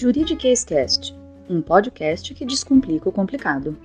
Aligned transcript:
Juridiquês 0.00 0.62
Cast, 0.62 1.12
um 1.50 1.60
podcast 1.60 2.32
que 2.32 2.46
descomplica 2.46 3.08
o 3.08 3.12
complicado. 3.12 3.76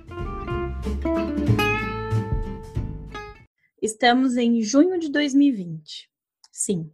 Estamos 3.82 4.36
em 4.36 4.62
junho 4.62 4.96
de 5.00 5.10
2020. 5.10 6.08
Sim, 6.52 6.88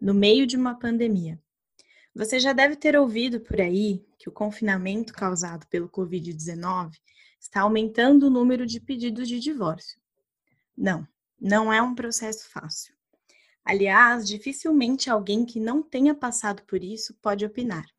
no 0.00 0.12
meio 0.12 0.44
de 0.44 0.56
uma 0.56 0.76
pandemia. 0.76 1.40
Você 2.16 2.40
já 2.40 2.52
deve 2.52 2.74
ter 2.74 2.96
ouvido 2.96 3.38
por 3.38 3.60
aí 3.60 4.04
que 4.18 4.28
o 4.28 4.32
confinamento 4.32 5.12
causado 5.12 5.68
pelo 5.68 5.88
Covid-19 5.88 6.94
está 7.40 7.60
aumentando 7.60 8.26
o 8.26 8.30
número 8.30 8.66
de 8.66 8.80
pedidos 8.80 9.28
de 9.28 9.38
divórcio. 9.38 10.00
Não, 10.76 11.06
não 11.40 11.72
é 11.72 11.80
um 11.80 11.94
processo 11.94 12.50
fácil. 12.50 12.92
Aliás, 13.64 14.26
dificilmente 14.26 15.08
alguém 15.08 15.46
que 15.46 15.60
não 15.60 15.80
tenha 15.80 16.12
passado 16.12 16.64
por 16.64 16.82
isso 16.82 17.14
pode 17.22 17.46
opinar. 17.46 17.93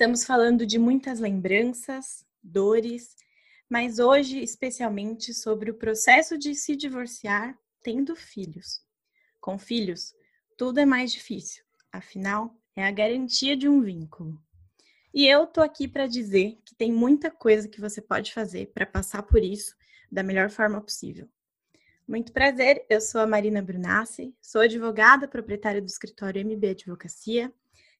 Estamos 0.00 0.24
falando 0.24 0.64
de 0.64 0.78
muitas 0.78 1.20
lembranças, 1.20 2.24
dores, 2.42 3.14
mas 3.68 3.98
hoje 3.98 4.42
especialmente 4.42 5.34
sobre 5.34 5.70
o 5.70 5.74
processo 5.74 6.38
de 6.38 6.54
se 6.54 6.74
divorciar 6.74 7.54
tendo 7.82 8.16
filhos. 8.16 8.80
Com 9.38 9.58
filhos, 9.58 10.14
tudo 10.56 10.80
é 10.80 10.86
mais 10.86 11.12
difícil, 11.12 11.62
afinal, 11.92 12.56
é 12.74 12.82
a 12.82 12.90
garantia 12.90 13.54
de 13.54 13.68
um 13.68 13.82
vínculo. 13.82 14.42
E 15.12 15.26
eu 15.26 15.46
tô 15.46 15.60
aqui 15.60 15.86
para 15.86 16.06
dizer 16.06 16.58
que 16.64 16.74
tem 16.74 16.90
muita 16.90 17.30
coisa 17.30 17.68
que 17.68 17.78
você 17.78 18.00
pode 18.00 18.32
fazer 18.32 18.72
para 18.72 18.86
passar 18.86 19.24
por 19.24 19.44
isso 19.44 19.76
da 20.10 20.22
melhor 20.22 20.48
forma 20.48 20.80
possível. 20.80 21.28
Muito 22.08 22.32
prazer, 22.32 22.86
eu 22.88 23.02
sou 23.02 23.20
a 23.20 23.26
Marina 23.26 23.60
Brunassi, 23.60 24.34
sou 24.40 24.62
advogada 24.62 25.28
proprietária 25.28 25.82
do 25.82 25.88
escritório 25.88 26.40
MB 26.42 26.70
Advocacia 26.70 27.52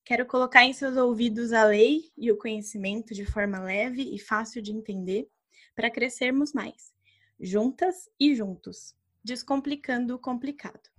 Quero 0.04 0.26
colocar 0.26 0.64
em 0.64 0.72
seus 0.72 0.96
ouvidos 0.96 1.52
a 1.52 1.64
lei 1.64 2.10
e 2.16 2.32
o 2.32 2.36
conhecimento 2.36 3.14
de 3.14 3.24
forma 3.24 3.60
leve 3.60 4.02
e 4.14 4.18
fácil 4.18 4.60
de 4.60 4.72
entender 4.72 5.28
para 5.74 5.90
crescermos 5.90 6.52
mais, 6.52 6.92
juntas 7.38 8.08
e 8.18 8.34
juntos, 8.34 8.94
descomplicando 9.22 10.14
o 10.14 10.18
complicado. 10.18 10.90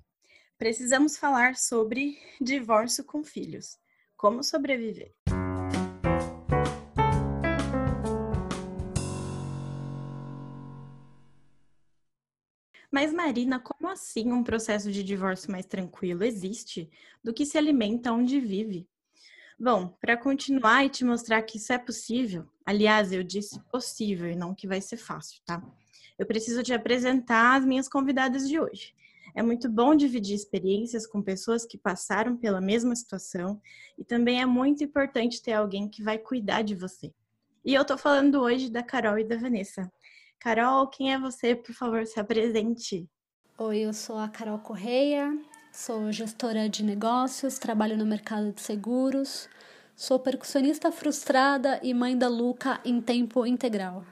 Precisamos 0.58 1.18
falar 1.18 1.56
sobre 1.56 2.18
divórcio 2.40 3.04
com 3.04 3.24
filhos, 3.24 3.78
como 4.16 4.44
sobreviver. 4.44 5.14
Mas, 12.92 13.14
Marina, 13.14 13.58
como 13.58 13.90
assim 13.90 14.34
um 14.34 14.44
processo 14.44 14.92
de 14.92 15.02
divórcio 15.02 15.50
mais 15.50 15.66
tranquilo 15.66 16.26
existe 16.26 16.90
do 17.24 17.34
que 17.34 17.46
se 17.46 17.58
alimenta 17.58 18.12
onde 18.12 18.40
vive? 18.40 18.86
Bom, 19.58 19.96
para 20.02 20.18
continuar 20.18 20.84
e 20.86 20.90
te 20.90 21.06
mostrar 21.06 21.42
que 21.44 21.58
isso 21.58 21.72
é 21.72 21.78
possível, 21.78 22.46
aliás, 22.66 23.14
eu 23.14 23.24
disse 23.24 23.60
possível 23.72 24.30
e 24.30 24.36
não 24.36 24.54
que 24.54 24.68
vai 24.68 24.82
ser 24.82 24.98
fácil, 24.98 25.40
tá? 25.46 25.64
Eu 26.20 26.26
preciso 26.26 26.62
te 26.64 26.74
apresentar 26.74 27.58
as 27.58 27.66
minhas 27.66 27.88
convidadas 27.88 28.50
de 28.50 28.60
hoje. 28.60 28.94
É 29.34 29.42
muito 29.42 29.70
bom 29.70 29.96
dividir 29.96 30.36
experiências 30.36 31.08
com 31.08 31.22
pessoas 31.22 31.66
que 31.66 31.78
passaram 31.78 32.36
pela 32.36 32.60
mesma 32.60 32.96
situação 32.96 33.62
e 33.98 34.04
também 34.04 34.42
é 34.42 34.46
muito 34.46 34.84
importante 34.84 35.42
ter 35.42 35.54
alguém 35.54 35.88
que 35.88 36.04
vai 36.04 36.18
cuidar 36.18 36.64
de 36.64 36.76
você. 36.76 37.14
E 37.64 37.74
eu 37.74 37.86
tô 37.86 37.98
falando 37.98 38.42
hoje 38.42 38.70
da 38.70 38.84
Carol 38.84 39.18
e 39.20 39.24
da 39.24 39.38
Vanessa. 39.38 39.90
Carol, 40.42 40.88
quem 40.88 41.14
é 41.14 41.20
você? 41.20 41.56
Por 41.56 41.74
favor, 41.74 42.06
se 42.06 42.20
apresente. 42.20 43.08
Oi, 43.60 43.78
eu 43.80 43.94
sou 43.94 44.18
a 44.18 44.28
Carol 44.28 44.58
Correia, 44.58 45.32
Sou 45.72 46.12
gestora 46.12 46.68
de 46.68 46.84
negócios, 46.84 47.58
trabalho 47.58 47.96
no 47.96 48.06
mercado 48.06 48.52
de 48.52 48.60
seguros, 48.60 49.48
sou 49.96 50.20
percussionista 50.20 50.92
frustrada 50.92 51.80
e 51.82 51.94
mãe 51.94 52.18
da 52.18 52.28
Luca 52.28 52.82
em 52.84 53.00
tempo 53.00 53.46
integral. 53.46 54.04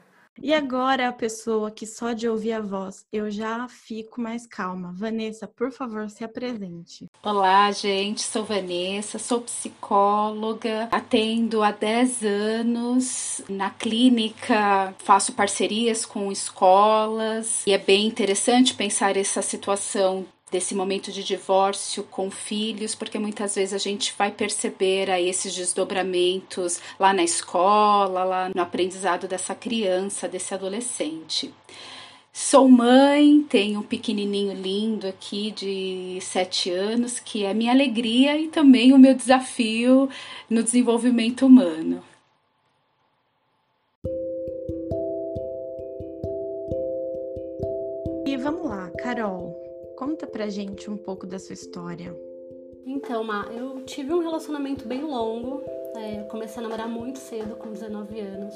E 0.42 0.54
agora 0.54 1.08
a 1.08 1.12
pessoa 1.12 1.70
que 1.70 1.86
só 1.86 2.12
de 2.12 2.28
ouvir 2.28 2.52
a 2.52 2.60
voz 2.60 3.04
eu 3.12 3.30
já 3.30 3.66
fico 3.68 4.20
mais 4.20 4.46
calma. 4.46 4.92
Vanessa, 4.94 5.46
por 5.46 5.70
favor, 5.70 6.08
se 6.08 6.24
apresente. 6.24 7.06
Olá, 7.22 7.70
gente, 7.72 8.22
sou 8.22 8.44
Vanessa, 8.44 9.18
sou 9.18 9.40
psicóloga, 9.42 10.88
atendo 10.90 11.62
há 11.62 11.70
10 11.70 12.22
anos 12.24 13.42
na 13.48 13.70
clínica, 13.70 14.94
faço 14.98 15.32
parcerias 15.32 16.06
com 16.06 16.30
escolas 16.32 17.66
e 17.66 17.72
é 17.72 17.78
bem 17.78 18.06
interessante 18.06 18.74
pensar 18.74 19.16
essa 19.16 19.42
situação 19.42 20.26
desse 20.50 20.74
momento 20.74 21.12
de 21.12 21.22
divórcio 21.22 22.02
com 22.04 22.30
filhos, 22.30 22.94
porque 22.94 23.18
muitas 23.18 23.54
vezes 23.54 23.72
a 23.72 23.78
gente 23.78 24.14
vai 24.18 24.30
perceber 24.30 25.10
aí 25.10 25.28
esses 25.28 25.54
desdobramentos 25.54 26.80
lá 26.98 27.12
na 27.12 27.22
escola, 27.22 28.24
lá 28.24 28.50
no 28.54 28.60
aprendizado 28.60 29.28
dessa 29.28 29.54
criança, 29.54 30.28
desse 30.28 30.52
adolescente. 30.52 31.54
Sou 32.32 32.68
mãe, 32.68 33.44
tenho 33.48 33.80
um 33.80 33.82
pequenininho 33.82 34.54
lindo 34.54 35.06
aqui 35.06 35.50
de 35.50 36.18
sete 36.22 36.70
anos, 36.70 37.18
que 37.18 37.44
é 37.44 37.52
minha 37.52 37.72
alegria 37.72 38.38
e 38.38 38.48
também 38.48 38.92
o 38.92 38.98
meu 38.98 39.14
desafio 39.14 40.08
no 40.48 40.62
desenvolvimento 40.62 41.44
humano. 41.44 42.02
E 48.26 48.36
vamos 48.36 48.64
lá, 48.64 48.88
Carol. 49.02 49.59
Conta 50.00 50.26
pra 50.26 50.48
gente 50.48 50.90
um 50.90 50.96
pouco 50.96 51.26
da 51.26 51.38
sua 51.38 51.52
história. 51.52 52.18
Então, 52.86 53.22
Ma, 53.22 53.46
eu 53.52 53.82
tive 53.84 54.14
um 54.14 54.20
relacionamento 54.20 54.88
bem 54.88 55.02
longo. 55.02 55.62
É, 55.94 56.22
comecei 56.22 56.58
a 56.58 56.62
namorar 56.62 56.88
muito 56.88 57.18
cedo, 57.18 57.54
com 57.56 57.70
19 57.70 58.18
anos. 58.18 58.54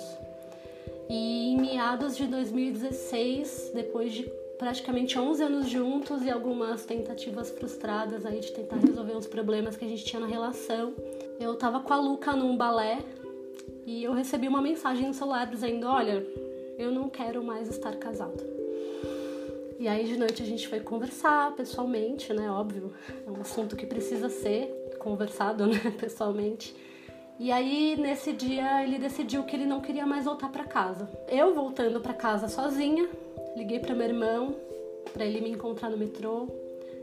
E 1.06 1.50
em 1.50 1.60
meados 1.60 2.16
de 2.16 2.26
2016, 2.28 3.72
depois 3.74 4.14
de 4.14 4.22
praticamente 4.56 5.18
11 5.18 5.42
anos 5.42 5.68
juntos 5.68 6.22
e 6.22 6.30
algumas 6.30 6.86
tentativas 6.86 7.50
frustradas 7.50 8.24
aí 8.24 8.40
de 8.40 8.50
tentar 8.50 8.76
resolver 8.76 9.14
uns 9.14 9.26
problemas 9.26 9.76
que 9.76 9.84
a 9.84 9.88
gente 9.88 10.02
tinha 10.02 10.20
na 10.20 10.26
relação, 10.26 10.94
eu 11.38 11.54
tava 11.56 11.80
com 11.80 11.92
a 11.92 12.00
Luca 12.00 12.34
num 12.34 12.56
balé 12.56 13.00
e 13.84 14.02
eu 14.02 14.14
recebi 14.14 14.48
uma 14.48 14.62
mensagem 14.62 15.08
no 15.08 15.12
celular 15.12 15.44
dizendo: 15.44 15.88
Olha, 15.88 16.26
eu 16.78 16.90
não 16.90 17.10
quero 17.10 17.44
mais 17.44 17.68
estar 17.68 17.94
casada. 17.96 18.53
E 19.84 19.88
aí 19.88 20.04
de 20.04 20.16
noite 20.16 20.42
a 20.42 20.46
gente 20.46 20.66
foi 20.66 20.80
conversar 20.80 21.54
pessoalmente, 21.54 22.32
né? 22.32 22.50
Óbvio, 22.50 22.94
é 23.26 23.30
um 23.30 23.38
assunto 23.42 23.76
que 23.76 23.84
precisa 23.84 24.30
ser 24.30 24.96
conversado, 24.98 25.66
né? 25.66 25.78
Pessoalmente. 26.00 26.74
E 27.38 27.52
aí 27.52 27.94
nesse 27.94 28.32
dia 28.32 28.82
ele 28.82 28.98
decidiu 28.98 29.42
que 29.42 29.54
ele 29.54 29.66
não 29.66 29.82
queria 29.82 30.06
mais 30.06 30.24
voltar 30.24 30.48
para 30.48 30.64
casa. 30.64 31.06
Eu 31.28 31.52
voltando 31.52 32.00
para 32.00 32.14
casa 32.14 32.48
sozinha, 32.48 33.06
liguei 33.54 33.78
para 33.78 33.94
meu 33.94 34.06
irmão 34.06 34.54
para 35.12 35.26
ele 35.26 35.42
me 35.42 35.50
encontrar 35.50 35.90
no 35.90 35.98
metrô 35.98 36.48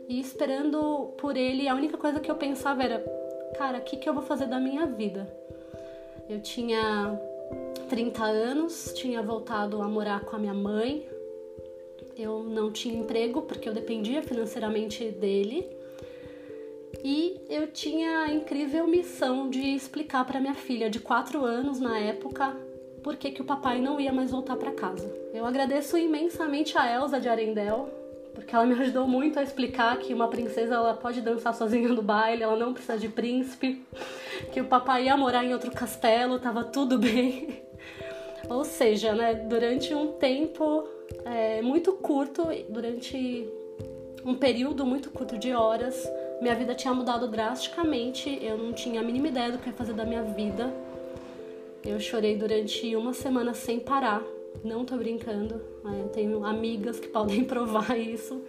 e 0.09 0.19
esperando 0.19 1.13
por 1.19 1.37
ele, 1.37 1.67
a 1.67 1.75
única 1.75 1.99
coisa 1.99 2.19
que 2.19 2.31
eu 2.31 2.35
pensava 2.35 2.81
era, 2.81 2.97
cara, 3.59 3.77
o 3.77 3.81
que 3.81 3.95
que 3.95 4.09
eu 4.09 4.13
vou 4.15 4.23
fazer 4.23 4.47
da 4.47 4.59
minha 4.59 4.87
vida? 4.87 5.31
Eu 6.27 6.41
tinha 6.41 7.15
30 7.89 8.23
anos, 8.23 8.91
tinha 8.95 9.21
voltado 9.21 9.83
a 9.83 9.87
morar 9.87 10.21
com 10.21 10.35
a 10.35 10.39
minha 10.39 10.53
mãe, 10.55 11.07
eu 12.17 12.43
não 12.43 12.71
tinha 12.71 12.97
emprego 12.97 13.41
porque 13.41 13.67
eu 13.67 13.73
dependia 13.73 14.21
financeiramente 14.21 15.09
dele. 15.09 15.67
E 17.03 17.39
eu 17.49 17.67
tinha 17.67 18.19
a 18.21 18.31
incrível 18.31 18.85
missão 18.87 19.49
de 19.49 19.75
explicar 19.75 20.25
para 20.25 20.39
minha 20.39 20.53
filha 20.53 20.89
de 20.89 20.99
4 20.99 21.43
anos 21.43 21.79
na 21.79 21.97
época 21.97 22.55
por 23.01 23.15
que, 23.15 23.31
que 23.31 23.41
o 23.41 23.45
papai 23.45 23.81
não 23.81 23.99
ia 23.99 24.13
mais 24.13 24.31
voltar 24.31 24.55
para 24.55 24.71
casa. 24.71 25.11
Eu 25.33 25.45
agradeço 25.45 25.97
imensamente 25.97 26.77
a 26.77 26.93
Elsa 26.93 27.19
de 27.19 27.27
Arendelle, 27.27 27.85
porque 28.33 28.55
ela 28.55 28.65
me 28.65 28.73
ajudou 28.73 29.07
muito 29.07 29.39
a 29.39 29.43
explicar 29.43 29.97
que 29.97 30.13
uma 30.13 30.27
princesa 30.27 30.75
ela 30.75 30.93
pode 30.93 31.21
dançar 31.21 31.53
sozinha 31.53 31.89
no 31.89 32.01
baile, 32.01 32.43
ela 32.43 32.55
não 32.55 32.73
precisa 32.73 32.97
de 32.97 33.09
príncipe, 33.09 33.83
que 34.51 34.61
o 34.61 34.65
papai 34.65 35.05
ia 35.05 35.17
morar 35.17 35.43
em 35.43 35.53
outro 35.53 35.71
castelo, 35.71 36.39
tava 36.39 36.63
tudo 36.63 36.97
bem. 36.99 37.63
Ou 38.47 38.63
seja, 38.63 39.13
né, 39.13 39.33
durante 39.33 39.93
um 39.93 40.13
tempo 40.13 40.87
é, 41.25 41.61
muito 41.61 41.93
curto, 41.93 42.43
durante 42.69 43.47
um 44.25 44.35
período 44.35 44.85
muito 44.85 45.09
curto 45.09 45.37
de 45.37 45.51
horas, 45.53 46.09
minha 46.41 46.55
vida 46.55 46.73
tinha 46.73 46.93
mudado 46.93 47.27
drasticamente. 47.27 48.39
Eu 48.41 48.57
não 48.57 48.73
tinha 48.73 49.01
a 49.01 49.03
mínima 49.03 49.27
ideia 49.27 49.51
do 49.51 49.57
que 49.57 49.69
ia 49.69 49.73
fazer 49.73 49.93
da 49.93 50.05
minha 50.05 50.23
vida. 50.23 50.73
Eu 51.83 51.99
chorei 51.99 52.35
durante 52.35 52.95
uma 52.95 53.13
semana 53.13 53.53
sem 53.53 53.79
parar. 53.79 54.23
Não 54.63 54.85
tô 54.85 54.97
brincando. 54.97 55.61
Eu 55.83 56.09
tenho 56.09 56.43
amigas 56.43 56.99
que 56.99 57.07
podem 57.09 57.43
provar 57.43 57.97
isso. 57.97 58.41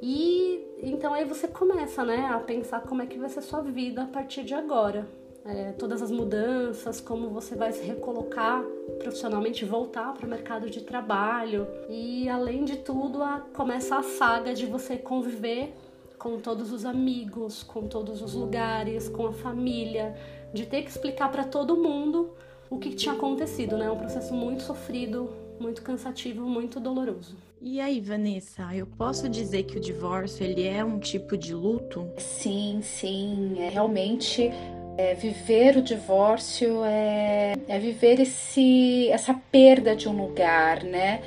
E 0.00 0.66
então 0.82 1.14
aí 1.14 1.24
você 1.24 1.46
começa, 1.46 2.04
né, 2.04 2.28
a 2.32 2.38
pensar 2.38 2.80
como 2.82 3.02
é 3.02 3.06
que 3.06 3.18
vai 3.18 3.28
ser 3.28 3.40
sua 3.40 3.60
vida 3.60 4.02
a 4.02 4.06
partir 4.06 4.42
de 4.42 4.52
agora 4.52 5.06
é, 5.44 5.72
todas 5.72 6.02
as 6.02 6.10
mudanças, 6.10 7.00
como 7.00 7.28
você 7.28 7.54
vai 7.54 7.72
se 7.72 7.84
recolocar 7.84 8.62
profissionalmente, 8.98 9.64
voltar 9.64 10.14
para 10.14 10.26
o 10.26 10.28
mercado 10.28 10.70
de 10.70 10.82
trabalho 10.82 11.66
e, 11.88 12.28
além 12.28 12.64
de 12.64 12.76
tudo, 12.76 13.22
a, 13.22 13.40
começa 13.52 13.96
a 13.96 14.02
saga 14.02 14.54
de 14.54 14.66
você 14.66 14.96
conviver 14.96 15.74
com 16.18 16.38
todos 16.38 16.72
os 16.72 16.84
amigos, 16.84 17.64
com 17.64 17.88
todos 17.88 18.22
os 18.22 18.34
lugares, 18.34 19.08
com 19.08 19.26
a 19.26 19.32
família, 19.32 20.14
de 20.54 20.64
ter 20.66 20.82
que 20.82 20.90
explicar 20.90 21.30
para 21.32 21.44
todo 21.44 21.76
mundo 21.76 22.30
o 22.70 22.78
que 22.78 22.94
tinha 22.94 23.14
acontecido, 23.14 23.76
né? 23.76 23.86
É 23.86 23.90
um 23.90 23.98
processo 23.98 24.32
muito 24.32 24.62
sofrido, 24.62 25.30
muito 25.58 25.82
cansativo, 25.82 26.48
muito 26.48 26.78
doloroso. 26.78 27.36
E 27.60 27.80
aí, 27.80 28.00
Vanessa, 28.00 28.74
eu 28.74 28.86
posso 28.86 29.28
dizer 29.28 29.64
que 29.64 29.76
o 29.76 29.80
divórcio 29.80 30.44
ele 30.44 30.66
é 30.66 30.84
um 30.84 30.98
tipo 30.98 31.36
de 31.36 31.54
luto? 31.54 32.08
Sim, 32.18 32.80
sim, 32.82 33.56
é 33.58 33.68
realmente 33.68 34.50
é, 34.96 35.14
viver 35.14 35.76
o 35.76 35.82
divórcio 35.82 36.84
é, 36.84 37.54
é 37.68 37.78
viver 37.78 38.20
esse, 38.20 39.08
essa 39.10 39.34
perda 39.34 39.96
de 39.96 40.08
um 40.08 40.12
lugar, 40.12 40.82
né? 40.82 41.20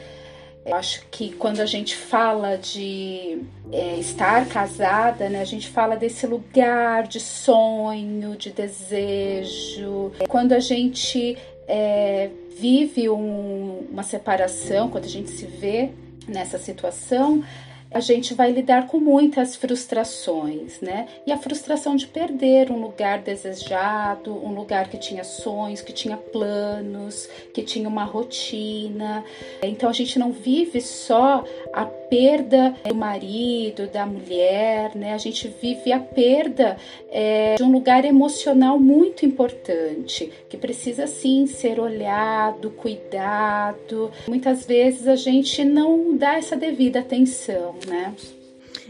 Eu 0.65 0.75
acho 0.75 1.05
que 1.11 1.31
quando 1.33 1.59
a 1.59 1.65
gente 1.65 1.95
fala 1.95 2.57
de 2.57 3.43
é, 3.71 3.99
estar 3.99 4.47
casada, 4.47 5.29
né, 5.29 5.39
a 5.39 5.45
gente 5.45 5.69
fala 5.69 5.95
desse 5.95 6.25
lugar 6.25 7.03
de 7.07 7.19
sonho, 7.19 8.35
de 8.35 8.49
desejo. 8.49 10.11
Quando 10.27 10.53
a 10.53 10.59
gente 10.59 11.37
é, 11.67 12.31
vive 12.57 13.07
um, 13.09 13.85
uma 13.91 14.01
separação, 14.01 14.89
quando 14.89 15.05
a 15.05 15.09
gente 15.09 15.29
se 15.29 15.45
vê 15.45 15.91
nessa 16.27 16.57
situação, 16.57 17.43
a 17.91 17.99
gente 17.99 18.33
vai 18.33 18.51
lidar 18.51 18.87
com 18.87 18.99
muitas 18.99 19.55
frustrações, 19.55 20.81
né? 20.81 21.07
E 21.25 21.31
a 21.31 21.37
frustração 21.37 21.95
de 21.95 22.07
perder 22.07 22.71
um 22.71 22.79
lugar 22.79 23.19
desejado, 23.19 24.33
um 24.33 24.53
lugar 24.53 24.89
que 24.89 24.97
tinha 24.97 25.23
sonhos, 25.23 25.81
que 25.81 25.93
tinha 25.93 26.17
planos, 26.17 27.29
que 27.53 27.63
tinha 27.63 27.87
uma 27.87 28.03
rotina. 28.03 29.23
Então 29.63 29.89
a 29.89 29.93
gente 29.93 30.19
não 30.19 30.31
vive 30.31 30.81
só 30.81 31.43
a 31.73 31.85
perda 32.15 32.73
do 32.87 32.95
marido, 32.95 33.87
da 33.87 34.05
mulher, 34.05 34.95
né? 34.95 35.13
A 35.13 35.17
gente 35.17 35.53
vive 35.61 35.91
a 35.91 35.99
perda 35.99 36.77
é, 37.09 37.55
de 37.55 37.63
um 37.63 37.71
lugar 37.71 38.05
emocional 38.05 38.79
muito 38.79 39.25
importante, 39.25 40.31
que 40.47 40.57
precisa 40.57 41.07
sim 41.07 41.45
ser 41.45 41.79
olhado, 41.79 42.69
cuidado. 42.71 44.11
Muitas 44.27 44.65
vezes 44.65 45.07
a 45.07 45.15
gente 45.15 45.63
não 45.65 46.15
dá 46.15 46.35
essa 46.35 46.55
devida 46.55 46.99
atenção 46.99 47.75
né? 47.87 48.13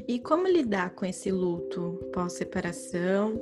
E 0.08 0.20
como 0.20 0.48
lidar 0.48 0.92
com 0.92 1.06
esse 1.06 1.32
luto 1.32 2.00
pós-separação, 2.14 3.42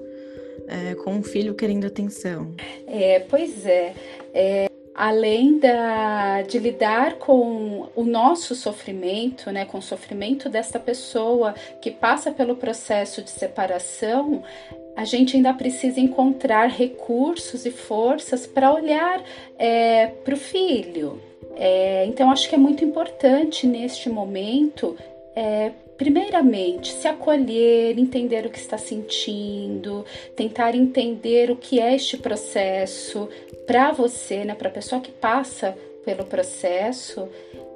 é, 0.68 0.96
com 0.96 1.16
um 1.16 1.24
filho 1.24 1.56
querendo 1.56 1.86
atenção? 1.86 2.54
É, 2.88 3.20
pois 3.22 3.66
é, 3.66 3.94
é 4.34 4.73
além 4.96 5.58
da, 5.58 6.44
de 6.44 6.60
lidar 6.60 7.16
com 7.16 7.90
o 7.96 8.04
nosso 8.04 8.54
sofrimento, 8.54 9.52
né, 9.52 9.66
com 9.66 9.80
o 9.80 9.82
sofrimento 9.82 10.50
desta 10.50 10.80
pessoa 10.80 11.56
que 11.82 11.90
passa 11.90 12.32
pelo 12.32 12.56
processo 12.56 13.22
de 13.22 13.30
separação, 13.30 14.44
a 14.96 15.06
gente 15.06 15.36
ainda 15.36 15.54
precisa 15.54 16.00
encontrar 16.00 16.68
recursos 16.68 17.66
e 17.66 17.72
forças 17.72 18.46
para 18.46 18.72
olhar 18.72 19.24
é, 19.58 20.08
para 20.08 20.36
o 20.36 20.38
filho. 20.38 21.20
É, 21.56 22.06
então, 22.06 22.32
acho 22.32 22.48
que 22.48 22.56
é 22.56 22.58
muito 22.58 22.86
importante 22.86 23.66
neste 23.66 24.10
momento 24.10 24.96
é, 25.36 25.72
primeiramente, 25.98 26.92
se 26.94 27.08
acolher, 27.08 27.98
entender 27.98 28.46
o 28.46 28.50
que 28.50 28.60
está 28.60 28.78
sentindo, 28.78 30.06
tentar 30.36 30.76
entender 30.76 31.52
o 31.52 31.56
que 31.56 31.80
é 31.80 31.96
este 31.96 32.18
processo 32.18 33.30
para 33.66 33.92
você, 33.92 34.44
né, 34.44 34.56
para 34.56 34.70
a 34.70 34.72
pessoa 34.72 35.02
que 35.02 35.12
passa 35.12 35.78
pelo 36.04 36.26
processo, 36.26 37.30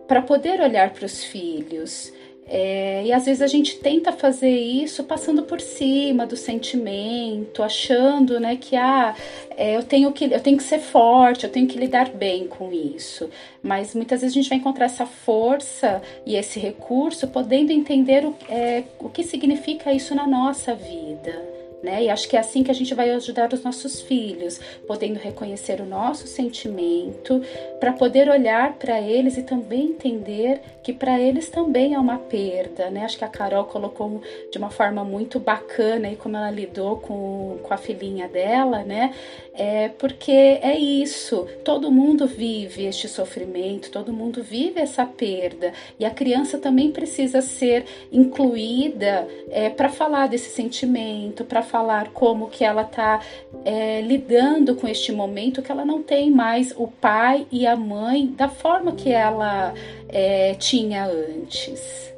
para 0.08 0.22
poder 0.22 0.62
olhar 0.62 0.94
para 0.94 1.06
os 1.06 1.24
filhos. 1.24 2.14
É, 2.50 3.04
e 3.06 3.12
às 3.12 3.26
vezes 3.26 3.42
a 3.42 3.48
gente 3.48 3.78
tenta 3.78 4.12
fazer 4.12 4.50
isso 4.50 5.04
passando 5.04 5.44
por 5.44 5.60
cima 5.60 6.26
do 6.26 6.38
sentimento, 6.38 7.62
achando 7.62 8.40
né, 8.40 8.56
que 8.56 8.76
ah, 8.76 9.14
é, 9.58 9.76
eu, 9.76 9.84
tenho 9.84 10.12
que, 10.14 10.26
eu 10.26 10.40
tenho 10.40 10.56
que 10.56 10.64
ser 10.64 10.80
forte, 10.80 11.44
eu 11.44 11.52
tenho 11.52 11.68
que 11.68 11.78
lidar 11.78 12.10
bem 12.10 12.48
com 12.48 12.72
isso. 12.72 13.30
Mas 13.62 13.94
muitas 13.94 14.22
vezes 14.22 14.34
a 14.34 14.40
gente 14.40 14.50
vai 14.50 14.58
encontrar 14.58 14.86
essa 14.86 15.06
força 15.06 16.02
e 16.26 16.36
esse 16.36 16.58
recurso 16.60 17.28
podendo 17.28 17.72
entender 17.72 18.26
o, 18.26 18.34
é, 18.50 18.84
o 19.00 19.10
que 19.10 19.24
significa 19.24 19.92
isso 19.92 20.16
na 20.16 20.26
nossa 20.26 20.74
vida. 20.74 21.67
Né? 21.82 22.06
E 22.06 22.10
acho 22.10 22.28
que 22.28 22.36
é 22.36 22.40
assim 22.40 22.64
que 22.64 22.72
a 22.72 22.74
gente 22.74 22.94
vai 22.96 23.12
ajudar 23.12 23.54
os 23.54 23.64
nossos 23.64 24.02
filhos, 24.02 24.60
podendo 24.88 25.20
reconhecer 25.20 25.80
o 25.80 25.86
nosso 25.86 26.28
sentimento, 26.28 27.42
para 27.80 27.94
poder 27.94 28.30
olhar 28.30 28.74
para 28.74 29.00
eles 29.00 29.38
e 29.38 29.44
também 29.44 29.92
entender 29.92 30.60
que 30.82 30.92
para 30.92 31.20
eles 31.20 31.50
também 31.50 31.94
é 31.94 32.00
uma 32.00 32.18
perda, 32.18 32.90
né? 32.90 33.04
Acho 33.04 33.18
que 33.18 33.26
a 33.26 33.28
Carol 33.28 33.66
colocou 33.66 34.22
de 34.52 34.58
uma 34.58 34.70
forma 34.70 35.04
muito 35.04 35.40
bacana 35.40 36.10
e 36.10 36.16
como 36.16 36.36
ela 36.36 36.50
lidou 36.50 36.98
com, 36.98 37.60
com 37.62 37.74
a 37.74 37.78
filhinha 37.78 38.28
dela, 38.28 38.84
né? 38.84 39.14
É 39.54 39.90
porque 39.90 40.32
é 40.32 40.78
isso, 40.78 41.48
todo 41.64 41.92
mundo 41.92 42.28
vive 42.28 42.86
este 42.86 43.08
sofrimento, 43.08 43.92
todo 43.92 44.14
mundo 44.14 44.44
vive 44.44 44.80
essa 44.80 45.06
perda 45.06 45.74
e 46.00 46.06
a 46.06 46.12
criança 46.12 46.58
também 46.58 46.92
precisa 46.92 47.42
ser 47.42 47.86
incluída 48.12 49.28
é, 49.50 49.70
para 49.70 49.90
falar 49.90 50.28
desse 50.28 50.50
sentimento, 50.50 51.44
para 51.44 51.64
falar 51.68 52.10
como 52.10 52.50
que 52.50 52.64
ela 52.64 52.82
está 52.82 53.22
é, 53.64 54.02
lidando 54.02 54.76
com 54.76 54.88
este 54.88 55.12
momento 55.12 55.62
que 55.62 55.72
ela 55.72 55.86
não 55.86 56.02
tem 56.02 56.32
mais 56.32 56.74
o 56.76 56.88
pai 56.88 57.46
e 57.52 57.68
a 57.68 57.76
mãe 57.76 58.28
da 58.28 58.50
forma 58.50 58.94
que 58.94 59.12
ela 59.12 59.74
é, 60.10 60.56
tinha 60.56 61.06
antes. 61.06 62.14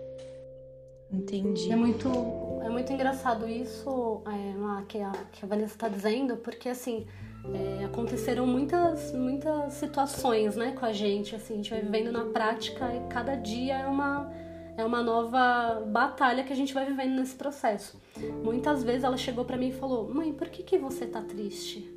Entendi. 1.11 1.71
É 1.71 1.75
muito, 1.75 2.09
é 2.63 2.69
muito 2.69 2.93
engraçado 2.93 3.49
isso 3.49 4.21
é, 4.27 4.83
que, 4.87 4.99
a, 4.99 5.11
que 5.31 5.43
a 5.43 5.47
Vanessa 5.47 5.73
está 5.73 5.87
dizendo, 5.87 6.37
porque 6.37 6.69
assim 6.69 7.05
é, 7.53 7.85
aconteceram 7.85 8.45
muitas, 8.45 9.11
muitas 9.13 9.73
situações 9.73 10.55
né, 10.55 10.75
com 10.77 10.85
a 10.85 10.93
gente. 10.93 11.35
Assim, 11.35 11.53
a 11.53 11.57
gente 11.57 11.69
vai 11.71 11.81
vivendo 11.81 12.11
na 12.11 12.25
prática 12.25 12.85
e 12.93 13.11
cada 13.11 13.35
dia 13.35 13.79
é 13.79 13.87
uma 13.87 14.31
é 14.79 14.85
uma 14.85 15.03
nova 15.03 15.83
batalha 15.87 16.43
que 16.43 16.53
a 16.53 16.55
gente 16.55 16.73
vai 16.73 16.85
vivendo 16.85 17.15
nesse 17.15 17.35
processo. 17.35 17.99
Muitas 18.43 18.83
vezes 18.83 19.03
ela 19.03 19.17
chegou 19.17 19.43
para 19.43 19.57
mim 19.57 19.69
e 19.69 19.73
falou: 19.73 20.13
Mãe, 20.13 20.31
por 20.31 20.47
que, 20.47 20.63
que 20.63 20.77
você 20.77 21.05
tá 21.05 21.21
triste? 21.21 21.89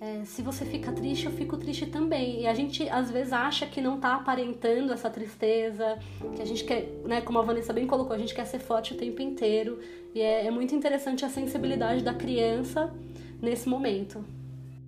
É, 0.00 0.24
se 0.24 0.42
você 0.42 0.64
fica 0.64 0.92
triste, 0.92 1.26
eu 1.26 1.32
fico 1.32 1.56
triste 1.56 1.86
também. 1.86 2.42
E 2.42 2.46
a 2.46 2.54
gente 2.54 2.88
às 2.88 3.10
vezes 3.10 3.32
acha 3.32 3.66
que 3.66 3.80
não 3.80 3.98
tá 3.98 4.14
aparentando 4.14 4.92
essa 4.92 5.10
tristeza, 5.10 5.98
que 6.34 6.40
a 6.40 6.44
gente 6.44 6.64
quer, 6.64 6.88
né, 7.04 7.20
como 7.20 7.38
a 7.40 7.42
Vanessa 7.42 7.72
bem 7.72 7.86
colocou, 7.86 8.14
a 8.14 8.18
gente 8.18 8.34
quer 8.34 8.46
ser 8.46 8.60
forte 8.60 8.94
o 8.94 8.96
tempo 8.96 9.20
inteiro. 9.20 9.78
E 10.14 10.20
é, 10.20 10.46
é 10.46 10.50
muito 10.50 10.74
interessante 10.74 11.24
a 11.24 11.28
sensibilidade 11.28 12.02
da 12.02 12.14
criança 12.14 12.94
nesse 13.42 13.68
momento. 13.68 14.24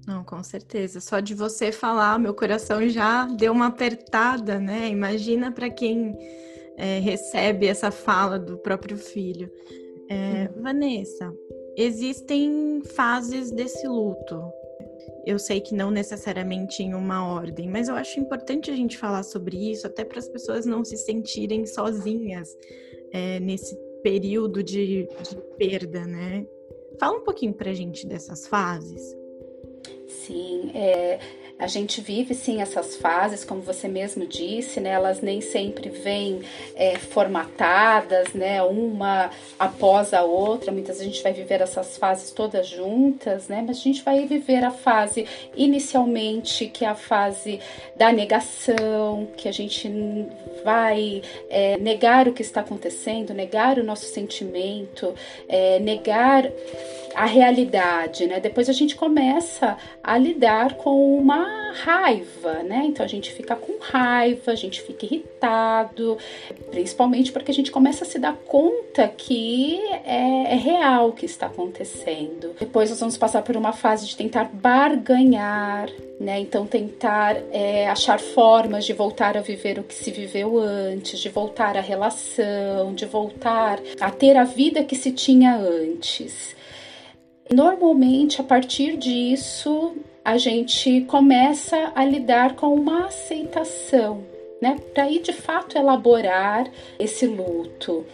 Não, 0.06 0.25
com 0.25 0.43
certeza. 0.43 1.00
Só 1.00 1.20
de 1.20 1.34
você 1.34 1.70
falar, 1.70 2.19
meu 2.19 2.32
coração 2.32 2.89
já 2.89 3.27
deu 3.27 3.53
uma 3.53 3.67
apertada, 3.67 4.58
né? 4.58 4.89
Imagina 4.89 5.53
para 5.53 5.69
quem 5.69 6.17
é, 6.81 6.99
recebe 6.99 7.67
essa 7.67 7.91
fala 7.91 8.39
do 8.39 8.56
próprio 8.56 8.96
filho. 8.96 9.51
É, 10.08 10.49
Vanessa, 10.56 11.32
existem 11.77 12.81
fases 12.96 13.51
desse 13.51 13.87
luto. 13.87 14.43
Eu 15.27 15.39
sei 15.39 15.60
que 15.60 15.75
não 15.75 15.91
necessariamente 15.91 16.82
em 16.82 16.94
uma 16.94 17.34
ordem, 17.34 17.69
mas 17.69 17.89
eu 17.89 17.94
acho 17.94 18.19
importante 18.19 18.70
a 18.70 18.75
gente 18.75 18.96
falar 18.96 19.22
sobre 19.22 19.70
isso, 19.70 19.87
até 19.87 20.05
para 20.05 20.19
as 20.19 20.29
pessoas 20.29 20.65
não 20.65 20.82
se 20.82 20.96
sentirem 20.96 21.67
sozinhas 21.67 22.56
é, 23.13 23.39
nesse 23.39 23.77
período 24.03 24.63
de, 24.63 25.06
de 25.06 25.37
perda, 25.58 26.06
né? 26.06 26.46
Fala 26.99 27.19
um 27.19 27.25
pouquinho 27.25 27.53
para 27.53 27.70
a 27.70 27.75
gente 27.75 28.06
dessas 28.06 28.46
fases. 28.46 29.15
Sim, 30.08 30.70
é, 30.75 31.19
a 31.60 31.67
gente 31.67 32.00
vive 32.00 32.34
sim 32.34 32.62
essas 32.62 32.96
fases, 32.96 33.44
como 33.44 33.60
você 33.60 33.86
mesmo 33.86 34.26
disse, 34.26 34.81
né? 34.81 34.90
Elas 34.90 35.20
nem 35.20 35.43
sempre 35.43 35.90
vêm 35.90 36.40
é, 36.74 36.96
formatadas, 36.96 38.32
né? 38.32 38.62
Uma 38.62 39.31
após 39.58 40.14
a 40.14 40.22
outra. 40.22 40.72
Muitas 40.72 40.96
vezes 40.96 41.02
a 41.02 41.12
gente 41.12 41.22
vai 41.22 41.34
viver 41.34 41.60
essas 41.60 41.98
fases 41.98 42.31
todas 42.31 42.67
juntas, 42.67 43.46
né? 43.46 43.62
Mas 43.67 43.76
a 43.76 43.81
gente 43.82 44.02
vai 44.02 44.26
viver 44.26 44.64
a 44.64 44.70
fase 44.70 45.26
inicialmente, 45.55 46.67
que 46.67 46.82
é 46.82 46.88
a 46.88 46.94
fase 46.94 47.60
da 47.94 48.10
negação, 48.10 49.29
que 49.36 49.46
a 49.46 49.52
gente 49.52 49.86
vai 50.64 51.20
é, 51.50 51.76
negar 51.76 52.26
o 52.26 52.32
que 52.32 52.40
está 52.40 52.62
acontecendo, 52.62 53.34
negar 53.34 53.79
o 53.79 53.84
nosso 53.84 54.06
sentimento, 54.06 55.14
é, 55.46 55.79
negar 55.79 56.50
a 57.14 57.26
realidade, 57.26 58.26
né? 58.26 58.40
Depois 58.40 58.69
a 58.69 58.72
gente 58.72 58.96
começa 58.96 59.76
a 60.02 60.17
lidar 60.17 60.74
com 60.74 61.19
uma 61.19 61.50
raiva, 61.73 62.63
né? 62.63 62.83
Então 62.87 63.05
a 63.05 63.09
gente 63.09 63.33
fica 63.33 63.57
com 63.57 63.79
raiva, 63.81 64.53
a 64.53 64.55
gente 64.55 64.83
fica 64.83 65.07
irritado, 65.07 66.19
principalmente 66.71 67.33
porque 67.33 67.51
a 67.51 67.55
gente 67.55 67.71
começa 67.71 68.05
a 68.05 68.07
se 68.07 68.19
dar 68.19 68.35
conta 68.47 69.09
que 69.09 69.81
é, 70.05 70.53
é 70.53 70.57
real 70.57 71.09
o 71.09 71.13
que 71.13 71.27
está 71.27 71.47
acontecendo. 71.47 72.55
Depois 72.59 72.91
nós 72.91 73.01
vamos 73.01 73.17
passar 73.17 73.43
por 73.43 73.57
uma 73.57 73.73
fase 73.73 74.07
de 74.07 74.17
tentar 74.17 74.45
barganhar, 74.53 75.89
né? 76.19 76.41
Então 76.41 76.67
tentar 76.67 77.37
é, 77.53 77.89
achar 77.89 78.19
formas 78.19 78.85
de 78.85 78.93
voltar 78.93 79.37
a 79.37 79.41
viver 79.41 79.79
o 79.79 79.83
que 79.83 79.95
se 79.95 80.11
viveu 80.11 80.59
antes, 80.59 81.19
de 81.19 81.29
voltar 81.29 81.77
à 81.77 81.81
relação, 81.81 82.95
de 82.95 83.07
voltar 83.07 83.81
a 84.01 84.11
ter 84.11 84.37
a 84.37 84.45
vida 84.45 84.85
que 84.85 84.97
se 84.97 85.13
tinha 85.13 85.57
antes. 85.57 86.57
Normalmente, 87.53 88.41
a 88.41 88.45
partir 88.45 88.97
disso, 88.97 89.97
a 90.31 90.39
gente 90.39 91.01
começa 91.08 91.91
a 91.93 92.05
lidar 92.05 92.55
com 92.55 92.72
uma 92.72 93.06
aceitação, 93.06 94.22
né? 94.63 94.77
Para 94.94 95.03
aí 95.05 95.19
de 95.19 95.32
fato 95.32 95.77
elaborar 95.77 96.70
esse 97.01 97.27
luto. 97.27 98.06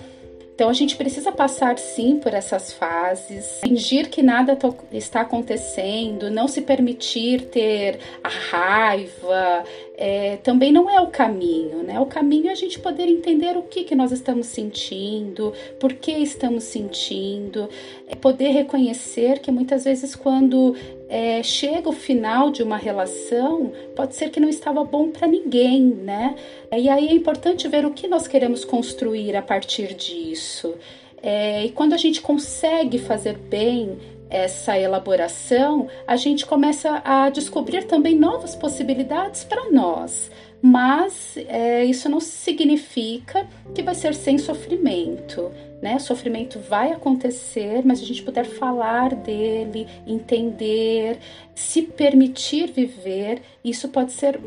Então 0.55 0.71
a 0.71 0.73
gente 0.73 0.97
precisa 0.97 1.31
passar 1.31 1.79
sim 1.79 2.17
por 2.17 2.33
essas 2.33 2.73
fases, 2.73 3.61
fingir 3.61 4.09
que 4.09 4.23
nada 4.23 4.57
está 4.91 5.21
acontecendo, 5.21 6.31
não 6.31 6.49
se 6.49 6.63
permitir 6.63 7.51
ter 7.51 7.99
a 8.25 8.29
raiva, 8.31 9.65
é, 9.97 10.37
também 10.37 10.71
não 10.71 10.91
é 10.91 11.01
o 11.01 11.07
caminho, 11.07 11.83
né? 11.83 11.99
O 11.99 12.07
caminho 12.07 12.49
é 12.49 12.53
a 12.53 12.55
gente 12.55 12.79
poder 12.79 13.09
entender 13.09 13.57
o 13.57 13.63
que, 13.63 13.85
que 13.85 13.95
nós 13.95 14.13
estamos 14.13 14.47
sentindo, 14.47 15.55
por 15.81 15.95
que 15.95 16.13
estamos 16.13 16.65
sentindo, 16.65 17.69
é 18.07 18.15
poder 18.15 18.51
reconhecer 18.51 19.39
que 19.39 19.51
muitas 19.51 19.85
vezes 19.85 20.15
quando 20.15 20.77
é, 21.09 21.43
chega 21.43 21.89
o 21.89 21.93
final 21.93 22.51
de 22.51 22.63
uma 22.63 22.77
relação, 22.77 23.73
pode 23.95 24.15
ser 24.15 24.31
que 24.31 24.39
não 24.39 24.51
estava 24.51 24.85
bom 24.85 25.11
para 25.11 25.27
ninguém, 25.27 25.83
né? 25.83 26.35
E 26.71 26.91
aí 26.91 27.09
é 27.09 27.15
importante 27.15 27.67
ver 27.67 27.87
o 27.87 27.93
que 27.93 28.07
nós 28.07 28.29
queremos 28.29 28.65
construir 28.65 29.35
a 29.35 29.43
partir 29.43 29.95
disso. 29.95 30.75
É, 31.23 31.65
e 31.65 31.71
quando 31.71 31.95
a 31.95 31.97
gente 31.97 32.21
consegue 32.21 32.99
fazer 32.99 33.39
bem 33.39 33.99
essa 34.29 34.79
elaboração, 34.79 35.89
a 36.07 36.17
gente 36.17 36.45
começa 36.45 37.03
a 37.05 37.31
descobrir 37.31 37.85
também 37.85 38.17
novas 38.17 38.55
possibilidades 38.55 39.45
para 39.45 39.71
nós. 39.71 40.31
Mas 40.63 41.37
é, 41.37 41.85
isso 41.85 42.09
não 42.09 42.19
significa 42.19 43.47
que 43.75 43.83
vai 43.83 43.95
ser 43.95 44.15
sem 44.15 44.39
sofrimento 44.39 45.53
né? 45.81 45.99
Sofrimento 45.99 46.59
vai 46.59 46.93
acontecer, 46.93 47.85
mas 47.85 48.01
a 48.01 48.05
gente 48.05 48.23
puder 48.23 48.45
falar 48.45 49.15
dele, 49.15 49.87
entender, 50.07 51.19
se 51.55 51.83
permitir 51.83 52.73
viver, 52.73 53.43
isso 53.65 53.89
pode 53.89 54.13
ser 54.13 54.41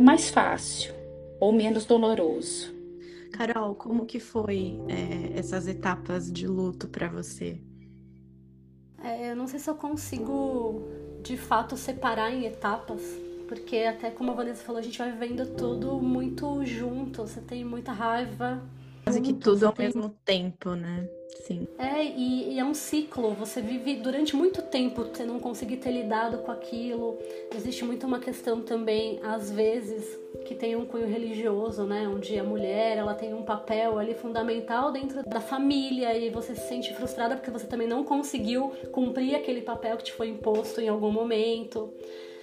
mais 0.00 0.30
fácil 0.30 0.94
ou 1.38 1.52
menos 1.52 1.84
doloroso. 1.84 2.74
Carol, 3.32 3.74
como 3.74 4.04
que 4.04 4.20
foi 4.20 4.78
é, 4.88 5.38
essas 5.38 5.66
etapas 5.66 6.30
de 6.30 6.46
luto 6.46 6.88
para 6.88 7.08
você? 7.08 7.58
É, 9.02 9.30
eu 9.30 9.36
não 9.36 9.46
sei 9.46 9.58
se 9.58 9.68
eu 9.68 9.74
consigo 9.74 10.82
de 11.22 11.36
fato 11.36 11.76
separar 11.76 12.30
em 12.30 12.44
etapas, 12.44 13.00
porque 13.48 13.78
até 13.78 14.10
como 14.10 14.30
a 14.30 14.34
Vanessa 14.34 14.62
falou, 14.64 14.78
a 14.78 14.82
gente 14.84 14.98
vai 14.98 15.10
vivendo 15.10 15.56
tudo 15.56 16.00
muito 16.00 16.64
junto. 16.64 17.22
Você 17.22 17.40
tem 17.40 17.64
muita 17.64 17.92
raiva, 17.92 18.62
Quase 19.04 19.20
que 19.20 19.32
tudo 19.32 19.66
ao 19.66 19.74
mesmo 19.76 20.10
tempo, 20.24 20.70
né? 20.70 21.08
Sim. 21.46 21.66
É, 21.78 22.04
e, 22.04 22.54
e, 22.54 22.58
é 22.58 22.64
um 22.64 22.74
ciclo. 22.74 23.32
Você 23.34 23.60
vive 23.60 23.96
durante 23.96 24.36
muito 24.36 24.62
tempo 24.62 25.04
você 25.04 25.24
não 25.24 25.40
conseguir 25.40 25.78
ter 25.78 25.90
lidado 25.90 26.38
com 26.38 26.50
aquilo. 26.50 27.18
Existe 27.54 27.84
muito 27.84 28.06
uma 28.06 28.18
questão 28.18 28.62
também, 28.62 29.20
às 29.22 29.50
vezes, 29.50 30.18
que 30.44 30.54
tem 30.54 30.76
um 30.76 30.84
cunho 30.84 31.06
religioso, 31.06 31.84
né? 31.84 32.06
Onde 32.08 32.38
a 32.38 32.44
mulher 32.44 32.98
ela 32.98 33.14
tem 33.14 33.34
um 33.34 33.42
papel 33.42 33.98
ali 33.98 34.14
fundamental 34.14 34.92
dentro 34.92 35.22
da 35.28 35.40
família 35.40 36.16
e 36.16 36.30
você 36.30 36.54
se 36.54 36.68
sente 36.68 36.94
frustrada 36.94 37.36
porque 37.36 37.50
você 37.50 37.66
também 37.66 37.88
não 37.88 38.04
conseguiu 38.04 38.72
cumprir 38.92 39.34
aquele 39.34 39.62
papel 39.62 39.96
que 39.96 40.04
te 40.04 40.12
foi 40.12 40.28
imposto 40.28 40.80
em 40.80 40.88
algum 40.88 41.10
momento. 41.10 41.92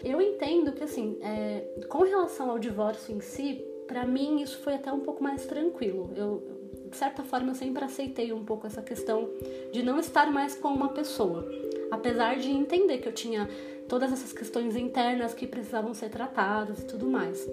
Eu 0.04 0.22
entendo 0.22 0.72
que, 0.74 0.84
assim, 0.84 1.18
é, 1.22 1.86
com 1.88 2.04
relação 2.04 2.52
ao 2.52 2.60
divórcio 2.60 3.16
em 3.16 3.20
si, 3.20 3.64
para 3.88 4.06
mim 4.06 4.42
isso 4.42 4.60
foi 4.60 4.76
até 4.76 4.92
um 4.92 5.00
pouco 5.00 5.24
mais 5.24 5.46
tranquilo. 5.46 6.12
Eu, 6.16 6.44
de 6.90 6.96
certa 6.96 7.24
forma, 7.24 7.52
eu 7.52 7.56
sempre 7.56 7.84
aceitei 7.84 8.32
um 8.34 8.44
pouco 8.44 8.68
essa 8.68 8.82
questão 8.82 9.30
de 9.72 9.84
não 9.84 10.00
estar 10.00 10.32
mais 10.32 10.56
com 10.56 10.70
uma 10.70 10.90
pessoa, 10.90 11.50
apesar 11.92 12.38
de 12.38 12.50
entender 12.50 13.00
que 13.00 13.08
eu 13.08 13.14
tinha 13.14 13.50
todas 13.88 14.12
essas 14.12 14.34
questões 14.34 14.76
internas 14.76 15.34
que 15.34 15.48
precisavam 15.48 15.94
ser 15.94 16.10
tratadas 16.10 16.82
e 16.82 16.86
tudo 16.86 17.08
mais. 17.08 17.48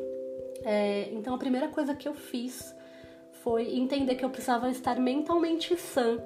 É, 0.64 1.08
então, 1.12 1.34
a 1.34 1.38
primeira 1.38 1.68
coisa 1.68 1.94
que 1.94 2.08
eu 2.08 2.14
fiz 2.14 2.74
foi 3.42 3.76
entender 3.76 4.14
que 4.14 4.24
eu 4.24 4.30
precisava 4.30 4.70
estar 4.70 4.98
mentalmente 4.98 5.76
sã 5.76 6.18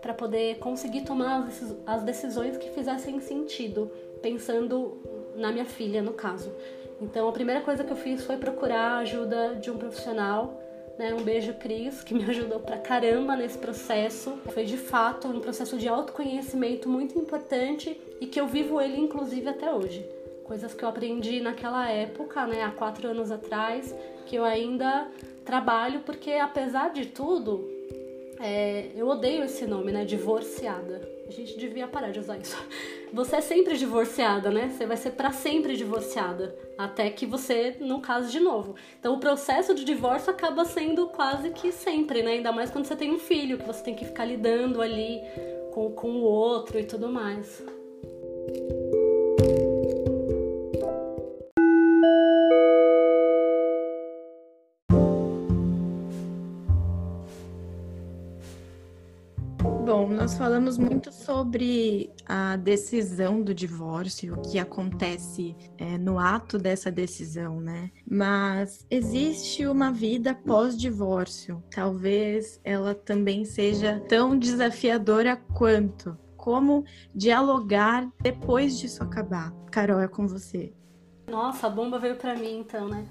para 0.00 0.14
poder 0.14 0.58
conseguir 0.58 1.02
tomar 1.02 1.48
as 1.86 2.02
decisões 2.02 2.56
que 2.56 2.70
fizessem 2.70 3.20
sentido, 3.20 3.90
pensando 4.22 5.02
na 5.36 5.52
minha 5.52 5.64
filha, 5.64 6.00
no 6.00 6.12
caso. 6.12 6.52
Então 7.00 7.28
a 7.28 7.32
primeira 7.32 7.60
coisa 7.60 7.84
que 7.84 7.92
eu 7.92 7.96
fiz 7.96 8.24
foi 8.24 8.36
procurar 8.36 8.92
a 8.92 8.98
ajuda 8.98 9.54
de 9.54 9.70
um 9.70 9.78
profissional. 9.78 10.60
Né? 10.98 11.14
Um 11.14 11.22
beijo, 11.22 11.54
Cris, 11.54 12.02
que 12.02 12.12
me 12.12 12.24
ajudou 12.28 12.60
pra 12.60 12.78
caramba 12.78 13.36
nesse 13.36 13.56
processo. 13.56 14.38
Foi 14.52 14.64
de 14.64 14.76
fato 14.76 15.28
um 15.28 15.40
processo 15.40 15.78
de 15.78 15.88
autoconhecimento 15.88 16.88
muito 16.88 17.18
importante 17.18 18.00
e 18.20 18.26
que 18.26 18.40
eu 18.40 18.46
vivo 18.46 18.80
ele 18.80 18.98
inclusive 18.98 19.48
até 19.48 19.72
hoje. 19.72 20.04
Coisas 20.44 20.74
que 20.74 20.82
eu 20.82 20.88
aprendi 20.88 21.40
naquela 21.40 21.88
época, 21.88 22.46
né, 22.46 22.62
há 22.62 22.70
quatro 22.70 23.06
anos 23.08 23.30
atrás, 23.30 23.94
que 24.26 24.34
eu 24.34 24.44
ainda 24.44 25.06
trabalho, 25.44 26.00
porque 26.00 26.32
apesar 26.32 26.90
de 26.90 27.06
tudo, 27.06 27.77
é, 28.40 28.90
eu 28.94 29.08
odeio 29.08 29.44
esse 29.44 29.66
nome, 29.66 29.90
né? 29.92 30.04
Divorciada. 30.04 31.08
A 31.26 31.30
gente 31.30 31.58
devia 31.58 31.86
parar 31.86 32.10
de 32.10 32.20
usar 32.20 32.38
isso. 32.38 32.56
Você 33.12 33.36
é 33.36 33.40
sempre 33.40 33.76
divorciada, 33.76 34.50
né? 34.50 34.68
Você 34.68 34.86
vai 34.86 34.96
ser 34.96 35.12
para 35.12 35.32
sempre 35.32 35.76
divorciada. 35.76 36.54
Até 36.76 37.10
que 37.10 37.26
você 37.26 37.76
não 37.80 38.00
case 38.00 38.30
de 38.30 38.38
novo. 38.38 38.74
Então 38.98 39.14
o 39.14 39.20
processo 39.20 39.74
de 39.74 39.84
divórcio 39.84 40.30
acaba 40.30 40.64
sendo 40.64 41.08
quase 41.08 41.50
que 41.50 41.72
sempre, 41.72 42.22
né? 42.22 42.32
Ainda 42.32 42.52
mais 42.52 42.70
quando 42.70 42.84
você 42.84 42.96
tem 42.96 43.10
um 43.10 43.18
filho, 43.18 43.58
que 43.58 43.66
você 43.66 43.82
tem 43.82 43.94
que 43.94 44.04
ficar 44.04 44.24
lidando 44.24 44.80
ali 44.80 45.20
com, 45.72 45.90
com 45.92 46.10
o 46.10 46.22
outro 46.22 46.78
e 46.78 46.84
tudo 46.84 47.08
mais. 47.08 47.64
Nós 60.28 60.36
falamos 60.36 60.76
muito 60.76 61.10
sobre 61.10 62.12
a 62.26 62.56
decisão 62.56 63.40
do 63.40 63.54
divórcio, 63.54 64.34
o 64.34 64.42
que 64.42 64.58
acontece 64.58 65.56
é, 65.78 65.96
no 65.96 66.18
ato 66.18 66.58
dessa 66.58 66.92
decisão, 66.92 67.62
né? 67.62 67.90
Mas 68.06 68.86
existe 68.90 69.66
uma 69.66 69.90
vida 69.90 70.34
pós-divórcio. 70.34 71.64
Talvez 71.74 72.60
ela 72.62 72.94
também 72.94 73.46
seja 73.46 74.04
tão 74.06 74.38
desafiadora 74.38 75.34
quanto. 75.34 76.14
Como 76.36 76.84
dialogar 77.14 78.06
depois 78.20 78.78
disso 78.78 79.02
acabar? 79.02 79.50
Carol, 79.70 79.98
é 79.98 80.08
com 80.08 80.26
você. 80.26 80.74
Nossa, 81.30 81.68
a 81.68 81.70
bomba 81.70 81.98
veio 81.98 82.16
para 82.16 82.34
mim 82.34 82.58
então, 82.58 82.86
né? 82.86 83.06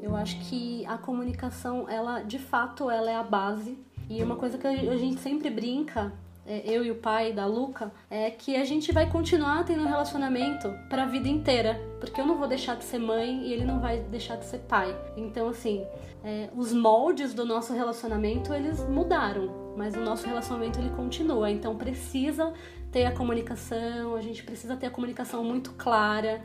Eu 0.00 0.16
acho 0.16 0.40
que 0.48 0.86
a 0.86 0.96
comunicação, 0.96 1.86
ela 1.90 2.22
de 2.22 2.38
fato, 2.38 2.88
ela 2.88 3.10
é 3.10 3.16
a 3.16 3.22
base 3.22 3.78
e 4.08 4.22
uma 4.22 4.36
coisa 4.36 4.56
que 4.56 4.66
a 4.66 4.96
gente 4.96 5.20
sempre 5.20 5.50
brinca 5.50 6.23
eu 6.46 6.84
e 6.84 6.90
o 6.90 6.96
pai 6.96 7.32
da 7.32 7.46
Luca, 7.46 7.92
é 8.10 8.30
que 8.30 8.56
a 8.56 8.64
gente 8.64 8.92
vai 8.92 9.10
continuar 9.10 9.64
tendo 9.64 9.82
um 9.82 9.88
relacionamento 9.88 10.72
para 10.88 11.04
a 11.04 11.06
vida 11.06 11.28
inteira, 11.28 11.80
porque 12.00 12.20
eu 12.20 12.26
não 12.26 12.36
vou 12.36 12.46
deixar 12.46 12.76
de 12.76 12.84
ser 12.84 12.98
mãe 12.98 13.46
e 13.46 13.52
ele 13.52 13.64
não 13.64 13.80
vai 13.80 14.00
deixar 14.00 14.36
de 14.36 14.44
ser 14.44 14.58
pai. 14.58 14.94
Então, 15.16 15.48
assim, 15.48 15.84
é, 16.22 16.50
os 16.54 16.72
moldes 16.72 17.32
do 17.32 17.44
nosso 17.44 17.72
relacionamento 17.72 18.52
eles 18.52 18.80
mudaram, 18.88 19.74
mas 19.76 19.94
o 19.94 20.00
nosso 20.00 20.26
relacionamento 20.26 20.78
ele 20.78 20.90
continua. 20.90 21.50
Então, 21.50 21.76
precisa 21.76 22.52
ter 22.92 23.06
a 23.06 23.12
comunicação, 23.12 24.14
a 24.14 24.20
gente 24.20 24.42
precisa 24.44 24.76
ter 24.76 24.86
a 24.86 24.90
comunicação 24.90 25.42
muito 25.42 25.72
clara, 25.72 26.44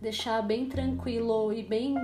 deixar 0.00 0.42
bem 0.42 0.66
tranquilo 0.66 1.52
e 1.52 1.62
bem 1.62 1.96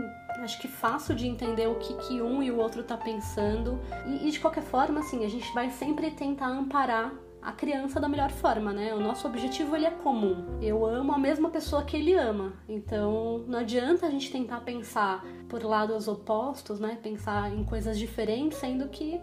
acho 0.42 0.60
que 0.60 0.66
fácil 0.66 1.14
de 1.14 1.26
entender 1.26 1.68
o 1.68 1.76
que, 1.76 1.94
que 1.94 2.20
um 2.20 2.42
e 2.42 2.50
o 2.50 2.56
outro 2.56 2.82
tá 2.82 2.96
pensando. 2.96 3.80
E, 4.06 4.26
e, 4.26 4.30
de 4.30 4.40
qualquer 4.40 4.64
forma, 4.64 5.00
assim, 5.00 5.24
a 5.24 5.28
gente 5.28 5.52
vai 5.54 5.70
sempre 5.70 6.10
tentar 6.10 6.48
amparar 6.48 7.12
a 7.44 7.52
criança 7.52 8.00
da 8.00 8.08
melhor 8.08 8.30
forma, 8.30 8.72
né? 8.72 8.94
O 8.94 9.00
nosso 9.00 9.28
objetivo 9.28 9.76
ele 9.76 9.84
é 9.84 9.90
comum. 9.90 10.58
Eu 10.62 10.86
amo 10.86 11.12
a 11.12 11.18
mesma 11.18 11.50
pessoa 11.50 11.84
que 11.84 11.94
ele 11.94 12.14
ama. 12.14 12.54
Então, 12.66 13.44
não 13.46 13.58
adianta 13.58 14.06
a 14.06 14.10
gente 14.10 14.32
tentar 14.32 14.62
pensar 14.62 15.22
por 15.46 15.62
lados 15.62 16.08
opostos, 16.08 16.80
né? 16.80 16.98
Pensar 17.02 17.52
em 17.52 17.62
coisas 17.62 17.98
diferentes, 17.98 18.56
sendo 18.56 18.88
que 18.88 19.20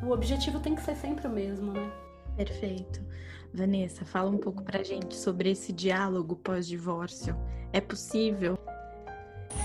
o 0.00 0.12
objetivo 0.12 0.60
tem 0.60 0.76
que 0.76 0.82
ser 0.82 0.94
sempre 0.94 1.26
o 1.26 1.30
mesmo, 1.30 1.72
né? 1.72 1.90
Perfeito. 2.36 3.00
Vanessa, 3.52 4.04
fala 4.04 4.30
um 4.30 4.38
pouco 4.38 4.62
pra 4.62 4.84
gente 4.84 5.16
sobre 5.16 5.50
esse 5.50 5.72
diálogo 5.72 6.36
pós-divórcio. 6.36 7.36
É 7.72 7.80
possível? 7.80 8.56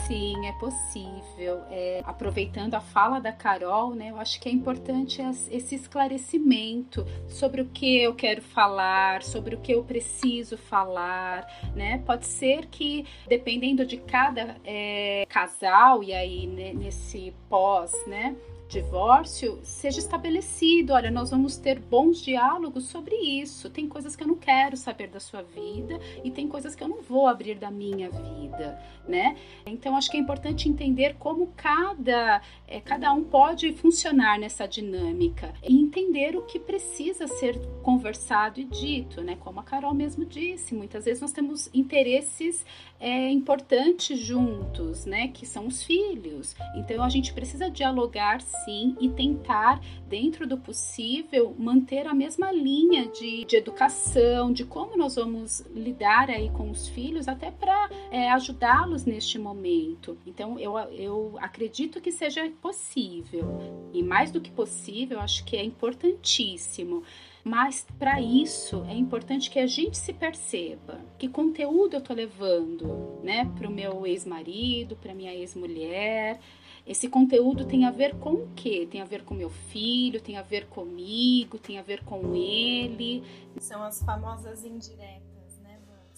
Sim, 0.08 0.46
é 0.46 0.52
possível. 0.54 1.64
É, 1.70 2.02
aproveitando 2.06 2.74
a 2.74 2.82
fala 2.82 3.20
da 3.20 3.32
Carol, 3.32 3.96
né, 3.96 4.10
eu 4.10 4.18
acho 4.18 4.40
que 4.40 4.50
é 4.50 4.52
importante 4.52 5.22
esse 5.50 5.76
esclarecimento 5.76 7.06
sobre 7.28 7.62
o 7.62 7.66
que 7.68 7.98
eu 7.98 8.14
quero 8.14 8.42
falar, 8.42 9.24
sobre 9.24 9.56
o 9.56 9.60
que 9.60 9.74
eu 9.74 9.84
preciso 9.84 10.58
falar, 10.58 11.48
né? 11.76 12.00
Pode 12.06 12.26
ser 12.26 12.68
que, 12.68 13.06
dependendo 13.28 13.86
de 13.86 13.98
cada 13.98 14.58
é, 14.66 15.26
casal, 15.30 16.04
e 16.04 16.14
aí 16.14 16.48
né, 16.48 16.74
nesse 16.74 17.34
pós, 17.50 17.94
né? 18.08 18.36
divórcio 18.72 19.60
seja 19.64 20.00
estabelecido. 20.00 20.94
Olha, 20.94 21.12
nós 21.12 21.30
vamos 21.30 21.58
ter 21.58 21.78
bons 21.78 22.22
diálogos 22.22 22.86
sobre 22.86 23.16
isso. 23.16 23.70
Tem 23.70 23.88
coisas 23.88 24.16
que 24.16 24.24
eu 24.24 24.28
não 24.28 24.38
quero 24.38 24.78
saber 24.78 25.10
da 25.10 25.20
sua 25.20 25.42
vida 25.42 26.00
e 26.24 26.32
tem 26.32 26.48
coisas 26.48 26.74
que 26.74 26.82
eu 26.82 26.88
não 26.88 27.02
vou 27.02 27.28
abrir 27.28 27.56
da 27.56 27.70
minha 27.70 28.10
vida, 28.10 28.80
né? 29.12 29.36
Então 29.66 29.96
acho 29.96 30.10
que 30.10 30.18
é 30.18 30.20
importante 30.20 30.70
entender 30.70 31.16
como 31.20 31.48
cada 31.56 32.42
é, 32.72 32.80
cada 32.80 33.12
um 33.14 33.22
pode 33.24 33.74
funcionar 33.74 34.40
nessa 34.40 34.66
dinâmica 34.66 35.54
e 35.62 35.76
entender 35.76 36.38
o 36.38 36.44
que 36.44 36.58
precisa 36.58 37.28
ser 37.28 37.60
conversado 37.84 38.62
e 38.62 38.64
dito, 38.64 39.22
né? 39.22 39.38
Como 39.42 39.60
a 39.60 39.64
Carol 39.64 39.94
mesmo 39.94 40.26
disse, 40.26 40.74
muitas 40.74 41.04
vezes 41.04 41.22
nós 41.22 41.34
temos 41.34 41.70
interesses 41.74 42.66
é, 42.98 43.30
importantes 43.30 44.18
juntos, 44.18 45.06
né? 45.06 45.28
Que 45.28 45.46
são 45.46 45.68
os 45.68 45.84
filhos. 45.84 46.56
Então 46.78 47.04
a 47.04 47.10
gente 47.10 47.34
precisa 47.34 47.70
dialogar 47.70 48.40
sim 48.40 48.96
e 49.02 49.10
tentar, 49.10 49.82
dentro 50.08 50.48
do 50.48 50.58
possível, 50.58 51.54
manter 51.60 52.08
a 52.08 52.14
mesma 52.14 52.54
linha 52.54 53.08
de, 53.08 53.44
de 53.44 53.58
educação, 53.58 54.54
de 54.54 54.64
como 54.64 54.96
nós 54.96 55.16
vamos 55.16 55.60
lidar 55.76 56.30
aí 56.30 56.50
com 56.52 56.70
os 56.70 56.88
filhos, 56.88 57.28
até 57.28 57.52
para 57.52 57.90
é, 58.10 58.32
ajudá-los 58.32 59.01
neste 59.06 59.38
momento. 59.40 60.18
Então, 60.26 60.60
eu, 60.60 60.78
eu 60.78 61.36
acredito 61.40 62.02
que 62.02 62.12
seja 62.12 62.50
possível, 62.62 63.46
e 63.94 64.02
mais 64.04 64.32
do 64.32 64.42
que 64.42 64.52
possível, 64.52 65.20
acho 65.20 65.44
que 65.46 65.56
é 65.56 65.64
importantíssimo. 65.64 67.04
Mas 67.44 67.86
para 67.98 68.22
isso 68.22 68.84
é 68.88 68.94
importante 68.94 69.50
que 69.50 69.58
a 69.58 69.66
gente 69.66 69.98
se 69.98 70.14
perceba 70.14 71.00
que 71.18 71.28
conteúdo 71.28 71.96
eu 71.96 72.00
estou 72.00 72.16
levando, 72.16 73.20
né, 73.24 73.52
para 73.58 73.68
o 73.68 73.72
meu 73.72 74.06
ex-marido, 74.06 74.96
para 74.96 75.16
minha 75.16 75.34
ex-mulher, 75.34 76.40
esse 76.86 77.08
conteúdo 77.08 77.66
tem 77.66 77.86
a 77.86 77.92
ver 77.92 78.16
com 78.16 78.34
o 78.34 78.52
quê? 78.56 78.88
Tem 78.90 79.02
a 79.02 79.06
ver 79.06 79.24
com 79.24 79.34
meu 79.34 79.50
filho, 79.50 80.20
tem 80.20 80.38
a 80.38 80.42
ver 80.42 80.66
comigo, 80.68 81.58
tem 81.58 81.78
a 81.78 81.82
ver 81.82 82.04
com 82.04 82.36
ele. 82.36 83.24
São 83.60 83.84
as 83.84 84.02
famosas 84.04 84.66
indiretas. 84.66 85.31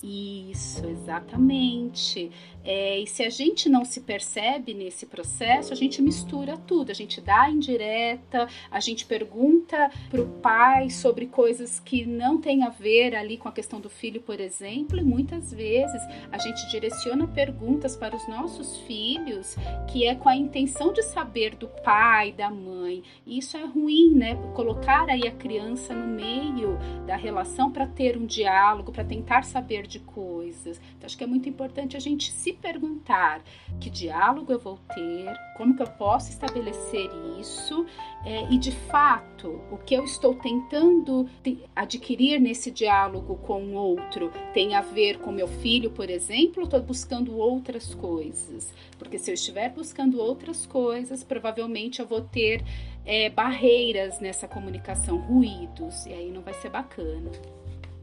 Isso, 0.04 0.86
exatamente. 0.86 2.30
É, 2.62 3.00
e 3.00 3.08
se 3.08 3.24
a 3.24 3.30
gente 3.30 3.70
não 3.70 3.86
se 3.86 4.02
percebe 4.02 4.74
nesse 4.74 5.06
processo, 5.06 5.72
a 5.72 5.76
gente 5.76 6.02
mistura 6.02 6.58
tudo. 6.58 6.92
A 6.92 6.94
gente 6.94 7.22
dá 7.22 7.50
indireta, 7.50 8.50
a 8.70 8.80
gente 8.82 9.06
pergunta 9.06 9.90
para 10.10 10.22
o 10.22 10.28
pai 10.28 10.90
sobre 10.90 11.28
coisas 11.28 11.80
que 11.80 12.06
não 12.06 12.38
tem 12.38 12.64
a 12.64 12.70
ver 12.70 13.16
ali 13.16 13.38
com 13.38 13.48
a 13.48 13.52
questão 13.52 13.80
do 13.80 13.90
filho, 13.90 14.22
por 14.22 14.42
exemplo, 14.42 15.00
e 15.00 15.04
muitas 15.04 15.54
vezes 15.54 16.02
a 16.30 16.38
gente 16.38 16.70
direciona 16.70 17.26
perguntas 17.26 17.96
para 17.96 18.14
os 18.14 18.28
nossos 18.28 18.78
filhos 18.80 19.56
que 19.90 20.06
é 20.06 20.16
com 20.16 20.28
a 20.28 20.36
intenção 20.36 20.92
de 20.92 21.02
saber 21.02 21.56
do 21.56 21.68
pai, 21.68 22.34
da 22.34 22.50
mãe. 22.50 23.04
E 23.26 23.38
isso 23.38 23.56
é 23.56 23.64
ruim, 23.64 24.14
né? 24.14 24.36
Colocar 24.54 25.08
aí 25.08 25.26
a 25.28 25.32
criança 25.32 25.94
no 25.94 26.08
meio 26.08 26.78
da 27.06 27.16
relação 27.16 27.72
para 27.72 27.88
ter 27.88 28.18
um 28.18 28.26
diálogo, 28.26 28.92
para 28.92 29.06
tentar 29.06 29.44
saber 29.44 29.88
de 29.94 30.00
coisas. 30.00 30.82
Então, 30.98 31.06
acho 31.06 31.18
que 31.18 31.24
é 31.24 31.28
muito 31.28 31.48
importante 31.48 31.96
a 31.96 32.00
gente 32.00 32.32
se 32.32 32.52
perguntar 32.52 33.42
que 33.80 33.90
diálogo 33.90 34.52
eu 34.52 34.60
vou 34.60 34.80
ter, 34.94 35.32
como 35.56 35.76
que 35.76 35.84
eu 35.84 35.88
posso 35.88 36.32
estabelecer 36.32 37.10
isso 37.40 37.86
é, 38.26 38.52
e 38.52 38.58
de 38.58 38.72
fato 38.72 39.62
o 39.72 39.78
que 39.78 39.94
eu 39.94 40.04
estou 40.04 40.34
tentando 40.36 41.30
adquirir 41.76 42.40
nesse 42.40 42.72
diálogo 42.72 43.36
com 43.38 43.64
o 43.64 43.74
outro 43.74 44.32
tem 44.54 44.76
a 44.76 44.82
ver 44.82 45.20
com 45.20 45.32
meu 45.32 45.48
filho, 45.48 45.92
por 45.92 46.10
exemplo, 46.10 46.62
ou 46.62 46.64
estou 46.64 46.82
buscando 46.82 47.38
outras 47.38 47.94
coisas? 47.94 48.74
Porque 48.98 49.20
se 49.20 49.30
eu 49.30 49.36
estiver 49.36 49.70
buscando 49.70 50.20
outras 50.20 50.66
coisas, 50.66 51.24
provavelmente 51.24 52.00
eu 52.00 52.08
vou 52.08 52.22
ter 52.22 52.64
é, 53.06 53.30
barreiras 53.30 54.20
nessa 54.20 54.48
comunicação, 54.48 55.18
ruídos, 55.18 56.06
e 56.06 56.14
aí 56.14 56.32
não 56.32 56.42
vai 56.42 56.54
ser 56.54 56.70
bacana. 56.70 57.32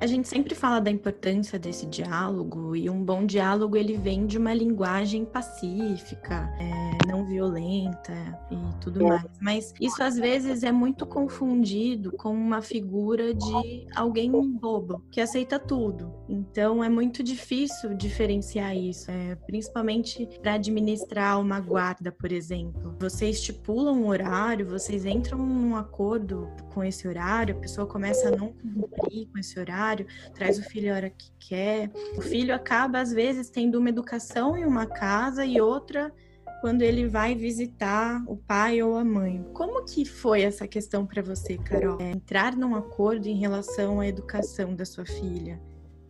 A 0.00 0.06
gente 0.06 0.26
sempre 0.26 0.54
fala 0.54 0.80
da 0.80 0.90
importância 0.90 1.58
desse 1.58 1.84
diálogo 1.84 2.74
e 2.74 2.88
um 2.88 3.04
bom 3.04 3.26
diálogo 3.26 3.76
ele 3.76 3.98
vem 3.98 4.26
de 4.26 4.38
uma 4.38 4.54
linguagem 4.54 5.26
pacífica, 5.26 6.50
é, 6.58 7.06
não 7.06 7.26
violenta 7.26 8.14
e 8.50 8.80
tudo 8.80 9.04
mais. 9.06 9.26
Mas 9.38 9.74
isso 9.78 10.02
às 10.02 10.16
vezes 10.16 10.62
é 10.62 10.72
muito 10.72 11.04
confundido 11.04 12.12
com 12.12 12.32
uma 12.32 12.62
figura 12.62 13.34
de 13.34 13.86
alguém 13.94 14.32
bobo 14.32 15.04
que 15.10 15.20
aceita 15.20 15.58
tudo. 15.58 16.10
Então 16.26 16.82
é 16.82 16.88
muito 16.88 17.22
difícil 17.22 17.92
diferenciar 17.92 18.74
isso, 18.74 19.10
é, 19.10 19.34
principalmente 19.34 20.26
para 20.40 20.54
administrar 20.54 21.38
uma 21.38 21.60
guarda, 21.60 22.10
por 22.10 22.32
exemplo. 22.32 22.96
Você 23.00 23.28
estipula 23.28 23.92
um 23.92 24.06
horário, 24.08 24.66
vocês 24.66 25.04
entram 25.04 25.44
num 25.44 25.76
acordo 25.76 26.48
com 26.72 26.82
esse 26.82 27.06
horário, 27.06 27.54
a 27.54 27.58
pessoa 27.60 27.86
começa 27.86 28.28
a 28.28 28.30
não 28.30 28.48
cumprir 28.48 29.28
com 29.30 29.38
esse 29.38 29.60
horário 29.60 29.89
horário, 29.90 30.06
traz 30.34 30.58
o 30.58 30.62
filho 30.62 30.92
a 30.92 30.96
hora 30.96 31.10
que 31.10 31.30
quer. 31.38 31.90
O 32.16 32.22
filho 32.22 32.54
acaba, 32.54 33.00
às 33.00 33.12
vezes, 33.12 33.50
tendo 33.50 33.78
uma 33.78 33.88
educação 33.88 34.56
em 34.56 34.64
uma 34.64 34.86
casa 34.86 35.44
e 35.44 35.60
outra 35.60 36.12
quando 36.60 36.82
ele 36.82 37.08
vai 37.08 37.34
visitar 37.34 38.22
o 38.26 38.36
pai 38.36 38.82
ou 38.82 38.96
a 38.96 39.04
mãe. 39.04 39.42
Como 39.54 39.82
que 39.84 40.04
foi 40.04 40.42
essa 40.42 40.68
questão 40.68 41.06
para 41.06 41.22
você, 41.22 41.56
Carol? 41.56 41.98
É, 42.00 42.10
entrar 42.10 42.54
num 42.54 42.74
acordo 42.74 43.26
em 43.26 43.36
relação 43.36 43.98
à 43.98 44.06
educação 44.06 44.74
da 44.74 44.84
sua 44.84 45.06
filha? 45.06 45.58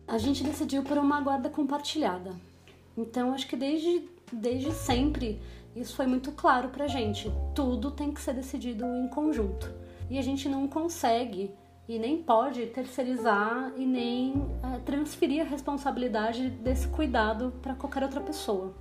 A 0.05 0.17
gente 0.17 0.43
decidiu 0.43 0.83
por 0.83 0.97
uma 0.97 1.21
guarda 1.21 1.49
compartilhada. 1.49 2.31
Então, 2.97 3.33
acho 3.33 3.47
que 3.47 3.55
desde, 3.55 4.09
desde 4.31 4.73
sempre 4.73 5.39
isso 5.73 5.95
foi 5.95 6.05
muito 6.05 6.33
claro 6.33 6.67
pra 6.67 6.85
gente. 6.85 7.31
Tudo 7.55 7.89
tem 7.89 8.11
que 8.11 8.19
ser 8.19 8.33
decidido 8.33 8.83
em 8.83 9.07
conjunto. 9.07 9.73
E 10.09 10.19
a 10.19 10.21
gente 10.21 10.49
não 10.49 10.67
consegue 10.67 11.49
e 11.91 11.99
nem 11.99 12.23
pode 12.23 12.67
terceirizar 12.67 13.73
e 13.75 13.85
nem 13.85 14.49
é, 14.63 14.79
transferir 14.79 15.41
a 15.41 15.43
responsabilidade 15.43 16.49
desse 16.49 16.87
cuidado 16.87 17.53
para 17.61 17.75
qualquer 17.75 18.03
outra 18.03 18.21
pessoa. 18.21 18.73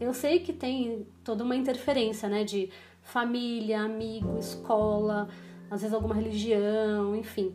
Eu 0.00 0.12
sei 0.12 0.40
que 0.40 0.52
tem 0.52 1.06
toda 1.22 1.44
uma 1.44 1.54
interferência, 1.54 2.28
né, 2.28 2.42
de 2.42 2.68
família, 3.00 3.82
amigo, 3.82 4.36
escola, 4.40 5.28
às 5.70 5.82
vezes 5.82 5.94
alguma 5.94 6.16
religião, 6.16 7.14
enfim. 7.14 7.54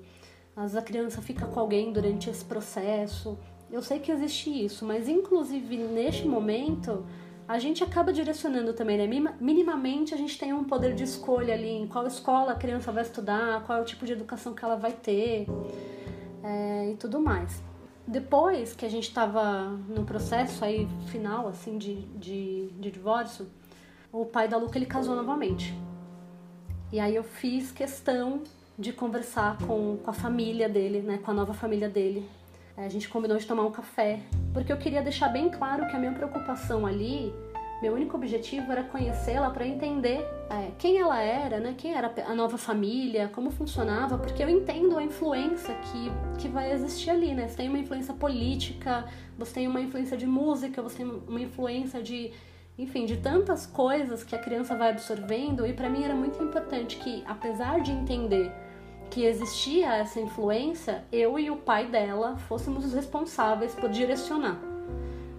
Às 0.56 0.72
vezes 0.72 0.78
a 0.78 0.82
criança 0.82 1.22
fica 1.22 1.46
com 1.46 1.60
alguém 1.60 1.92
durante 1.92 2.30
esse 2.30 2.46
processo. 2.46 3.38
Eu 3.70 3.82
sei 3.82 4.00
que 4.00 4.10
existe 4.10 4.50
isso, 4.50 4.86
mas 4.86 5.10
inclusive 5.10 5.76
neste 5.80 6.26
momento 6.26 7.06
a 7.48 7.60
gente 7.60 7.84
acaba 7.84 8.12
direcionando 8.12 8.74
também, 8.74 8.98
né? 8.98 9.36
Minimamente 9.40 10.14
a 10.14 10.18
gente 10.18 10.38
tem 10.38 10.52
um 10.52 10.66
poder 10.66 10.94
de 10.94 11.04
escolha 11.04 11.54
ali 11.54 11.70
em 11.70 11.88
qual 11.88 12.06
escola 12.06 12.52
a 12.52 12.56
criança 12.56 12.92
vai 12.92 13.04
estudar, 13.04 13.64
qual 13.66 13.78
é 13.78 13.82
o 13.82 13.86
tipo 13.86 14.06
de 14.06 14.12
educação 14.12 14.54
que 14.54 14.66
ela 14.66 14.76
vai 14.76 14.92
ter 14.92 15.48
é, 16.44 16.92
e 16.92 16.96
tudo 16.98 17.22
mais. 17.22 17.64
Depois 18.06 18.76
que 18.76 18.86
a 18.86 18.90
gente 18.90 19.08
estava 19.08 19.70
no 19.88 20.04
processo 20.04 20.64
aí 20.64 20.88
final, 21.08 21.48
assim, 21.48 21.78
de, 21.78 22.02
de, 22.18 22.68
de 22.80 22.92
divórcio, 22.92 23.48
o 24.12 24.26
pai 24.26 24.48
da 24.48 24.58
Luca 24.58 24.78
ele 24.78 24.86
casou 24.86 25.16
novamente. 25.16 25.74
E 26.92 27.00
aí 27.00 27.16
eu 27.16 27.24
fiz 27.24 27.72
questão 27.72 28.42
de 28.78 28.94
conversar 28.94 29.58
com, 29.66 29.98
com 29.98 30.10
a 30.10 30.14
família 30.14 30.70
dele, 30.70 31.02
né, 31.02 31.18
com 31.18 31.32
a 31.32 31.34
nova 31.34 31.54
família 31.54 31.90
dele, 31.90 32.28
a 32.78 32.90
gente 32.90 33.10
combinou 33.10 33.38
de 33.38 33.46
tomar 33.46 33.64
um 33.64 33.72
café, 33.72 34.20
porque 34.54 34.72
eu 34.72 34.78
queria 34.78 35.02
deixar 35.02 35.30
bem 35.30 35.50
claro 35.50 35.88
que 35.88 35.96
a 35.96 36.00
minha 36.00 36.14
preocupação 36.14 36.86
ali, 36.86 37.34
meu 37.82 37.94
único 37.94 38.16
objetivo 38.16 38.72
era 38.72 38.84
conhecê-la 38.84 39.50
para 39.50 39.66
entender 39.66 40.20
é, 40.50 40.72
quem 40.78 40.98
ela 41.00 41.20
era, 41.20 41.60
né? 41.60 41.74
Quem 41.78 41.94
era 41.94 42.14
a 42.28 42.36
nova 42.36 42.58
família, 42.58 43.30
como 43.34 43.50
funcionava, 43.50 44.18
porque 44.18 44.44
eu 44.44 44.50
entendo 44.50 44.98
a 44.98 45.04
influência 45.04 45.76
que, 45.76 46.12
que 46.40 46.48
vai 46.48 46.72
existir 46.72 47.10
ali, 47.10 47.34
né? 47.34 47.48
Você 47.48 47.58
tem 47.58 47.70
uma 47.70 47.80
influência 47.80 48.14
política, 48.14 49.06
você 49.38 49.54
tem 49.56 49.68
uma 49.68 49.82
influência 49.82 50.16
de 50.16 50.28
música, 50.28 50.82
você 50.82 50.98
tem 50.98 51.06
uma 51.06 51.42
influência 51.42 52.02
de 52.02 52.32
enfim, 52.78 53.08
de 53.08 53.18
tantas 53.18 53.66
coisas 53.66 54.24
que 54.24 54.36
a 54.36 54.40
criança 54.40 54.76
vai 54.76 54.92
absorvendo, 54.92 55.66
e 55.66 55.74
para 55.74 55.90
mim 55.90 56.04
era 56.04 56.14
muito 56.14 56.42
importante 56.44 56.98
que, 56.98 57.24
apesar 57.26 57.82
de 57.82 57.92
entender 57.92 58.52
que 59.10 59.24
existia 59.26 59.94
essa 59.96 60.20
influência, 60.20 61.06
eu 61.12 61.40
e 61.40 61.50
o 61.50 61.58
pai 61.58 61.88
dela 61.88 62.38
fôssemos 62.48 62.86
os 62.86 62.94
responsáveis 62.94 63.74
por 63.74 63.90
direcionar. 63.90 64.60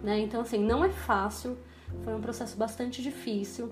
Né? 0.03 0.21
Então, 0.21 0.41
assim, 0.41 0.59
não 0.59 0.85
é 0.85 0.89
fácil, 0.91 1.59
foi 2.05 2.15
um 2.15 2.21
processo 2.21 2.57
bastante 2.57 3.03
difícil. 3.03 3.71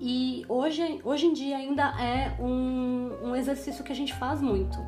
E 0.00 0.44
hoje, 0.48 1.00
hoje 1.04 1.26
em 1.26 1.32
dia 1.32 1.56
ainda 1.56 1.94
é 2.00 2.36
um, 2.40 3.10
um 3.22 3.36
exercício 3.36 3.84
que 3.84 3.92
a 3.92 3.94
gente 3.94 4.14
faz 4.14 4.40
muito. 4.40 4.78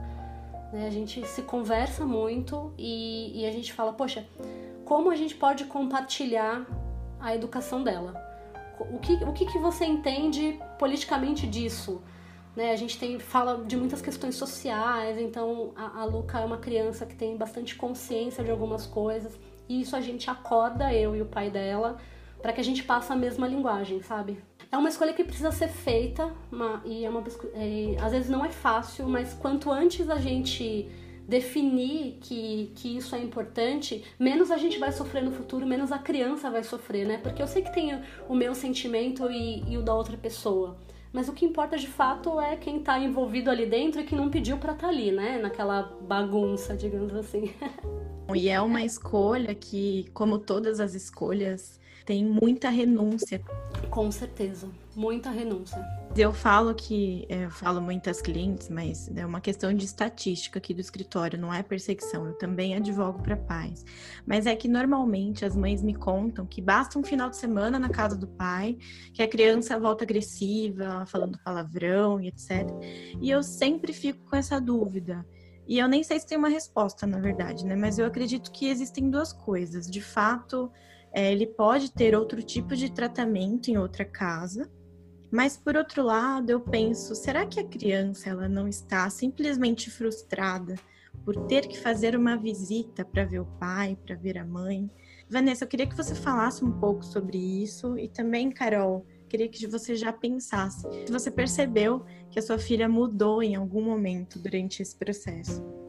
né? 0.72 0.86
A 0.86 0.90
gente 0.90 1.26
se 1.26 1.42
conversa 1.42 2.04
muito 2.04 2.72
e, 2.76 3.42
e 3.42 3.46
a 3.46 3.52
gente 3.52 3.72
fala, 3.72 3.92
poxa, 3.92 4.26
como 4.84 5.10
a 5.10 5.16
gente 5.16 5.34
pode 5.34 5.64
compartilhar 5.64 6.66
a 7.20 7.34
educação 7.34 7.82
dela? 7.82 8.14
O 8.78 8.98
que, 8.98 9.14
o 9.24 9.32
que, 9.32 9.46
que 9.46 9.58
você 9.58 9.84
entende 9.84 10.60
politicamente 10.78 11.46
disso? 11.46 12.02
Né, 12.56 12.72
a 12.72 12.76
gente 12.76 12.98
tem, 12.98 13.18
fala 13.18 13.62
de 13.66 13.76
muitas 13.76 14.00
questões 14.00 14.34
sociais, 14.34 15.18
então 15.18 15.74
a, 15.76 16.00
a 16.00 16.04
Luca 16.06 16.40
é 16.40 16.44
uma 16.44 16.56
criança 16.56 17.04
que 17.04 17.14
tem 17.14 17.36
bastante 17.36 17.76
consciência 17.76 18.42
de 18.42 18.50
algumas 18.50 18.86
coisas, 18.86 19.38
e 19.68 19.82
isso 19.82 19.94
a 19.94 20.00
gente 20.00 20.30
acorda, 20.30 20.90
eu 20.90 21.14
e 21.14 21.20
o 21.20 21.26
pai 21.26 21.50
dela, 21.50 21.98
para 22.40 22.54
que 22.54 22.60
a 22.60 22.64
gente 22.64 22.82
passe 22.82 23.12
a 23.12 23.16
mesma 23.16 23.46
linguagem, 23.46 24.00
sabe? 24.02 24.42
É 24.72 24.76
uma 24.78 24.88
escolha 24.88 25.12
que 25.12 25.22
precisa 25.22 25.52
ser 25.52 25.68
feita, 25.68 26.32
uma, 26.50 26.80
e 26.84 27.04
é 27.04 27.10
uma, 27.10 27.22
é, 27.54 27.96
às 28.00 28.12
vezes 28.12 28.30
não 28.30 28.42
é 28.42 28.48
fácil, 28.48 29.06
mas 29.06 29.34
quanto 29.34 29.70
antes 29.70 30.08
a 30.08 30.16
gente 30.16 30.88
definir 31.28 32.18
que, 32.20 32.72
que 32.74 32.96
isso 32.96 33.14
é 33.14 33.18
importante, 33.18 34.04
menos 34.18 34.50
a 34.50 34.56
gente 34.56 34.78
vai 34.78 34.92
sofrer 34.92 35.22
no 35.22 35.32
futuro, 35.32 35.66
menos 35.66 35.92
a 35.92 35.98
criança 35.98 36.50
vai 36.50 36.62
sofrer, 36.62 37.06
né? 37.06 37.18
Porque 37.18 37.42
eu 37.42 37.46
sei 37.46 37.62
que 37.62 37.72
tem 37.72 38.00
o 38.28 38.34
meu 38.34 38.54
sentimento 38.54 39.30
e, 39.30 39.62
e 39.68 39.76
o 39.76 39.82
da 39.82 39.94
outra 39.94 40.16
pessoa. 40.16 40.78
Mas 41.12 41.28
o 41.28 41.32
que 41.32 41.44
importa 41.44 41.76
de 41.76 41.86
fato 41.86 42.40
é 42.40 42.56
quem 42.56 42.78
está 42.78 42.98
envolvido 42.98 43.50
ali 43.50 43.66
dentro 43.66 44.00
e 44.00 44.04
que 44.04 44.14
não 44.14 44.30
pediu 44.30 44.58
para 44.58 44.72
estar 44.72 44.86
tá 44.86 44.92
ali, 44.92 45.10
né? 45.10 45.38
Naquela 45.38 45.96
bagunça, 46.02 46.76
digamos 46.76 47.14
assim. 47.14 47.50
e 48.34 48.48
é 48.48 48.60
uma 48.60 48.82
escolha 48.82 49.54
que, 49.54 50.06
como 50.12 50.38
todas 50.38 50.80
as 50.80 50.94
escolhas, 50.94 51.80
tem 52.06 52.24
muita 52.24 52.70
renúncia. 52.70 53.42
Com 53.90 54.10
certeza, 54.12 54.70
muita 54.94 55.28
renúncia. 55.28 55.84
Eu 56.16 56.32
falo 56.32 56.72
que, 56.72 57.26
é, 57.28 57.44
eu 57.44 57.50
falo 57.50 57.82
muitas 57.82 58.22
clientes, 58.22 58.70
mas 58.70 59.10
é 59.14 59.26
uma 59.26 59.40
questão 59.40 59.74
de 59.74 59.84
estatística 59.84 60.58
aqui 60.58 60.72
do 60.72 60.80
escritório, 60.80 61.38
não 61.38 61.52
é 61.52 61.62
perseguição. 61.62 62.26
Eu 62.26 62.32
também 62.34 62.74
advogo 62.74 63.20
para 63.20 63.36
pais. 63.36 63.84
Mas 64.24 64.46
é 64.46 64.54
que 64.54 64.68
normalmente 64.68 65.44
as 65.44 65.54
mães 65.54 65.82
me 65.82 65.94
contam 65.94 66.46
que 66.46 66.62
basta 66.62 66.98
um 66.98 67.02
final 67.02 67.28
de 67.28 67.36
semana 67.36 67.78
na 67.78 67.90
casa 67.90 68.16
do 68.16 68.28
pai, 68.28 68.78
que 69.12 69.22
a 69.22 69.28
criança 69.28 69.78
volta 69.78 70.04
agressiva, 70.04 71.04
falando 71.06 71.38
palavrão 71.44 72.20
e 72.20 72.28
etc. 72.28 72.66
E 73.20 73.28
eu 73.28 73.42
sempre 73.42 73.92
fico 73.92 74.30
com 74.30 74.36
essa 74.36 74.60
dúvida. 74.60 75.26
E 75.68 75.78
eu 75.78 75.88
nem 75.88 76.04
sei 76.04 76.20
se 76.20 76.26
tem 76.26 76.38
uma 76.38 76.48
resposta, 76.48 77.06
na 77.06 77.18
verdade, 77.18 77.66
né? 77.66 77.74
Mas 77.74 77.98
eu 77.98 78.06
acredito 78.06 78.52
que 78.52 78.68
existem 78.68 79.10
duas 79.10 79.32
coisas. 79.32 79.90
De 79.90 80.00
fato, 80.00 80.70
é, 81.12 81.32
ele 81.32 81.46
pode 81.46 81.92
ter 81.92 82.14
outro 82.14 82.42
tipo 82.42 82.76
de 82.76 82.92
tratamento 82.92 83.68
em 83.68 83.78
outra 83.78 84.04
casa, 84.04 84.70
mas 85.30 85.56
por 85.56 85.76
outro 85.76 86.02
lado, 86.02 86.50
eu 86.50 86.60
penso, 86.60 87.14
será 87.14 87.44
que 87.44 87.58
a 87.58 87.66
criança 87.66 88.30
ela 88.30 88.48
não 88.48 88.68
está 88.68 89.08
simplesmente 89.10 89.90
frustrada 89.90 90.76
por 91.24 91.46
ter 91.46 91.66
que 91.66 91.78
fazer 91.78 92.16
uma 92.16 92.36
visita 92.36 93.04
para 93.04 93.24
ver 93.24 93.40
o 93.40 93.46
pai, 93.58 93.98
para 94.06 94.14
ver 94.14 94.38
a 94.38 94.44
mãe? 94.44 94.90
Vanessa, 95.28 95.64
eu 95.64 95.68
queria 95.68 95.86
que 95.86 95.96
você 95.96 96.14
falasse 96.14 96.64
um 96.64 96.70
pouco 96.70 97.04
sobre 97.04 97.36
isso 97.36 97.98
e 97.98 98.08
também, 98.08 98.50
Carol, 98.50 99.04
queria 99.28 99.48
que 99.48 99.66
você 99.66 99.96
já 99.96 100.12
pensasse 100.12 100.82
se 101.04 101.12
você 101.12 101.30
percebeu 101.30 102.04
que 102.30 102.38
a 102.38 102.42
sua 102.42 102.58
filha 102.58 102.88
mudou 102.88 103.42
em 103.42 103.56
algum 103.56 103.82
momento 103.82 104.38
durante 104.38 104.80
esse 104.80 104.94
processo. 104.94 105.85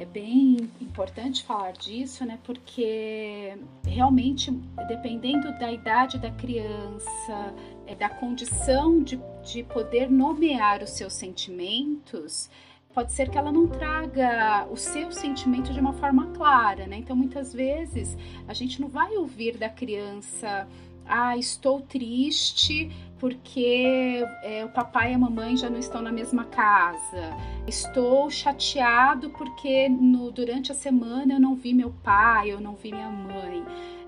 É 0.00 0.06
bem 0.06 0.56
importante 0.80 1.44
falar 1.44 1.72
disso, 1.72 2.24
né? 2.24 2.38
Porque 2.42 3.54
realmente, 3.84 4.50
dependendo 4.88 5.52
da 5.58 5.70
idade 5.70 6.16
da 6.16 6.30
criança, 6.30 7.54
é, 7.86 7.94
da 7.94 8.08
condição 8.08 9.02
de, 9.02 9.20
de 9.42 9.62
poder 9.62 10.10
nomear 10.10 10.82
os 10.82 10.88
seus 10.88 11.12
sentimentos, 11.12 12.48
pode 12.94 13.12
ser 13.12 13.28
que 13.28 13.36
ela 13.36 13.52
não 13.52 13.66
traga 13.68 14.66
o 14.70 14.76
seu 14.76 15.12
sentimento 15.12 15.70
de 15.70 15.80
uma 15.80 15.92
forma 15.92 16.28
clara, 16.28 16.86
né? 16.86 16.96
Então, 16.96 17.14
muitas 17.14 17.52
vezes, 17.52 18.16
a 18.48 18.54
gente 18.54 18.80
não 18.80 18.88
vai 18.88 19.18
ouvir 19.18 19.58
da 19.58 19.68
criança, 19.68 20.66
ah, 21.04 21.36
estou 21.36 21.82
triste 21.82 22.90
porque 23.20 24.24
é, 24.42 24.64
o 24.64 24.70
papai 24.70 25.12
e 25.12 25.14
a 25.14 25.18
mamãe 25.18 25.54
já 25.56 25.68
não 25.68 25.78
estão 25.78 26.00
na 26.00 26.10
mesma 26.10 26.46
casa. 26.46 27.36
Estou 27.66 28.30
chateado 28.30 29.28
porque 29.30 29.88
no, 29.90 30.30
durante 30.30 30.72
a 30.72 30.74
semana 30.74 31.34
eu 31.34 31.40
não 31.40 31.54
vi 31.54 31.74
meu 31.74 31.92
pai, 32.02 32.50
eu 32.50 32.60
não 32.60 32.74
vi 32.74 32.90
minha 32.90 33.10
mãe. 33.10 33.62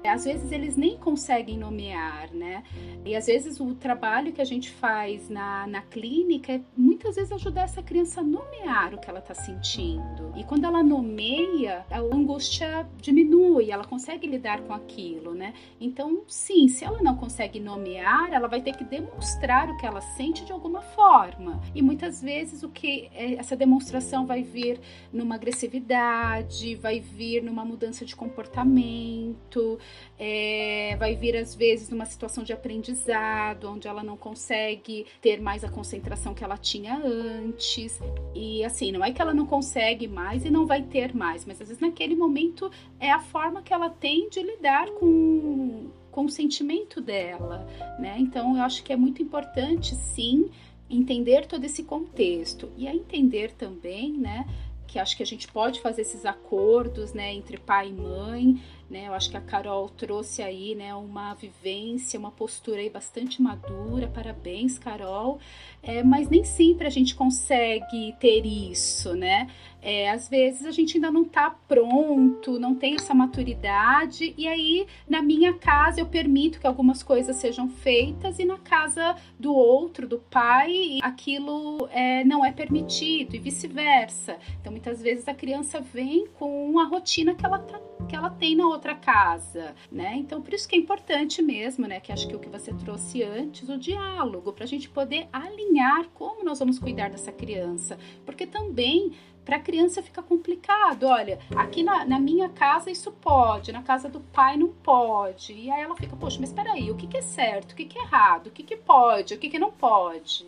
Às 0.08 0.24
vezes 0.24 0.52
eles 0.52 0.76
nem 0.76 0.96
conseguem 0.96 1.56
nomear, 1.56 2.32
né? 2.32 2.62
E 3.04 3.16
às 3.16 3.26
vezes 3.26 3.60
o 3.60 3.74
trabalho 3.74 4.32
que 4.32 4.40
a 4.40 4.44
gente 4.44 4.70
faz 4.70 5.28
na, 5.28 5.66
na 5.66 5.82
clínica 5.82 6.52
é 6.52 6.60
muitas 6.76 7.16
vezes 7.16 7.32
ajudar 7.32 7.62
essa 7.62 7.82
criança 7.82 8.20
a 8.20 8.24
nomear 8.24 8.94
o 8.94 8.98
que 8.98 9.08
ela 9.08 9.18
está 9.18 9.34
sentindo. 9.34 10.32
E 10.36 10.44
quando 10.44 10.64
ela 10.64 10.82
nomeia, 10.82 11.84
a 11.90 11.98
angústia 11.98 12.88
diminui, 13.00 13.70
ela 13.70 13.84
consegue 13.84 14.26
lidar 14.26 14.60
com 14.62 14.72
aquilo, 14.72 15.34
né? 15.34 15.54
Então, 15.80 16.22
sim, 16.26 16.68
se 16.68 16.84
ela 16.84 17.02
não 17.02 17.16
consegue 17.16 17.58
nomear, 17.58 18.32
ela 18.32 18.48
vai 18.48 18.60
ter 18.60 18.76
que 18.76 18.84
demonstrar 18.84 19.68
o 19.68 19.76
que 19.76 19.86
ela 19.86 20.00
sente 20.00 20.44
de 20.44 20.52
alguma 20.52 20.80
forma. 20.80 21.60
E 21.74 21.82
muitas 21.82 22.22
vezes 22.22 22.62
o 22.62 22.68
que 22.68 23.10
é, 23.14 23.34
essa 23.34 23.56
demonstração 23.56 24.26
vai 24.26 24.42
vir 24.42 24.80
numa 25.12 25.34
agressividade, 25.34 26.74
vai 26.76 27.00
vir 27.00 27.42
numa 27.42 27.64
mudança 27.64 28.04
de 28.04 28.14
comportamento, 28.14 29.78
é, 30.18 30.96
vai 30.98 31.14
vir 31.14 31.36
às 31.36 31.54
vezes 31.54 31.88
numa 31.88 32.04
situação 32.04 32.44
de 32.44 32.52
aprendizado, 32.52 33.68
onde 33.68 33.88
ela 33.88 34.02
não 34.02 34.16
consegue 34.16 35.06
ter 35.20 35.40
mais 35.40 35.64
a 35.64 35.68
concentração 35.68 36.34
que 36.34 36.44
ela 36.44 36.56
tinha 36.56 36.96
antes. 36.96 38.00
E 38.34 38.64
assim, 38.64 38.92
não 38.92 39.04
é 39.04 39.12
que 39.12 39.20
ela 39.20 39.34
não 39.34 39.46
consegue 39.46 40.06
mais 40.06 40.44
e 40.44 40.50
não 40.50 40.66
vai 40.66 40.82
ter 40.82 41.14
mais, 41.14 41.44
mas 41.44 41.60
às 41.60 41.68
vezes 41.68 41.80
naquele 41.80 42.14
momento 42.14 42.70
é 43.00 43.10
a 43.10 43.20
forma 43.20 43.62
que 43.62 43.72
ela 43.72 43.90
tem 43.90 44.28
de 44.28 44.42
lidar 44.42 44.88
com, 44.90 45.90
com 46.10 46.24
o 46.24 46.28
sentimento 46.28 47.00
dela, 47.00 47.66
né? 47.98 48.16
Então 48.18 48.56
eu 48.56 48.62
acho 48.62 48.82
que 48.82 48.92
é 48.92 48.96
muito 48.96 49.22
importante, 49.22 49.94
sim, 49.94 50.50
entender 50.88 51.46
todo 51.46 51.64
esse 51.64 51.82
contexto 51.82 52.70
e 52.76 52.86
a 52.86 52.94
entender 52.94 53.52
também, 53.52 54.12
né? 54.12 54.46
Que 54.86 54.98
acho 54.98 55.16
que 55.16 55.22
a 55.22 55.26
gente 55.26 55.48
pode 55.48 55.80
fazer 55.80 56.02
esses 56.02 56.26
acordos, 56.26 57.14
né, 57.14 57.32
entre 57.32 57.56
pai 57.56 57.88
e 57.88 57.92
mãe, 57.92 58.60
né? 58.92 59.08
Eu 59.08 59.14
acho 59.14 59.30
que 59.30 59.36
a 59.36 59.40
Carol 59.40 59.88
trouxe 59.88 60.42
aí, 60.42 60.74
né, 60.74 60.94
uma 60.94 61.32
vivência, 61.32 62.20
uma 62.20 62.30
postura 62.30 62.80
aí 62.80 62.90
bastante 62.90 63.40
madura. 63.40 64.06
Parabéns, 64.06 64.78
Carol. 64.78 65.40
É, 65.82 66.02
mas 66.04 66.28
nem 66.28 66.44
sempre 66.44 66.86
a 66.86 66.90
gente 66.90 67.14
consegue 67.14 68.14
ter 68.20 68.46
isso, 68.46 69.14
né? 69.14 69.48
É, 69.80 70.10
às 70.10 70.28
vezes 70.28 70.64
a 70.64 70.70
gente 70.70 70.96
ainda 70.96 71.10
não 71.10 71.22
está 71.22 71.50
pronto, 71.50 72.60
não 72.60 72.72
tem 72.72 72.94
essa 72.94 73.12
maturidade, 73.12 74.32
e 74.38 74.46
aí 74.46 74.86
na 75.08 75.20
minha 75.20 75.54
casa 75.54 76.00
eu 76.00 76.06
permito 76.06 76.60
que 76.60 76.66
algumas 76.68 77.02
coisas 77.02 77.34
sejam 77.34 77.68
feitas, 77.68 78.38
e 78.38 78.44
na 78.44 78.58
casa 78.58 79.16
do 79.36 79.52
outro, 79.52 80.06
do 80.06 80.18
pai, 80.18 81.00
aquilo 81.02 81.88
é, 81.90 82.22
não 82.22 82.44
é 82.44 82.52
permitido, 82.52 83.34
e 83.34 83.40
vice-versa. 83.40 84.36
Então 84.60 84.70
muitas 84.70 85.02
vezes 85.02 85.26
a 85.26 85.34
criança 85.34 85.80
vem 85.80 86.28
com 86.38 86.78
a 86.78 86.84
rotina 86.84 87.34
que 87.34 87.44
ela, 87.44 87.58
tá, 87.58 87.80
que 88.08 88.16
ela 88.16 88.30
tem 88.30 88.56
na 88.56 88.66
outra 88.66 88.94
casa, 88.94 89.74
né? 89.90 90.14
Então 90.16 90.40
por 90.42 90.52
isso 90.52 90.68
que 90.68 90.74
é 90.74 90.78
importante 90.78 91.42
mesmo, 91.42 91.86
né? 91.86 92.00
Que 92.00 92.12
acho 92.12 92.28
que 92.28 92.36
o 92.36 92.38
que 92.38 92.48
você 92.48 92.72
trouxe 92.72 93.22
antes, 93.22 93.68
o 93.68 93.78
diálogo, 93.78 94.52
para 94.52 94.64
a 94.64 94.68
gente 94.68 94.88
poder 94.88 95.28
alinhar 95.32 96.08
como 96.14 96.44
nós 96.44 96.58
vamos 96.58 96.78
cuidar 96.78 97.10
dessa 97.10 97.32
criança, 97.32 97.98
porque 98.24 98.46
também 98.46 99.12
para 99.44 99.56
a 99.56 99.60
criança 99.60 100.02
fica 100.02 100.22
complicado. 100.22 101.04
Olha, 101.04 101.38
aqui 101.56 101.82
na, 101.82 102.04
na, 102.04 102.18
minha 102.18 102.48
casa 102.48 102.90
isso 102.90 103.10
pode, 103.10 103.72
na 103.72 103.82
casa 103.82 104.08
do 104.08 104.20
pai 104.20 104.56
não 104.56 104.68
pode. 104.68 105.52
E 105.52 105.70
aí 105.70 105.82
ela 105.82 105.96
fica, 105.96 106.16
poxa, 106.16 106.38
mas 106.40 106.50
espera 106.50 106.72
aí, 106.72 106.90
o 106.90 106.96
que, 106.96 107.06
que 107.06 107.16
é 107.16 107.22
certo, 107.22 107.72
o 107.72 107.74
que, 107.74 107.84
que 107.84 107.98
é 107.98 108.02
errado, 108.02 108.46
o 108.46 108.50
que, 108.50 108.62
que 108.62 108.76
pode, 108.76 109.34
o 109.34 109.38
que, 109.38 109.50
que 109.50 109.58
não 109.58 109.72
pode. 109.72 110.46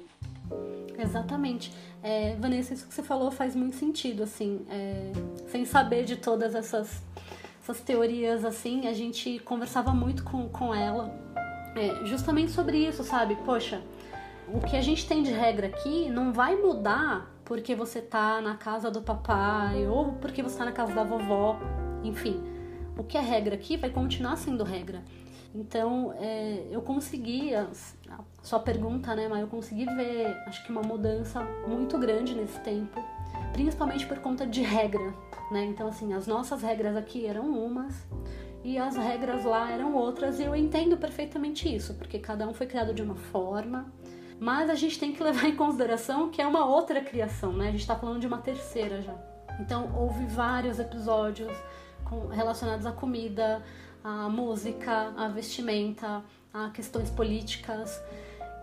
Exatamente. 0.99 1.73
É, 2.03 2.37
Vanessa, 2.37 2.75
isso 2.75 2.87
que 2.87 2.95
você 2.95 3.03
falou 3.03 3.31
faz 3.31 3.57
muito 3.57 3.77
sentido, 3.77 4.23
assim, 4.23 4.65
é, 4.69 5.11
sem 5.49 5.65
saber 5.65 6.05
de 6.05 6.17
todas 6.17 6.55
essas, 6.55 7.03
essas 7.65 7.81
teorias, 7.81 8.45
assim, 8.45 8.87
a 8.87 8.93
gente 8.93 9.39
conversava 9.39 9.91
muito 9.95 10.23
com, 10.23 10.51
com 10.51 10.75
ela, 10.75 11.11
é, 11.75 12.05
justamente 12.05 12.53
sobre 12.53 12.77
isso, 12.77 13.03
sabe? 13.03 13.37
Poxa, 13.37 13.83
o 14.53 14.61
que 14.61 14.77
a 14.77 14.83
gente 14.83 15.09
tem 15.09 15.23
de 15.23 15.33
regra 15.33 15.69
aqui 15.69 16.11
não 16.11 16.31
vai 16.31 16.57
mudar 16.57 17.35
porque 17.43 17.75
você 17.75 18.03
tá 18.03 18.43
na 18.43 18.55
casa 18.55 18.91
do 18.91 19.01
papai 19.01 19.87
ou 19.87 20.13
porque 20.13 20.43
você 20.43 20.59
tá 20.59 20.67
na 20.67 20.73
casa 20.73 20.95
da 20.95 21.05
vovó, 21.05 21.59
enfim. 22.03 22.45
O 22.99 23.03
que 23.03 23.17
é 23.17 23.21
regra 23.23 23.55
aqui 23.55 23.79
vai 23.79 23.89
continuar 23.89 24.37
sendo 24.37 24.63
regra. 24.63 25.03
Então, 25.55 26.15
é, 26.19 26.67
eu 26.71 26.83
consegui, 26.83 27.55
a, 27.55 27.67
sua 28.43 28.61
pergunta, 28.61 29.17
né, 29.17 29.27
mas 29.27 29.41
eu 29.41 29.47
consegui 29.47 29.87
ver, 29.87 30.37
acho 30.47 30.63
que 30.67 30.71
uma 30.71 30.83
mudança 30.83 31.41
muito 31.67 31.97
grande 31.97 32.35
nesse 32.35 32.61
tempo, 32.61 33.03
principalmente 33.55 34.05
por 34.05 34.19
conta 34.19 34.45
de 34.45 34.61
regra, 34.63 35.15
né? 35.51 35.65
Então, 35.65 35.87
assim, 35.87 36.13
as 36.13 36.27
nossas 36.27 36.61
regras 36.61 36.97
aqui 36.97 37.25
eram 37.25 37.49
umas 37.49 38.05
e 38.65 38.77
as 38.77 38.97
regras 38.97 39.45
lá 39.45 39.71
eram 39.71 39.95
outras, 39.95 40.41
e 40.41 40.43
eu 40.43 40.57
entendo 40.57 40.97
perfeitamente 40.97 41.73
isso, 41.73 41.95
porque 41.95 42.19
cada 42.19 42.49
um 42.49 42.53
foi 42.53 42.67
criado 42.67 42.93
de 42.93 43.01
uma 43.01 43.15
forma, 43.15 43.93
mas 44.41 44.69
a 44.69 44.75
gente 44.75 44.99
tem 44.99 45.13
que 45.13 45.23
levar 45.23 45.47
em 45.49 45.55
consideração 45.55 46.31
que 46.31 46.43
é 46.43 46.47
uma 46.47 46.67
outra 46.67 47.01
criação, 47.01 47.53
né? 47.53 47.69
A 47.69 47.71
gente 47.71 47.83
está 47.83 47.95
falando 47.95 48.21
de 48.21 48.27
uma 48.27 48.39
terceira 48.39 49.01
já. 49.01 49.15
Então, 49.61 49.95
houve 49.97 50.27
vários 50.27 50.81
episódios 50.81 51.57
relacionados 52.33 52.87
à 52.87 52.93
comida, 52.93 53.63
à 54.03 54.29
música, 54.29 55.13
à 55.17 55.29
vestimenta, 55.29 56.25
a 56.53 56.71
questões 56.71 57.09
políticas, 57.09 58.03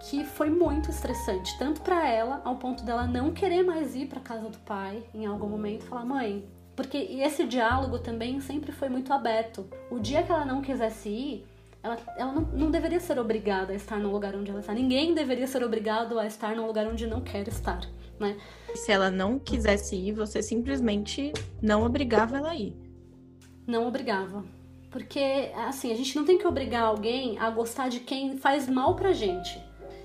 que 0.04 0.26
foi 0.26 0.50
muito 0.50 0.90
estressante, 0.90 1.58
tanto 1.58 1.82
para 1.82 2.08
ela, 2.08 2.42
ao 2.44 2.56
ponto 2.56 2.84
dela 2.84 3.06
não 3.06 3.32
querer 3.32 3.64
mais 3.64 3.96
ir 3.96 4.08
para 4.08 4.20
casa 4.20 4.50
do 4.50 4.58
pai 4.60 5.04
em 5.14 5.26
algum 5.26 5.48
momento, 5.48 5.86
falar: 5.86 6.06
"Mãe, 6.06 6.48
porque 6.76 6.98
esse 6.98 7.46
diálogo 7.46 8.00
também 8.00 8.40
sempre 8.40 8.72
foi 8.72 8.90
muito 8.90 9.14
aberto. 9.14 9.68
O 9.90 10.00
dia 10.00 10.24
que 10.24 10.32
ela 10.32 10.46
não 10.46 10.62
quisesse 10.62 11.10
ir, 11.10 11.46
ela, 11.84 11.98
ela 12.18 12.32
não, 12.32 12.42
não, 12.42 12.72
deveria 12.72 13.00
ser 13.00 13.20
obrigada 13.20 13.74
a 13.74 13.76
estar 13.76 13.98
no 13.98 14.12
lugar 14.12 14.36
onde 14.36 14.50
ela 14.50 14.60
está. 14.60 14.74
Ninguém 14.74 15.14
deveria 15.14 15.48
ser 15.48 15.64
obrigado 15.64 16.18
a 16.18 16.26
estar 16.26 16.56
no 16.56 16.66
lugar 16.66 16.88
onde 16.88 17.08
não 17.08 17.22
quer 17.22 17.48
estar, 17.48 17.82
né? 18.20 18.38
Se 18.76 18.92
ela 18.92 19.12
não 19.12 19.38
quisesse 19.38 19.96
ir, 19.96 20.14
você 20.14 20.42
simplesmente 20.42 21.34
não 21.62 21.86
obrigava 21.86 22.38
ela 22.38 22.52
a 22.52 22.56
ir. 22.56 22.76
Não 23.68 23.88
obrigava. 23.88 24.44
Porque, 24.90 25.52
assim, 25.68 25.92
a 25.92 25.96
gente 25.96 26.16
não 26.16 26.26
tem 26.26 26.38
que 26.38 26.46
obrigar 26.46 26.84
alguém 26.84 27.40
a 27.40 27.50
gostar 27.50 27.90
de 27.90 28.02
quem 28.02 28.38
faz 28.38 28.68
mal 28.68 28.96
pra 28.96 29.14
gente. 29.14 29.62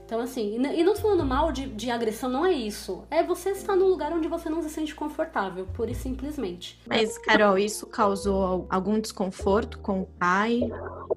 Então, 0.07 0.21
assim, 0.21 0.55
e 0.55 0.85
não 0.85 0.95
falando 0.95 1.27
mal 1.27 1.51
de, 1.51 1.67
de 1.67 1.91
agressão, 1.91 2.31
não 2.31 2.47
é 2.47 2.53
isso. 2.53 3.03
É 3.11 3.25
você 3.25 3.51
estar 3.51 3.75
num 3.75 3.89
lugar 3.89 4.13
onde 4.13 4.29
você 4.29 4.49
não 4.49 4.63
se 4.63 4.71
sente 4.71 4.95
confortável, 4.95 5.67
pura 5.75 5.91
e 5.91 5.97
simplesmente. 5.97 6.79
Mas, 6.87 7.19
Carol, 7.19 7.59
isso 7.59 7.89
causou 7.89 8.69
algum 8.71 9.01
desconforto 9.01 9.81
com 9.81 10.03
o 10.03 10.07
pai? 10.07 10.61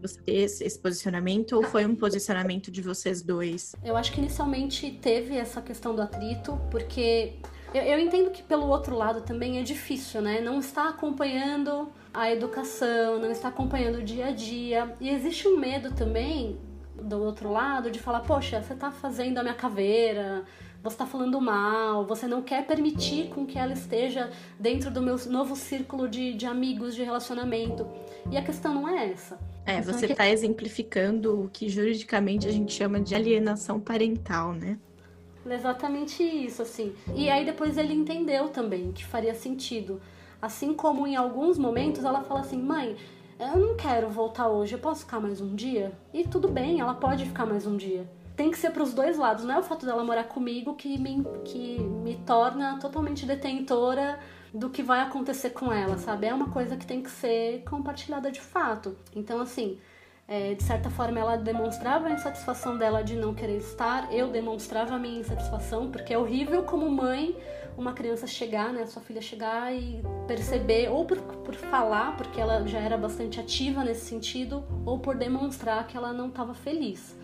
Você 0.01 0.19
ter 0.21 0.41
esse 0.41 0.79
posicionamento? 0.79 1.53
Ou 1.53 1.61
foi 1.61 1.85
um 1.85 1.95
posicionamento 1.95 2.71
de 2.71 2.81
vocês 2.81 3.21
dois? 3.21 3.75
Eu 3.83 3.95
acho 3.95 4.11
que 4.11 4.19
inicialmente 4.19 4.89
teve 4.89 5.37
essa 5.37 5.61
questão 5.61 5.93
do 5.93 6.01
atrito, 6.01 6.59
porque 6.71 7.33
eu, 7.71 7.83
eu 7.83 7.99
entendo 7.99 8.31
que 8.31 8.41
pelo 8.41 8.67
outro 8.67 8.95
lado 8.95 9.21
também 9.21 9.59
é 9.59 9.61
difícil, 9.61 10.19
né? 10.19 10.41
Não 10.41 10.59
está 10.59 10.89
acompanhando 10.89 11.89
a 12.11 12.31
educação, 12.31 13.19
não 13.19 13.29
está 13.29 13.49
acompanhando 13.49 13.99
o 13.99 14.03
dia 14.03 14.29
a 14.29 14.31
dia. 14.31 14.95
E 14.99 15.09
existe 15.09 15.47
um 15.47 15.59
medo 15.59 15.93
também 15.93 16.57
do 17.01 17.21
outro 17.21 17.51
lado 17.51 17.89
de 17.91 17.99
falar, 17.99 18.21
poxa, 18.21 18.61
você 18.61 18.75
tá 18.75 18.91
fazendo 18.91 19.37
a 19.37 19.43
minha 19.43 19.55
caveira, 19.55 20.43
você 20.81 20.95
tá 20.95 21.05
falando 21.05 21.39
mal, 21.41 22.05
você 22.05 22.25
não 22.27 22.41
quer 22.41 22.65
permitir 22.65 23.29
com 23.29 23.45
que 23.45 23.59
ela 23.59 23.73
esteja 23.73 24.29
dentro 24.57 24.89
do 24.89 25.01
meu 25.01 25.17
novo 25.27 25.55
círculo 25.55 26.07
de, 26.07 26.33
de 26.33 26.45
amigos, 26.45 26.95
de 26.95 27.03
relacionamento. 27.03 27.85
E 28.31 28.37
a 28.37 28.41
questão 28.41 28.73
não 28.73 28.87
é 28.87 29.11
essa. 29.11 29.37
É, 29.65 29.81
você 29.81 30.05
está 30.05 30.25
é 30.25 30.27
que... 30.27 30.33
exemplificando 30.33 31.43
o 31.43 31.49
que 31.49 31.67
juridicamente 31.67 32.47
a 32.47 32.51
gente 32.51 32.71
chama 32.71 32.99
de 32.99 33.13
alienação 33.13 33.79
parental, 33.79 34.53
né? 34.53 34.77
Exatamente 35.49 36.23
isso, 36.23 36.61
assim. 36.61 36.93
E 37.15 37.29
aí 37.29 37.43
depois 37.43 37.77
ele 37.77 37.93
entendeu 37.93 38.49
também 38.49 38.91
que 38.91 39.05
faria 39.05 39.33
sentido. 39.33 40.01
Assim 40.41 40.73
como 40.73 41.05
em 41.05 41.15
alguns 41.15 41.57
momentos 41.57 42.05
ela 42.05 42.21
fala 42.21 42.41
assim, 42.41 42.61
mãe, 42.61 42.95
eu 43.39 43.57
não 43.57 43.75
quero 43.75 44.09
voltar 44.09 44.49
hoje, 44.49 44.73
eu 44.73 44.79
posso 44.79 45.01
ficar 45.01 45.19
mais 45.19 45.39
um 45.39 45.55
dia? 45.55 45.93
E 46.13 46.27
tudo 46.27 46.49
bem, 46.49 46.81
ela 46.81 46.93
pode 46.93 47.25
ficar 47.25 47.45
mais 47.45 47.65
um 47.65 47.77
dia. 47.77 48.05
Tem 48.35 48.51
que 48.51 48.57
ser 48.57 48.71
para 48.71 48.83
os 48.83 48.93
dois 48.93 49.17
lados, 49.17 49.45
não 49.45 49.55
é 49.55 49.59
o 49.59 49.63
fato 49.63 49.85
dela 49.85 50.03
morar 50.03 50.25
comigo 50.25 50.75
que 50.75 50.97
me, 50.97 51.23
que 51.45 51.79
me 51.79 52.15
torna 52.25 52.77
totalmente 52.79 53.25
detentora 53.25 54.19
do 54.53 54.69
que 54.69 54.83
vai 54.83 55.01
acontecer 55.01 55.51
com 55.51 55.71
ela, 55.71 55.97
sabe? 55.97 56.27
É 56.27 56.33
uma 56.33 56.49
coisa 56.49 56.75
que 56.75 56.85
tem 56.85 57.01
que 57.01 57.09
ser 57.09 57.63
compartilhada 57.63 58.29
de 58.29 58.41
fato. 58.41 58.97
Então, 59.15 59.39
assim, 59.39 59.77
é, 60.27 60.53
de 60.53 60.63
certa 60.63 60.89
forma 60.89 61.19
ela 61.19 61.37
demonstrava 61.37 62.07
a 62.07 62.11
insatisfação 62.11 62.77
dela 62.77 63.03
de 63.03 63.15
não 63.15 63.33
querer 63.33 63.57
estar, 63.57 64.13
eu 64.13 64.29
demonstrava 64.29 64.95
a 64.95 64.99
minha 64.99 65.19
insatisfação, 65.19 65.89
porque 65.89 66.13
é 66.13 66.17
horrível 66.17 66.63
como 66.63 66.89
mãe 66.89 67.37
uma 67.79 67.93
criança 67.93 68.27
chegar, 68.27 68.73
né, 68.73 68.85
sua 68.85 69.01
filha 69.01 69.21
chegar 69.21 69.73
e 69.73 70.01
perceber, 70.27 70.89
ou 70.89 71.05
por, 71.05 71.17
por 71.17 71.55
falar, 71.55 72.17
porque 72.17 72.39
ela 72.39 72.67
já 72.67 72.79
era 72.79 72.97
bastante 72.97 73.39
ativa 73.39 73.83
nesse 73.83 74.05
sentido, 74.05 74.63
ou 74.85 74.99
por 74.99 75.15
demonstrar 75.15 75.87
que 75.87 75.95
ela 75.95 76.11
não 76.11 76.27
estava 76.27 76.53
feliz. 76.53 77.17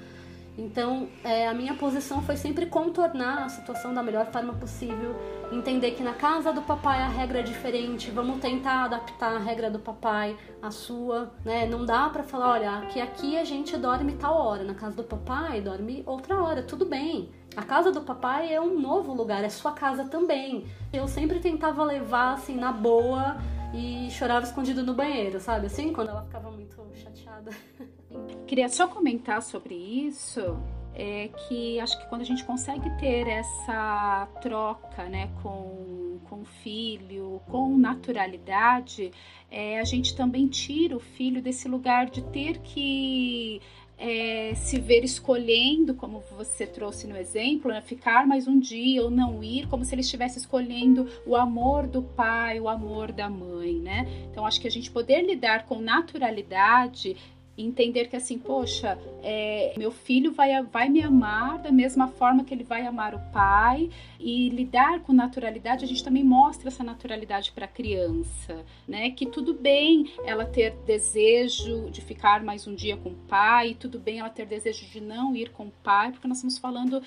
Então, 0.57 1.09
é, 1.21 1.47
a 1.47 1.53
minha 1.53 1.73
posição 1.73 2.21
foi 2.21 2.37
sempre 2.37 2.65
contornar 2.67 3.43
a 3.43 3.49
situação 3.49 3.93
da 3.93 4.01
melhor 4.01 4.27
forma 4.27 4.53
possível, 4.53 5.13
entender 5.51 5.91
que 5.91 6.01
na 6.01 6.13
casa 6.13 6.53
do 6.53 6.61
papai 6.61 6.99
a 6.99 7.09
regra 7.09 7.39
é 7.39 7.43
diferente, 7.43 8.09
vamos 8.09 8.39
tentar 8.39 8.85
adaptar 8.85 9.35
a 9.35 9.39
regra 9.39 9.69
do 9.69 9.79
papai 9.79 10.37
à 10.61 10.71
sua, 10.71 11.33
né? 11.43 11.65
Não 11.65 11.85
dá 11.85 12.09
para 12.09 12.23
falar, 12.23 12.51
olha, 12.51 12.85
que 12.87 13.01
aqui 13.01 13.37
a 13.37 13.43
gente 13.43 13.75
dorme 13.75 14.13
tal 14.13 14.37
hora, 14.37 14.63
na 14.63 14.73
casa 14.73 14.95
do 14.95 15.03
papai 15.03 15.59
dorme 15.59 16.03
outra 16.05 16.41
hora, 16.41 16.63
tudo 16.63 16.85
bem. 16.85 17.29
A 17.55 17.63
casa 17.63 17.91
do 17.91 18.01
papai 18.01 18.53
é 18.53 18.59
um 18.59 18.79
novo 18.79 19.13
lugar, 19.13 19.43
é 19.43 19.49
sua 19.49 19.71
casa 19.71 20.05
também. 20.05 20.65
Eu 20.91 21.07
sempre 21.07 21.39
tentava 21.39 21.83
levar 21.83 22.33
assim 22.33 22.55
na 22.55 22.71
boa 22.71 23.37
e 23.73 24.09
chorava 24.11 24.45
escondido 24.45 24.83
no 24.83 24.93
banheiro, 24.93 25.39
sabe? 25.39 25.67
Assim, 25.67 25.93
quando 25.93 26.09
ela 26.09 26.23
ficava 26.23 26.51
muito 26.51 26.75
chateada. 26.95 27.51
Queria 28.45 28.69
só 28.69 28.87
comentar 28.87 29.41
sobre 29.41 29.73
isso, 29.73 30.57
é 30.93 31.29
que 31.29 31.79
acho 31.79 31.99
que 31.99 32.07
quando 32.07 32.21
a 32.21 32.25
gente 32.25 32.43
consegue 32.45 32.89
ter 32.97 33.27
essa 33.27 34.27
troca, 34.41 35.03
né, 35.05 35.29
com, 35.43 36.19
com 36.29 36.41
o 36.41 36.45
filho, 36.45 37.41
com 37.47 37.77
naturalidade, 37.77 39.11
é, 39.51 39.79
a 39.79 39.83
gente 39.83 40.15
também 40.15 40.47
tira 40.47 40.95
o 40.95 40.99
filho 40.99 41.41
desse 41.41 41.67
lugar 41.67 42.09
de 42.09 42.21
ter 42.21 42.59
que 42.59 43.61
é, 43.97 44.53
se 44.55 44.79
ver 44.79 45.03
escolhendo, 45.03 45.93
como 45.93 46.21
você 46.37 46.67
trouxe 46.67 47.07
no 47.07 47.15
exemplo, 47.15 47.71
né, 47.71 47.81
ficar 47.81 48.27
mais 48.27 48.47
um 48.47 48.59
dia 48.59 49.03
ou 49.03 49.09
não 49.09 49.43
ir, 49.43 49.67
como 49.67 49.85
se 49.85 49.95
ele 49.95 50.01
estivesse 50.01 50.37
escolhendo 50.37 51.07
o 51.25 51.35
amor 51.35 51.87
do 51.87 52.01
pai, 52.01 52.59
o 52.59 52.67
amor 52.67 53.11
da 53.11 53.29
mãe, 53.29 53.75
né? 53.75 54.05
Então 54.31 54.45
acho 54.45 54.59
que 54.59 54.67
a 54.67 54.71
gente 54.71 54.91
poder 54.91 55.21
lidar 55.21 55.65
com 55.65 55.79
naturalidade 55.79 57.15
entender 57.57 58.09
que 58.09 58.15
assim, 58.15 58.37
poxa, 58.37 58.97
é, 59.23 59.73
meu 59.77 59.91
filho 59.91 60.31
vai, 60.33 60.61
vai 60.63 60.89
me 60.89 61.01
amar 61.01 61.59
da 61.59 61.71
mesma 61.71 62.07
forma 62.07 62.43
que 62.43 62.53
ele 62.53 62.63
vai 62.63 62.85
amar 62.85 63.15
o 63.15 63.19
pai 63.31 63.89
e 64.19 64.49
lidar 64.49 65.01
com 65.01 65.13
naturalidade, 65.13 65.85
a 65.85 65.87
gente 65.87 66.03
também 66.03 66.23
mostra 66.23 66.67
essa 66.67 66.83
naturalidade 66.83 67.51
para 67.51 67.65
a 67.65 67.67
criança, 67.67 68.65
né? 68.87 69.11
Que 69.11 69.25
tudo 69.25 69.53
bem 69.53 70.11
ela 70.25 70.45
ter 70.45 70.75
desejo 70.85 71.89
de 71.89 72.01
ficar 72.01 72.43
mais 72.43 72.67
um 72.67 72.75
dia 72.75 72.97
com 72.97 73.09
o 73.09 73.15
pai, 73.27 73.75
tudo 73.79 73.99
bem 73.99 74.19
ela 74.19 74.29
ter 74.29 74.45
desejo 74.45 74.85
de 74.87 74.99
não 74.99 75.35
ir 75.35 75.49
com 75.49 75.67
o 75.67 75.73
pai, 75.83 76.11
porque 76.11 76.27
nós 76.27 76.37
estamos 76.37 76.57
falando 76.57 77.01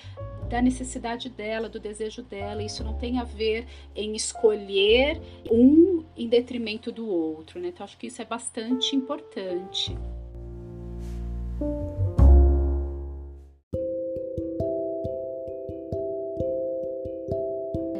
da 0.48 0.62
necessidade 0.62 1.28
dela, 1.28 1.68
do 1.68 1.78
desejo 1.78 2.22
dela. 2.22 2.62
Isso 2.62 2.82
não 2.82 2.94
tem 2.94 3.18
a 3.18 3.24
ver 3.24 3.66
em 3.94 4.14
escolher 4.14 5.20
um 5.50 6.04
em 6.16 6.26
detrimento 6.26 6.90
do 6.90 7.06
outro, 7.08 7.60
né? 7.60 7.68
Então 7.68 7.84
acho 7.84 7.98
que 7.98 8.06
isso 8.06 8.22
é 8.22 8.24
bastante 8.24 8.96
importante. 8.96 9.96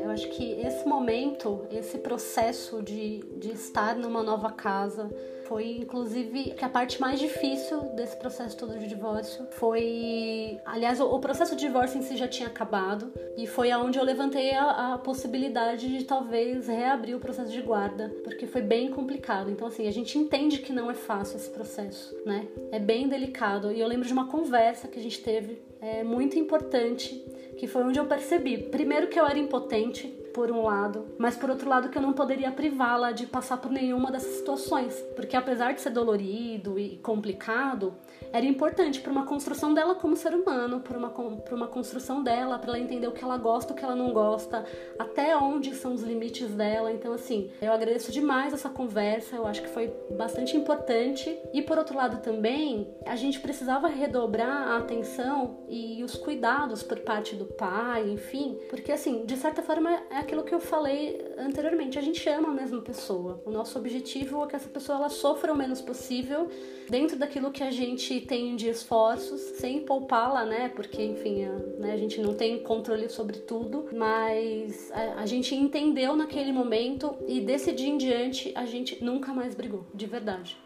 Eu 0.02 0.10
acho 0.10 0.28
que 0.30 0.60
esse 0.60 0.86
momento, 0.86 1.66
esse 1.70 1.98
processo 1.98 2.82
de, 2.82 3.20
de 3.36 3.52
estar 3.52 3.96
numa 3.96 4.22
nova 4.22 4.50
casa, 4.50 5.10
foi 5.48 5.78
inclusive 5.78 6.50
que 6.50 6.64
a 6.64 6.68
parte 6.68 7.00
mais 7.00 7.18
difícil 7.18 7.80
desse 7.96 8.16
processo 8.16 8.56
todo 8.56 8.78
de 8.78 8.86
divórcio 8.86 9.46
foi, 9.52 10.60
aliás, 10.64 11.00
o, 11.00 11.18
processo 11.18 11.56
de 11.56 11.66
divórcio 11.66 11.98
em 11.98 12.02
si 12.02 12.16
já 12.16 12.28
tinha 12.28 12.48
acabado 12.48 13.10
e 13.36 13.46
foi 13.46 13.70
aonde 13.70 13.98
eu 13.98 14.04
levantei 14.04 14.52
a, 14.52 14.94
a, 14.94 14.98
possibilidade 14.98 15.88
de 15.88 16.04
talvez 16.04 16.68
reabrir 16.68 17.16
o 17.16 17.20
processo 17.20 17.50
de 17.50 17.62
guarda, 17.62 18.14
porque 18.22 18.46
foi 18.46 18.60
bem 18.60 18.90
complicado. 18.90 19.50
Então 19.50 19.66
assim, 19.66 19.88
a 19.88 19.90
gente 19.90 20.18
entende 20.18 20.58
que 20.58 20.72
não 20.72 20.90
é 20.90 20.94
fácil 20.94 21.36
esse 21.36 21.48
processo, 21.48 22.14
né? 22.26 22.46
É 22.70 22.78
bem 22.78 23.08
delicado. 23.08 23.72
E 23.72 23.80
eu 23.80 23.88
lembro 23.88 24.06
de 24.06 24.12
uma 24.12 24.28
conversa 24.28 24.86
que 24.86 24.98
a 24.98 25.02
gente 25.02 25.20
teve 25.22 25.62
é, 25.80 26.04
muito 26.04 26.38
importante, 26.38 27.14
que 27.56 27.66
foi 27.66 27.82
onde 27.82 27.98
eu 27.98 28.04
percebi, 28.04 28.58
primeiro 28.58 29.08
que 29.08 29.18
eu 29.18 29.26
era 29.26 29.38
impotente 29.38 30.14
por 30.38 30.52
um 30.52 30.62
lado, 30.62 31.04
mas 31.18 31.36
por 31.36 31.50
outro 31.50 31.68
lado 31.68 31.88
que 31.88 31.98
eu 31.98 32.02
não 32.02 32.12
poderia 32.12 32.52
privá-la 32.52 33.10
de 33.10 33.26
passar 33.26 33.56
por 33.56 33.72
nenhuma 33.72 34.12
dessas 34.12 34.36
situações, 34.36 34.94
porque 35.16 35.36
apesar 35.36 35.72
de 35.72 35.80
ser 35.80 35.90
dolorido 35.90 36.78
e 36.78 36.96
complicado, 36.98 37.92
era 38.32 38.44
importante 38.44 39.00
para 39.00 39.10
uma 39.12 39.24
construção 39.24 39.72
dela 39.72 39.94
como 39.94 40.16
ser 40.16 40.34
humano, 40.34 40.80
para 40.80 40.98
uma, 40.98 41.10
para 41.10 41.54
uma 41.54 41.66
construção 41.66 42.22
dela, 42.22 42.58
para 42.58 42.70
ela 42.70 42.78
entender 42.78 43.06
o 43.06 43.12
que 43.12 43.24
ela 43.24 43.36
gosta, 43.36 43.72
o 43.72 43.76
que 43.76 43.84
ela 43.84 43.96
não 43.96 44.12
gosta, 44.12 44.64
até 44.98 45.36
onde 45.36 45.74
são 45.74 45.94
os 45.94 46.02
limites 46.02 46.54
dela. 46.54 46.92
Então, 46.92 47.12
assim, 47.12 47.50
eu 47.60 47.72
agradeço 47.72 48.12
demais 48.12 48.52
essa 48.52 48.68
conversa, 48.68 49.36
eu 49.36 49.46
acho 49.46 49.62
que 49.62 49.68
foi 49.68 49.92
bastante 50.10 50.56
importante. 50.56 51.38
E 51.52 51.62
por 51.62 51.78
outro 51.78 51.96
lado 51.96 52.22
também, 52.22 52.88
a 53.06 53.16
gente 53.16 53.40
precisava 53.40 53.88
redobrar 53.88 54.68
a 54.68 54.76
atenção 54.78 55.64
e 55.68 56.02
os 56.04 56.14
cuidados 56.14 56.82
por 56.82 56.98
parte 57.00 57.34
do 57.34 57.46
pai, 57.46 58.10
enfim, 58.10 58.58
porque 58.68 58.92
assim, 58.92 59.24
de 59.24 59.36
certa 59.36 59.62
forma 59.62 59.90
é 60.10 60.18
aquilo 60.18 60.42
que 60.42 60.54
eu 60.54 60.60
falei 60.60 61.34
anteriormente, 61.38 61.98
a 61.98 62.02
gente 62.02 62.28
ama 62.28 62.48
a 62.48 62.52
mesma 62.52 62.80
pessoa. 62.80 63.42
O 63.44 63.50
nosso 63.50 63.78
objetivo 63.78 64.44
é 64.44 64.46
que 64.46 64.56
essa 64.56 64.68
pessoa 64.68 64.98
ela 64.98 65.08
sofra 65.08 65.52
o 65.52 65.56
menos 65.56 65.80
possível 65.80 66.48
dentro 66.88 67.18
daquilo 67.18 67.50
que 67.50 67.62
a 67.62 67.70
gente 67.70 68.07
de 68.56 68.68
esforços, 68.68 69.40
sem 69.58 69.80
poupá-la, 69.80 70.44
né? 70.44 70.68
Porque, 70.68 71.02
enfim, 71.02 71.44
a, 71.44 71.52
né, 71.78 71.92
a, 71.92 71.96
gente 71.96 72.20
não 72.20 72.34
tem 72.34 72.58
controle 72.62 73.08
sobre 73.08 73.38
tudo, 73.38 73.86
mas 73.92 74.90
a, 74.92 75.20
a 75.22 75.26
gente 75.26 75.54
entendeu 75.54 76.16
naquele 76.16 76.52
momento 76.52 77.14
e 77.26 77.40
desse 77.40 77.72
dia 77.72 77.88
em 77.88 77.98
diante 77.98 78.52
a 78.54 78.64
gente 78.64 79.02
nunca 79.02 79.32
mais 79.32 79.54
brigou, 79.54 79.86
de 79.94 80.06
verdade. 80.06 80.56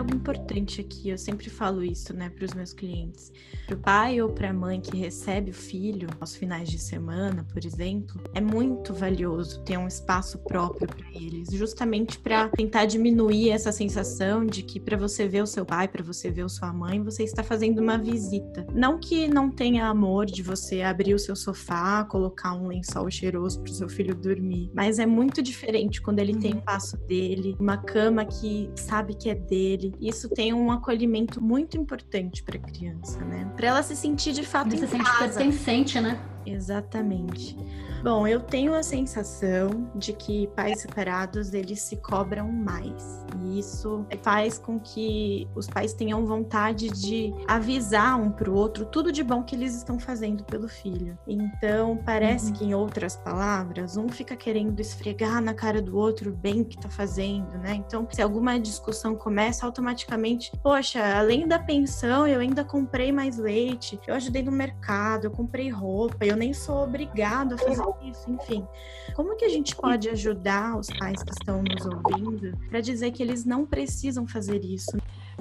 Algo 0.00 0.14
importante 0.14 0.80
aqui, 0.80 1.10
eu 1.10 1.18
sempre 1.18 1.48
falo 1.50 1.84
isso, 1.84 2.14
né, 2.14 2.30
para 2.30 2.44
os 2.44 2.54
meus 2.54 2.72
clientes. 2.72 3.30
Para 3.66 3.76
o 3.76 3.78
pai 3.78 4.20
ou 4.20 4.30
para 4.30 4.50
a 4.50 4.52
mãe 4.52 4.80
que 4.80 4.96
recebe 4.96 5.50
o 5.50 5.54
filho 5.54 6.08
aos 6.18 6.34
finais 6.34 6.68
de 6.68 6.78
semana, 6.78 7.46
por 7.52 7.64
exemplo, 7.64 8.20
é 8.34 8.40
muito 8.40 8.92
valioso 8.92 9.62
ter 9.62 9.76
um 9.78 9.86
espaço 9.86 10.38
próprio 10.38 10.88
para 10.88 11.06
eles, 11.14 11.48
justamente 11.52 12.18
para 12.18 12.48
tentar 12.48 12.86
diminuir 12.86 13.50
essa 13.50 13.70
sensação 13.70 14.44
de 14.44 14.62
que 14.62 14.80
para 14.80 14.96
você 14.96 15.28
ver 15.28 15.42
o 15.42 15.46
seu 15.46 15.64
pai, 15.64 15.86
para 15.86 16.02
você 16.02 16.30
ver 16.30 16.42
a 16.42 16.48
sua 16.48 16.72
mãe, 16.72 17.02
você 17.02 17.22
está 17.22 17.42
fazendo 17.42 17.80
uma 17.80 17.98
visita. 17.98 18.66
Não 18.74 18.98
que 18.98 19.28
não 19.28 19.50
tenha 19.50 19.86
amor 19.86 20.26
de 20.26 20.42
você 20.42 20.82
abrir 20.82 21.14
o 21.14 21.18
seu 21.18 21.36
sofá, 21.36 22.04
colocar 22.04 22.54
um 22.54 22.68
lençol 22.68 23.10
cheiroso 23.10 23.60
para 23.60 23.70
o 23.70 23.74
seu 23.74 23.88
filho 23.88 24.14
dormir, 24.14 24.70
mas 24.74 24.98
é 24.98 25.06
muito 25.06 25.42
diferente 25.42 26.00
quando 26.00 26.18
ele 26.18 26.36
tem 26.36 26.54
um 26.54 26.58
espaço 26.58 26.96
dele, 27.06 27.54
uma 27.60 27.76
cama 27.76 28.24
que 28.24 28.70
sabe 28.74 29.14
que 29.14 29.28
é 29.28 29.34
dele 29.34 29.89
Isso 30.00 30.28
tem 30.28 30.52
um 30.52 30.70
acolhimento 30.70 31.42
muito 31.42 31.76
importante 31.76 32.42
para 32.42 32.56
a 32.56 32.60
criança, 32.60 33.24
né? 33.24 33.50
Para 33.56 33.68
ela 33.68 33.82
se 33.82 33.96
sentir 33.96 34.32
de 34.32 34.44
fato 34.44 34.70
Você 34.70 34.84
em 34.84 34.88
sente 34.88 35.04
casa. 35.04 35.18
pertencente, 35.18 36.00
né? 36.00 36.20
Exatamente. 36.46 37.56
Bom, 38.02 38.26
eu 38.26 38.40
tenho 38.40 38.72
a 38.72 38.82
sensação 38.82 39.90
de 39.94 40.14
que 40.14 40.46
pais 40.48 40.80
separados 40.80 41.52
eles 41.52 41.82
se 41.82 41.96
cobram 41.96 42.50
mais. 42.50 43.26
E 43.42 43.58
isso 43.58 44.06
faz 44.22 44.56
com 44.56 44.80
que 44.80 45.46
os 45.54 45.66
pais 45.66 45.92
tenham 45.92 46.24
vontade 46.24 46.88
de 46.88 47.34
avisar 47.46 48.18
um 48.18 48.30
para 48.30 48.50
o 48.50 48.54
outro 48.54 48.86
tudo 48.86 49.12
de 49.12 49.22
bom 49.22 49.42
que 49.42 49.54
eles 49.54 49.74
estão 49.74 49.98
fazendo 49.98 50.44
pelo 50.44 50.66
filho. 50.66 51.18
Então, 51.26 51.98
parece 51.98 52.46
uhum. 52.46 52.52
que 52.54 52.64
em 52.64 52.74
outras 52.74 53.16
palavras, 53.16 53.98
um 53.98 54.08
fica 54.08 54.34
querendo 54.34 54.80
esfregar 54.80 55.42
na 55.42 55.52
cara 55.52 55.82
do 55.82 55.96
outro 55.98 56.30
o 56.30 56.34
bem 56.34 56.64
que 56.64 56.76
está 56.76 56.88
fazendo, 56.88 57.58
né? 57.58 57.74
Então, 57.74 58.08
se 58.10 58.22
alguma 58.22 58.58
discussão 58.58 59.14
começa 59.14 59.66
automaticamente, 59.80 60.52
poxa, 60.62 61.00
além 61.18 61.48
da 61.48 61.58
pensão, 61.58 62.26
eu 62.26 62.40
ainda 62.40 62.62
comprei 62.62 63.10
mais 63.10 63.38
leite, 63.38 63.98
eu 64.06 64.14
ajudei 64.14 64.42
no 64.42 64.52
mercado, 64.52 65.24
eu 65.24 65.30
comprei 65.30 65.70
roupa, 65.70 66.24
eu 66.24 66.36
nem 66.36 66.52
sou 66.52 66.84
obrigado 66.84 67.54
a 67.54 67.58
fazer 67.58 67.82
isso, 68.04 68.30
enfim. 68.30 68.66
Como 69.14 69.36
que 69.36 69.44
a 69.44 69.48
gente 69.48 69.74
pode 69.74 70.10
ajudar 70.10 70.78
os 70.78 70.88
pais 70.98 71.22
que 71.22 71.32
estão 71.32 71.62
nos 71.62 71.86
ouvindo 71.86 72.56
para 72.68 72.80
dizer 72.80 73.10
que 73.10 73.22
eles 73.22 73.44
não 73.44 73.64
precisam 73.64 74.26
fazer 74.26 74.62
isso? 74.64 74.96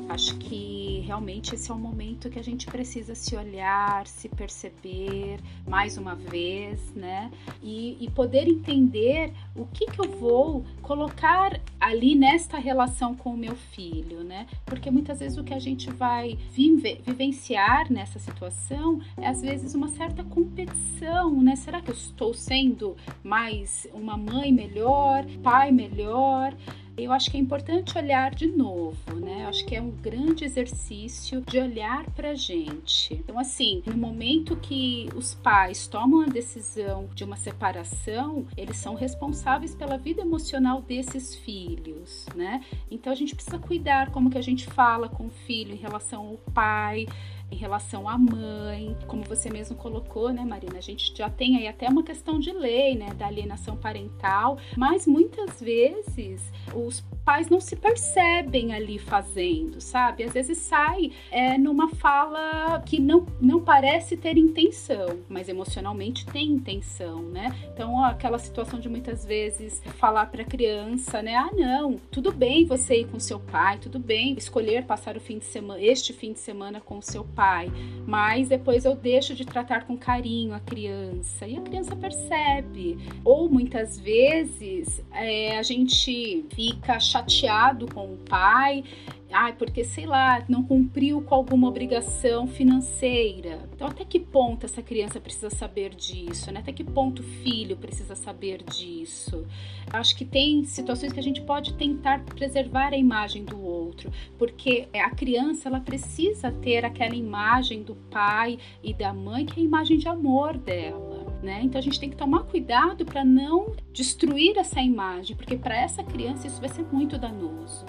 Acho 0.08 0.38
que 0.38 1.02
realmente 1.06 1.56
esse 1.56 1.70
é 1.70 1.74
o 1.74 1.78
momento 1.78 2.30
que 2.30 2.40
a 2.40 2.44
gente 2.44 2.66
precisa 2.68 3.16
se 3.16 3.36
olhar, 3.36 4.06
se 4.08 4.30
perceber 4.30 5.40
mais 5.68 5.98
uma 5.98 6.16
vez, 6.16 6.94
né? 6.94 7.32
E, 7.62 7.98
e 8.00 8.10
poder 8.12 8.48
entender 8.48 9.34
o 9.56 9.66
que, 9.66 9.88
que 9.88 10.00
eu 10.00 10.10
vou 10.20 10.66
colocar 10.82 11.60
ali 11.80 12.16
nesta 12.16 12.58
relação 12.58 13.16
com 13.16 13.32
o 13.32 13.38
meu 13.38 13.56
filho, 13.56 14.24
né? 14.24 14.48
Porque 14.66 14.90
muitas 14.92 15.20
vezes 15.20 15.38
o 15.38 15.44
que 15.44 15.54
a 15.54 15.60
gente 15.60 15.90
vai 15.90 16.38
vive, 16.52 17.02
vivenciar 17.06 17.92
nessa 17.92 18.20
situação 18.20 19.02
é 19.18 19.28
às 19.28 19.42
vezes 19.42 19.74
uma 19.74 19.88
certa 19.88 20.24
competição, 20.24 21.42
né? 21.42 21.56
Será 21.56 21.82
que 21.82 21.90
eu 21.90 21.96
estou 21.96 22.34
sendo 22.34 22.96
mais 23.24 23.88
uma 23.94 24.18
mãe 24.18 24.52
melhor, 24.52 25.26
pai 25.44 25.72
melhor? 25.72 26.56
Eu 27.04 27.14
acho 27.14 27.32
que 27.32 27.38
é 27.38 27.40
importante 27.40 27.98
olhar 27.98 28.36
de 28.36 28.48
novo, 28.48 29.16
né? 29.16 29.44
Eu 29.44 29.48
acho 29.48 29.66
que 29.66 29.76
é 29.76 29.82
um 29.82 29.90
grande 29.90 30.44
exercício 30.44 31.42
de 31.42 31.58
olhar 31.58 32.06
para 32.12 32.36
gente. 32.36 33.14
Então, 33.14 33.40
assim, 33.40 33.82
no 33.86 33.98
momento 33.98 34.56
que 34.58 35.10
os 35.16 35.34
pais 35.34 35.88
tomam 35.88 36.22
a 36.22 36.26
decisão 36.26 37.10
de 37.16 37.24
uma 37.24 37.38
separação, 37.38 38.46
eles 38.58 38.78
são 38.78 38.96
responsáveis 38.96 39.74
pela 39.74 39.98
vida 39.98 40.22
emocional 40.22 40.82
desses 40.82 41.36
filhos, 41.36 42.26
né? 42.36 42.64
Então, 42.92 43.14
a 43.14 43.16
gente 43.16 43.34
precisa 43.34 43.58
cuidar 43.58 44.12
como 44.12 44.30
que 44.30 44.38
a 44.38 44.44
gente 44.44 44.66
fala 44.66 45.08
com 45.08 45.28
o 45.28 45.32
filho 45.32 45.74
em 45.74 45.78
relação 45.78 46.28
ao 46.28 46.38
pai 46.54 47.08
em 47.52 47.56
relação 47.56 48.08
à 48.08 48.18
mãe, 48.18 48.96
como 49.08 49.24
você 49.24 49.50
mesmo 49.50 49.76
colocou, 49.76 50.32
né, 50.32 50.44
Marina? 50.46 50.78
A 50.78 50.82
gente 50.82 51.16
já 51.16 51.30
tem 51.30 51.58
aí 51.58 51.68
até 51.68 51.88
uma 51.88 52.04
questão 52.04 52.40
de 52.40 52.52
lei, 52.52 52.96
né, 52.96 53.14
da 53.16 53.28
alienação 53.28 53.76
parental, 53.76 54.58
mas 54.78 55.08
muitas 55.08 55.60
vezes 55.60 56.52
os 56.74 57.02
pais 57.26 57.50
não 57.50 57.60
se 57.60 57.76
percebem 57.76 58.74
ali 58.74 58.98
fazendo, 58.98 59.82
sabe? 59.82 60.24
Às 60.24 60.34
vezes 60.34 60.58
sai 60.58 61.12
é, 61.32 61.58
numa 61.58 61.90
fala 61.90 62.82
que 62.86 63.00
não, 63.00 63.26
não 63.40 63.62
parece 63.62 64.18
ter 64.18 64.38
intenção, 64.38 65.20
mas 65.28 65.50
emocionalmente 65.50 66.26
tem 66.26 66.50
intenção, 66.52 67.22
né? 67.22 67.56
Então, 67.74 68.04
aquela 68.04 68.40
situação 68.40 68.80
de 68.80 68.90
muitas 68.90 69.26
vezes 69.26 69.82
falar 69.98 70.28
para 70.28 70.42
a 70.42 70.46
criança, 70.46 71.22
né? 71.22 71.36
Ah, 71.36 71.50
não, 71.54 71.98
tudo 72.12 72.32
bem 72.32 72.66
você 72.66 73.02
ir 73.02 73.08
com 73.08 73.20
seu 73.20 73.40
pai, 73.40 73.78
tudo 73.78 74.00
bem 74.00 74.34
escolher 74.38 74.86
passar 74.86 75.16
o 75.16 75.20
fim 75.20 75.38
de 75.38 75.46
semana, 75.46 75.82
este 75.82 76.14
fim 76.14 76.34
de 76.34 76.40
semana 76.40 76.82
com 76.82 76.98
o 76.98 77.02
seu 77.02 77.24
pai 77.24 77.39
pai, 77.40 77.72
mas 78.06 78.50
depois 78.50 78.84
eu 78.84 78.94
deixo 78.96 79.34
de 79.34 79.46
tratar 79.46 79.86
com 79.86 79.98
carinho 79.98 80.54
a 80.54 80.60
criança 80.60 81.48
e 81.48 81.56
a 81.56 81.62
criança 81.62 81.96
percebe. 81.96 82.98
Ou 83.24 83.50
muitas 83.50 83.98
vezes 83.98 85.02
é, 85.14 85.58
a 85.58 85.64
gente 85.64 86.46
fica 86.54 87.00
chateado 87.00 87.88
com 87.88 88.14
o 88.14 88.18
pai 88.18 88.84
Ai, 89.32 89.54
porque 89.54 89.84
sei 89.84 90.08
lá, 90.08 90.44
não 90.50 90.64
cumpriu 90.64 91.22
com 91.22 91.36
alguma 91.36 91.68
obrigação 91.68 92.48
financeira. 92.48 93.70
Então, 93.76 93.88
até 93.88 94.04
que 94.04 94.20
ponto 94.20 94.66
essa 94.66 94.82
criança 94.82 95.20
precisa 95.20 95.52
saber 95.52 95.94
disso, 95.94 96.52
né? 96.52 96.62
Até 96.62 96.72
que 96.72 96.84
ponto 96.84 97.20
o 97.22 97.24
filho 97.24 97.78
precisa 97.78 98.16
saber 98.16 98.64
disso? 98.64 99.46
Acho 99.94 100.16
que 100.16 100.26
tem 100.26 100.64
situações 100.64 101.14
que 101.14 101.20
a 101.20 101.24
gente 101.24 101.42
pode 101.42 101.76
tentar 101.76 102.24
preservar 102.26 102.92
a 102.92 102.98
imagem 102.98 103.46
do 103.46 103.62
outro, 103.62 104.12
porque 104.38 104.88
a 104.96 105.12
criança 105.12 105.70
ela 105.70 105.80
precisa 105.80 106.52
ter 106.52 106.84
aquela 106.84 107.16
imagem 107.16 107.84
do 107.84 107.96
pai 107.96 108.58
e 108.84 108.96
da 108.96 109.14
mãe 109.14 109.46
que 109.46 109.60
é 109.60 109.64
a 109.64 109.66
imagem 109.66 110.00
de 110.00 110.08
amor 110.08 110.58
dela. 110.58 111.38
Né? 111.44 111.62
Então 111.64 111.78
a 111.78 111.84
gente 111.84 112.00
tem 112.00 112.10
que 112.10 112.18
tomar 112.18 112.44
cuidado 112.44 113.06
para 113.06 113.24
não 113.24 113.74
destruir 113.94 114.58
essa 114.58 114.82
imagem, 114.82 115.36
porque 115.36 115.56
para 115.56 115.78
essa 115.78 116.04
criança 116.04 116.48
isso 116.48 116.60
vai 116.60 116.70
ser 116.70 116.84
muito 116.92 117.18
danoso. 117.18 117.86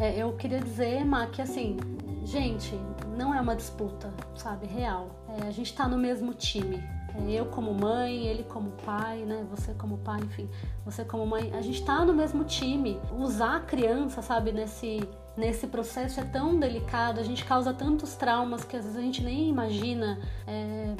É, 0.00 0.16
eu 0.16 0.32
queria 0.32 0.60
dizer, 0.60 1.04
Ma, 1.04 1.26
que 1.26 1.42
assim, 1.42 1.76
gente, 2.24 2.74
não 3.18 3.34
é 3.34 3.40
uma 3.40 3.54
disputa, 3.54 4.10
sabe, 4.34 4.66
real. 4.66 5.10
É, 5.28 5.46
a 5.46 5.50
gente 5.50 5.74
tá 5.74 5.86
no 5.86 5.98
mesmo 5.98 6.32
time. 6.32 6.82
É, 7.14 7.30
eu 7.32 7.44
como 7.46 7.74
mãe, 7.74 8.26
ele 8.26 8.42
como 8.44 8.70
pai, 8.84 9.18
né? 9.18 9.44
Você 9.50 9.74
como 9.74 9.98
pai, 9.98 10.20
enfim, 10.20 10.48
você 10.86 11.04
como 11.04 11.26
mãe. 11.26 11.52
A 11.54 11.60
gente 11.60 11.84
tá 11.84 12.02
no 12.02 12.14
mesmo 12.14 12.44
time. 12.44 12.98
Usar 13.18 13.56
a 13.56 13.60
criança, 13.60 14.22
sabe, 14.22 14.52
nesse 14.52 15.06
nesse 15.36 15.66
processo 15.66 16.20
é 16.20 16.24
tão 16.24 16.58
delicado, 16.58 17.18
a 17.18 17.22
gente 17.22 17.44
causa 17.44 17.72
tantos 17.72 18.14
traumas 18.14 18.64
que 18.64 18.76
às 18.76 18.84
vezes 18.84 18.98
a 18.98 19.02
gente 19.02 19.22
nem 19.22 19.48
imagina. 19.48 20.18
É, 20.46 20.94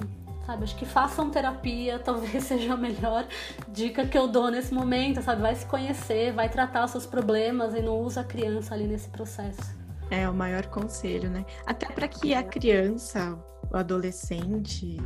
sabe? 0.50 0.64
Acho 0.64 0.76
que 0.76 0.86
façam 0.86 1.30
terapia, 1.30 1.98
talvez 2.04 2.44
seja 2.44 2.74
a 2.74 2.76
melhor 2.76 3.26
dica 3.68 4.06
que 4.06 4.18
eu 4.18 4.26
dou 4.26 4.50
nesse 4.50 4.74
momento, 4.74 5.22
sabe? 5.22 5.42
Vai 5.42 5.54
se 5.54 5.66
conhecer, 5.66 6.32
vai 6.32 6.48
tratar 6.48 6.84
os 6.84 6.90
seus 6.90 7.06
problemas 7.06 7.74
e 7.74 7.80
não 7.80 8.00
usa 8.00 8.20
a 8.22 8.24
criança 8.24 8.74
ali 8.74 8.86
nesse 8.86 9.08
processo. 9.08 9.78
É 10.10 10.28
o 10.28 10.34
maior 10.34 10.66
conselho, 10.66 11.30
né? 11.30 11.44
Até 11.64 11.86
para 11.86 12.08
que 12.08 12.34
a 12.34 12.42
criança, 12.42 13.38
adolescente, 13.76 14.96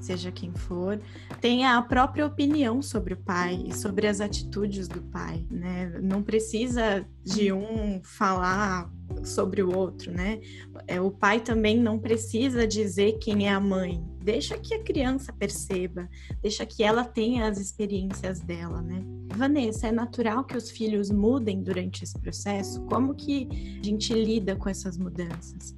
seja 0.00 0.32
quem 0.32 0.52
for, 0.52 1.00
tenha 1.40 1.76
a 1.76 1.82
própria 1.82 2.26
opinião 2.26 2.82
sobre 2.82 3.14
o 3.14 3.16
pai 3.16 3.64
e 3.66 3.74
sobre 3.74 4.06
as 4.06 4.20
atitudes 4.20 4.88
do 4.88 5.00
pai, 5.02 5.46
né? 5.50 5.98
Não 6.02 6.22
precisa 6.22 7.06
de 7.24 7.52
um 7.52 8.00
falar 8.02 8.90
sobre 9.24 9.62
o 9.62 9.76
outro, 9.76 10.10
né? 10.10 10.40
É, 10.86 11.00
o 11.00 11.10
pai 11.10 11.40
também 11.40 11.78
não 11.78 11.98
precisa 11.98 12.66
dizer 12.66 13.18
quem 13.18 13.46
é 13.46 13.52
a 13.52 13.60
mãe. 13.60 14.02
Deixa 14.20 14.58
que 14.58 14.74
a 14.74 14.82
criança 14.82 15.32
perceba, 15.32 16.08
deixa 16.40 16.64
que 16.66 16.82
ela 16.82 17.04
tenha 17.04 17.46
as 17.46 17.58
experiências 17.58 18.40
dela, 18.40 18.80
né? 18.82 19.04
Vanessa, 19.34 19.88
é 19.88 19.92
natural 19.92 20.44
que 20.44 20.56
os 20.56 20.70
filhos 20.70 21.10
mudem 21.10 21.62
durante 21.62 22.04
esse 22.04 22.18
processo? 22.18 22.82
Como 22.82 23.14
que 23.14 23.48
a 23.80 23.84
gente 23.84 24.12
lida 24.12 24.56
com 24.56 24.68
essas 24.68 24.96
mudanças? 24.96 25.74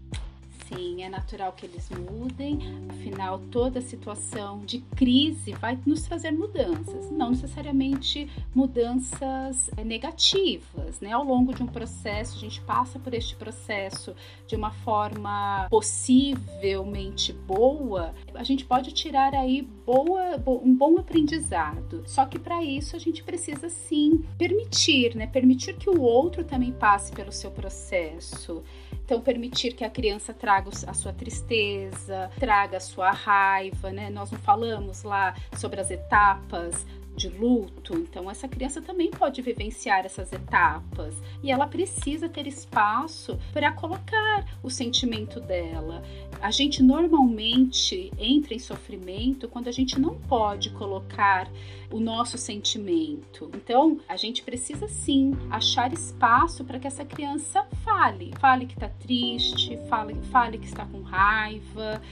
Sim, 0.68 1.02
é 1.02 1.08
natural 1.10 1.52
que 1.52 1.66
eles 1.66 1.90
mudem. 1.90 2.58
Afinal, 2.88 3.38
toda 3.50 3.80
situação 3.82 4.64
de 4.64 4.78
crise 4.96 5.52
vai 5.52 5.78
nos 5.84 6.02
trazer 6.02 6.30
mudanças, 6.30 7.10
não 7.10 7.30
necessariamente 7.30 8.30
mudanças 8.54 9.70
eh, 9.76 9.84
negativas, 9.84 11.00
né? 11.00 11.12
Ao 11.12 11.22
longo 11.22 11.52
de 11.52 11.62
um 11.62 11.66
processo, 11.66 12.36
a 12.36 12.40
gente 12.40 12.60
passa 12.62 12.98
por 12.98 13.12
este 13.12 13.36
processo 13.36 14.14
de 14.46 14.56
uma 14.56 14.70
forma 14.70 15.66
possivelmente 15.68 17.32
boa, 17.32 18.14
a 18.34 18.42
gente 18.42 18.64
pode 18.64 18.92
tirar 18.92 19.34
aí 19.34 19.62
boa, 19.62 20.42
um 20.46 20.74
bom 20.74 20.98
aprendizado. 20.98 22.02
Só 22.06 22.24
que 22.24 22.38
para 22.38 22.64
isso 22.64 22.96
a 22.96 22.98
gente 22.98 23.22
precisa 23.22 23.68
sim 23.68 24.24
permitir, 24.38 25.14
né? 25.14 25.26
Permitir 25.26 25.74
que 25.74 25.90
o 25.90 26.00
outro 26.00 26.42
também 26.42 26.72
passe 26.72 27.12
pelo 27.12 27.32
seu 27.32 27.50
processo. 27.50 28.62
Então, 29.04 29.20
permitir 29.20 29.74
que 29.74 29.84
a 29.84 29.90
criança 29.90 30.32
traga 30.32 30.53
a 30.86 30.94
sua 30.94 31.12
tristeza, 31.12 32.30
traga 32.38 32.76
a 32.76 32.80
sua 32.80 33.10
raiva, 33.10 33.90
né? 33.90 34.10
Nós 34.10 34.30
não 34.30 34.38
falamos 34.38 35.02
lá 35.02 35.34
sobre 35.56 35.80
as 35.80 35.90
etapas 35.90 36.86
de 37.16 37.28
luto. 37.28 37.94
Então, 37.94 38.30
essa 38.30 38.48
criança 38.48 38.82
também 38.82 39.10
pode 39.10 39.40
vivenciar 39.42 40.04
essas 40.04 40.32
etapas 40.32 41.14
e 41.42 41.50
ela 41.50 41.66
precisa 41.66 42.28
ter 42.28 42.46
espaço 42.46 43.38
para 43.52 43.72
colocar 43.72 44.44
o 44.62 44.70
sentimento 44.70 45.40
dela. 45.40 46.02
A 46.40 46.50
gente 46.50 46.82
normalmente 46.82 48.12
entra 48.18 48.54
em 48.54 48.58
sofrimento 48.58 49.48
quando 49.48 49.68
a 49.68 49.72
gente 49.72 49.98
não 49.98 50.14
pode 50.14 50.70
colocar 50.70 51.50
o 51.90 52.00
nosso 52.00 52.36
sentimento. 52.36 53.50
Então, 53.54 54.00
a 54.08 54.16
gente 54.16 54.42
precisa 54.42 54.88
sim 54.88 55.32
achar 55.50 55.92
espaço 55.92 56.64
para 56.64 56.78
que 56.78 56.86
essa 56.86 57.04
criança 57.04 57.64
fale. 57.84 58.32
Fale 58.40 58.66
que 58.66 58.74
está 58.74 58.88
triste, 58.88 59.78
fale, 59.88 60.14
fale 60.30 60.58
que 60.58 60.66
está 60.66 60.84
com 60.84 61.02
raiva 61.02 62.02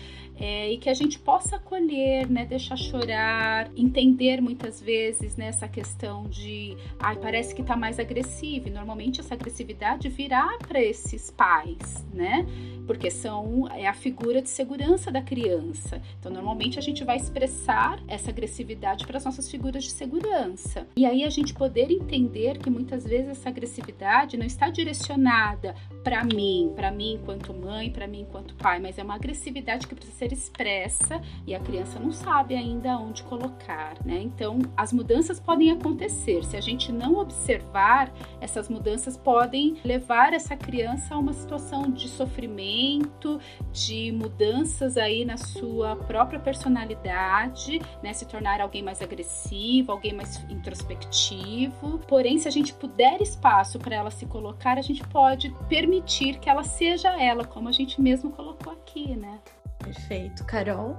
é, 0.43 0.72
e 0.72 0.76
que 0.76 0.90
a 0.90 0.95
gente 0.95 1.20
possa 1.20 1.55
acolher, 1.55 2.28
né, 2.28 2.45
deixar 2.45 2.76
chorar, 2.76 3.70
entender 3.76 4.40
muitas 4.40 4.80
vezes 4.82 5.36
né, 5.36 5.53
questão 5.72 6.24
de, 6.24 6.76
ai, 6.99 7.16
parece 7.16 7.55
que 7.55 7.62
está 7.62 7.76
mais 7.76 8.01
agressivo. 8.01 8.66
E 8.66 8.70
normalmente 8.70 9.20
essa 9.20 9.34
agressividade 9.34 10.09
virá 10.09 10.59
para 10.66 10.82
esses 10.82 11.30
pais, 11.30 12.05
né? 12.12 12.45
Porque 12.86 13.09
são 13.09 13.68
é 13.72 13.86
a 13.86 13.95
figura 13.95 14.43
de 14.43 14.49
segurança 14.49 15.12
da 15.12 15.22
criança. 15.22 16.03
Então, 16.18 16.32
normalmente 16.32 16.76
a 16.78 16.82
gente 16.82 17.05
vai 17.05 17.16
expressar 17.16 18.03
essa 18.09 18.30
agressividade 18.30 19.07
para 19.07 19.18
as 19.18 19.24
nossas 19.24 19.49
figuras 19.49 19.84
de 19.84 19.90
segurança. 19.90 20.86
E 20.97 21.07
aí 21.07 21.22
a 21.22 21.30
gente 21.30 21.55
poder 21.55 21.90
entender 21.93 22.59
que 22.59 22.68
muitas 22.68 23.05
vezes 23.05 23.28
essa 23.30 23.49
agressividade 23.49 24.36
não 24.36 24.45
está 24.45 24.68
direcionada 24.68 25.76
para 26.03 26.24
mim, 26.24 26.72
para 26.74 26.90
mim 26.90 27.14
enquanto 27.14 27.55
mãe, 27.55 27.90
para 27.90 28.09
mim 28.09 28.22
enquanto 28.22 28.57
pai, 28.57 28.80
mas 28.80 28.99
é 28.99 29.05
uma 29.05 29.14
agressividade 29.14 29.86
que 29.86 29.95
precisa 29.95 30.18
ser 30.18 30.32
expressa 30.33 31.20
e 31.47 31.55
a 31.55 31.61
criança 31.61 31.99
não 31.99 32.12
sabe 32.12 32.55
ainda 32.55 32.97
onde 32.99 33.22
colocar, 33.24 33.95
né? 34.05 34.20
Então, 34.20 34.59
as 34.76 34.93
mudanças 34.93 35.39
podem 35.39 35.70
acontecer. 35.70 36.45
Se 36.45 36.57
a 36.57 36.61
gente 36.61 36.91
não 36.93 37.16
observar, 37.16 38.12
essas 38.41 38.68
mudanças 38.68 39.16
podem 39.16 39.76
levar 39.85 40.33
essa 40.33 40.57
criança 40.57 41.14
a 41.14 41.18
uma 41.18 41.33
situação 41.33 41.91
de 41.91 42.09
sofrimento, 42.09 43.41
de 43.72 44.12
mudanças 44.12 44.97
aí 44.97 45.24
na 45.24 45.37
sua 45.37 45.97
própria 45.97 46.39
personalidade, 46.39 47.80
né? 48.03 48.12
Se 48.12 48.26
tornar 48.26 48.61
alguém 48.61 48.83
mais 48.83 49.03
agressivo, 49.03 49.93
alguém 49.93 50.12
mais 50.12 50.43
introspectivo. 50.51 51.99
Porém, 52.07 52.39
se 52.39 52.49
a 52.49 52.51
gente 52.51 52.72
puder 52.74 53.20
espaço 53.20 53.78
para 53.78 53.97
ela 53.97 54.11
se 54.11 54.26
colocar, 54.26 54.78
a 54.78 54.83
gente 54.83 55.03
pode 55.09 55.51
permitir 55.68 56.39
que 56.39 56.49
ela 56.49 56.64
seja 56.64 57.11
ela, 57.20 57.45
como 57.45 57.68
a 57.68 57.72
gente 57.72 58.01
mesmo 58.01 58.30
colocou 58.30 58.72
aqui, 58.72 59.14
né? 59.16 59.41
Perfeito. 59.83 60.45
Carol? 60.45 60.97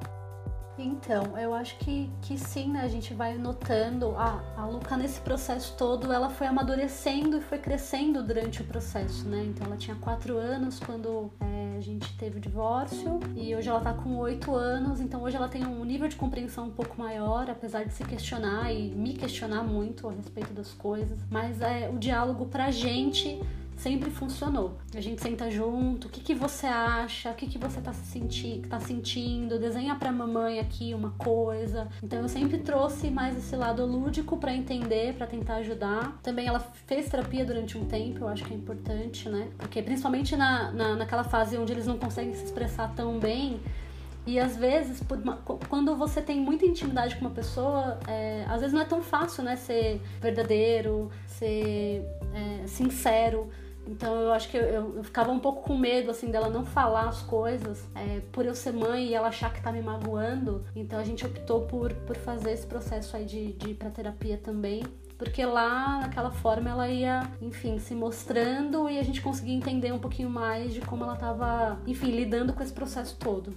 Então, 0.78 1.38
eu 1.38 1.54
acho 1.54 1.78
que, 1.78 2.10
que 2.22 2.38
sim, 2.38 2.72
né? 2.72 2.82
A 2.82 2.88
gente 2.88 3.14
vai 3.14 3.38
notando 3.38 4.16
a, 4.18 4.42
a 4.58 4.66
Luca 4.66 4.98
nesse 4.98 5.22
processo 5.22 5.76
todo, 5.78 6.12
ela 6.12 6.32
foi 6.32 6.48
amadurecendo 6.48 7.38
e 7.38 7.42
foi 7.42 7.60
crescendo 7.60 8.24
durante 8.24 8.62
o 8.62 8.66
processo, 8.66 9.28
né? 9.28 9.44
Então, 9.46 9.68
ela 9.68 9.78
tinha 9.78 9.96
quatro 9.98 10.36
anos 10.38 10.80
quando 10.80 11.32
é, 11.42 11.78
a 11.78 11.80
gente 11.80 12.18
teve 12.18 12.38
o 12.38 12.42
divórcio 12.42 13.20
e 13.36 13.56
hoje 13.56 13.70
ela 13.70 13.82
tá 13.82 13.94
com 13.94 14.18
oito 14.18 14.56
anos, 14.56 15.00
então 15.00 15.22
hoje 15.22 15.38
ela 15.38 15.48
tem 15.48 15.64
um 15.64 15.86
nível 15.86 16.08
de 16.08 16.16
compreensão 16.16 16.66
um 16.66 16.72
pouco 16.72 17.00
maior, 17.00 17.50
apesar 17.52 17.84
de 17.84 17.94
se 17.94 18.04
questionar 18.04 18.74
e 18.74 18.90
me 18.90 19.14
questionar 19.14 19.62
muito 19.62 20.10
a 20.10 20.12
respeito 20.12 20.54
das 20.54 20.74
coisas. 20.74 21.20
Mas 21.30 21.62
é 21.62 21.88
o 21.94 22.00
diálogo 22.00 22.48
pra 22.48 22.72
gente 22.72 23.40
sempre 23.78 24.10
funcionou. 24.10 24.78
A 24.96 25.02
gente 25.02 25.22
senta 25.22 25.50
junto, 25.50 26.08
o 26.08 26.10
que, 26.10 26.22
que 26.22 26.34
você 26.34 26.66
acha, 26.66 27.32
o 27.32 27.36
que, 27.36 27.48
que 27.48 27.58
você 27.58 27.82
tá, 27.82 27.94
senti 27.94 28.62
tá 28.70 28.80
sentindo, 28.80 29.60
desenha 29.60 29.96
pra 29.96 30.12
mamãe 30.12 30.60
aqui 30.60 30.94
uma 30.94 31.12
coisa. 31.12 31.88
Então 32.02 32.20
eu 32.20 32.30
sempre 32.30 32.58
trouxe 32.58 33.10
mais 33.10 33.38
esse 33.38 33.56
lado 33.56 33.86
lúdico 33.86 34.38
para 34.38 34.54
entender, 34.54 35.14
para 35.14 35.28
tentar 35.28 35.56
ajudar. 35.56 36.20
Também 36.22 36.48
ela 36.48 36.60
fez 36.60 37.10
terapia 37.10 37.46
durante 37.46 37.78
um 37.78 37.86
tempo, 37.86 38.20
eu 38.20 38.28
acho 38.28 38.44
que 38.46 38.54
é 38.54 38.58
importante, 38.58 39.30
né? 39.30 39.50
Porque 39.58 39.82
principalmente 39.82 40.36
na, 40.36 40.72
na, 40.72 40.96
naquela 40.96 41.24
fase 41.24 41.58
onde 41.58 41.74
eles 41.74 41.86
não 41.86 41.98
conseguem 41.98 42.34
se 42.34 42.44
expressar 42.46 42.94
tão 42.96 43.20
bem, 43.20 43.60
e 44.26 44.40
às 44.40 44.56
vezes, 44.56 45.02
uma, 45.22 45.38
quando 45.68 45.96
você 45.98 46.22
tem 46.22 46.40
muita 46.40 46.66
intimidade 46.66 47.16
com 47.16 47.22
uma 47.26 47.32
pessoa, 47.32 48.00
é, 48.08 48.46
às 48.48 48.62
vezes 48.62 48.74
não 48.74 48.82
é 48.82 48.86
tão 48.86 49.02
fácil, 49.02 49.44
né? 49.44 49.58
Ser 49.58 50.02
verdadeiro, 50.22 51.12
ser 51.28 52.06
é, 52.34 52.66
sincero. 52.66 53.50
Então 53.88 54.16
eu 54.22 54.32
acho 54.32 54.50
que 54.50 54.58
eu, 54.58 54.64
eu, 54.64 55.04
ficava 55.04 55.32
um 55.32 55.40
pouco 55.40 55.64
com 55.64 55.78
medo 55.78 56.10
assim 56.10 56.32
dela 56.32 56.50
não 56.50 56.66
falar 56.66 57.10
as 57.10 57.22
coisas 57.22 57.86
é, 57.96 58.22
por 58.32 58.46
eu 58.46 58.56
ser 58.56 58.72
mãe 58.72 59.08
e 59.08 59.14
ela 59.14 59.28
achar 59.28 59.54
que 59.54 59.62
tá 59.62 59.72
me 59.72 59.82
magoando. 59.82 60.64
Então 60.76 61.00
a 61.00 61.04
gente 61.04 61.26
optou 61.26 61.62
por, 61.62 61.94
por 61.94 62.16
fazer 62.16 62.52
esse 62.52 62.66
processo 62.66 63.16
aí 63.16 63.26
de, 63.26 63.54
de 63.54 63.72
ir 63.72 63.76
pra 63.76 63.90
terapia 63.90 64.38
também. 64.38 64.84
Porque 65.18 65.46
lá, 65.46 66.00
naquela 66.02 66.32
forma, 66.32 66.70
ela 66.70 66.90
ia, 66.90 67.32
enfim, 67.42 67.80
se 67.80 67.96
mostrando 67.96 68.90
e 68.90 69.00
a 69.00 69.04
gente 69.04 69.22
conseguia 69.22 69.54
entender 69.56 69.92
um 69.94 70.00
pouquinho 70.00 70.30
mais 70.30 70.74
de 70.74 70.82
como 70.82 71.04
ela 71.04 71.16
tava, 71.16 71.80
enfim, 71.88 72.12
lidando 72.12 72.52
com 72.52 72.62
esse 72.62 72.74
processo 72.74 73.16
todo. 73.18 73.54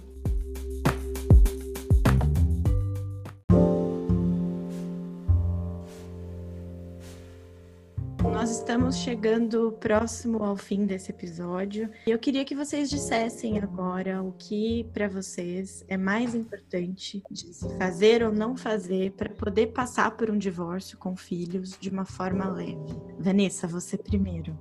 Nós 8.47 8.59
estamos 8.59 8.95
chegando 8.95 9.73
próximo 9.73 10.41
ao 10.41 10.55
fim 10.55 10.85
desse 10.85 11.11
episódio. 11.11 11.89
Eu 12.07 12.17
queria 12.17 12.45
que 12.45 12.55
vocês 12.55 12.89
dissessem 12.89 13.59
agora 13.59 14.23
o 14.23 14.31
que 14.31 14.85
para 14.93 15.09
vocês 15.09 15.83
é 15.89 15.97
mais 15.97 16.33
importante 16.33 17.21
de 17.29 17.53
se 17.53 17.77
fazer 17.77 18.23
ou 18.23 18.31
não 18.31 18.55
fazer 18.55 19.11
para 19.11 19.29
poder 19.31 19.73
passar 19.73 20.11
por 20.11 20.31
um 20.31 20.37
divórcio 20.37 20.97
com 20.97 21.13
filhos 21.13 21.77
de 21.77 21.89
uma 21.89 22.05
forma 22.05 22.49
leve. 22.49 22.95
Vanessa, 23.19 23.67
você 23.67 23.97
primeiro. 23.97 24.57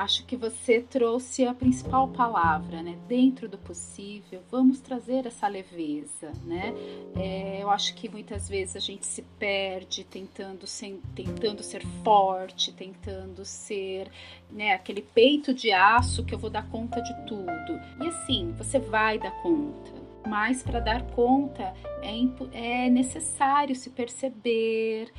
Acho 0.00 0.24
que 0.24 0.34
você 0.34 0.80
trouxe 0.80 1.44
a 1.44 1.52
principal 1.52 2.08
palavra, 2.08 2.82
né? 2.82 2.96
Dentro 3.06 3.46
do 3.46 3.58
possível, 3.58 4.40
vamos 4.50 4.80
trazer 4.80 5.26
essa 5.26 5.46
leveza, 5.46 6.32
né? 6.42 6.72
É, 7.14 7.62
eu 7.62 7.68
acho 7.68 7.94
que 7.94 8.08
muitas 8.08 8.48
vezes 8.48 8.76
a 8.76 8.80
gente 8.80 9.04
se 9.04 9.20
perde 9.38 10.02
tentando 10.04 10.66
ser, 10.66 10.98
tentando 11.14 11.62
ser 11.62 11.84
forte, 12.02 12.72
tentando 12.72 13.44
ser, 13.44 14.10
né? 14.50 14.72
Aquele 14.72 15.02
peito 15.02 15.52
de 15.52 15.70
aço 15.70 16.24
que 16.24 16.34
eu 16.34 16.38
vou 16.38 16.48
dar 16.48 16.66
conta 16.70 16.98
de 17.02 17.26
tudo. 17.26 17.78
E 18.02 18.08
assim, 18.08 18.54
você 18.56 18.78
vai 18.78 19.18
dar 19.18 19.32
conta 19.42 19.99
mas 20.26 20.62
para 20.62 20.80
dar 20.80 21.02
conta 21.10 21.74
é, 22.02 22.84
é 22.84 22.90
necessário 22.90 23.74
se 23.74 23.90
perceber, 23.90 25.12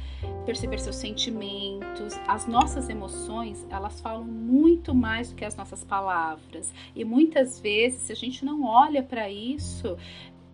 perceber 0.45 0.80
seus 0.80 0.95
sentimentos. 0.95 2.20
As 2.28 2.47
nossas 2.47 2.89
emoções, 2.89 3.66
elas 3.70 3.99
falam 4.02 4.24
muito 4.24 4.93
mais 4.93 5.30
do 5.30 5.36
que 5.36 5.45
as 5.45 5.56
nossas 5.56 5.84
palavras. 5.84 6.74
E 6.95 7.04
muitas 7.04 7.60
vezes, 7.60 8.02
se 8.04 8.12
a 8.12 8.16
gente 8.16 8.43
não 8.45 8.64
olha 8.64 9.04
para 9.04 9.30
isso, 9.30 9.97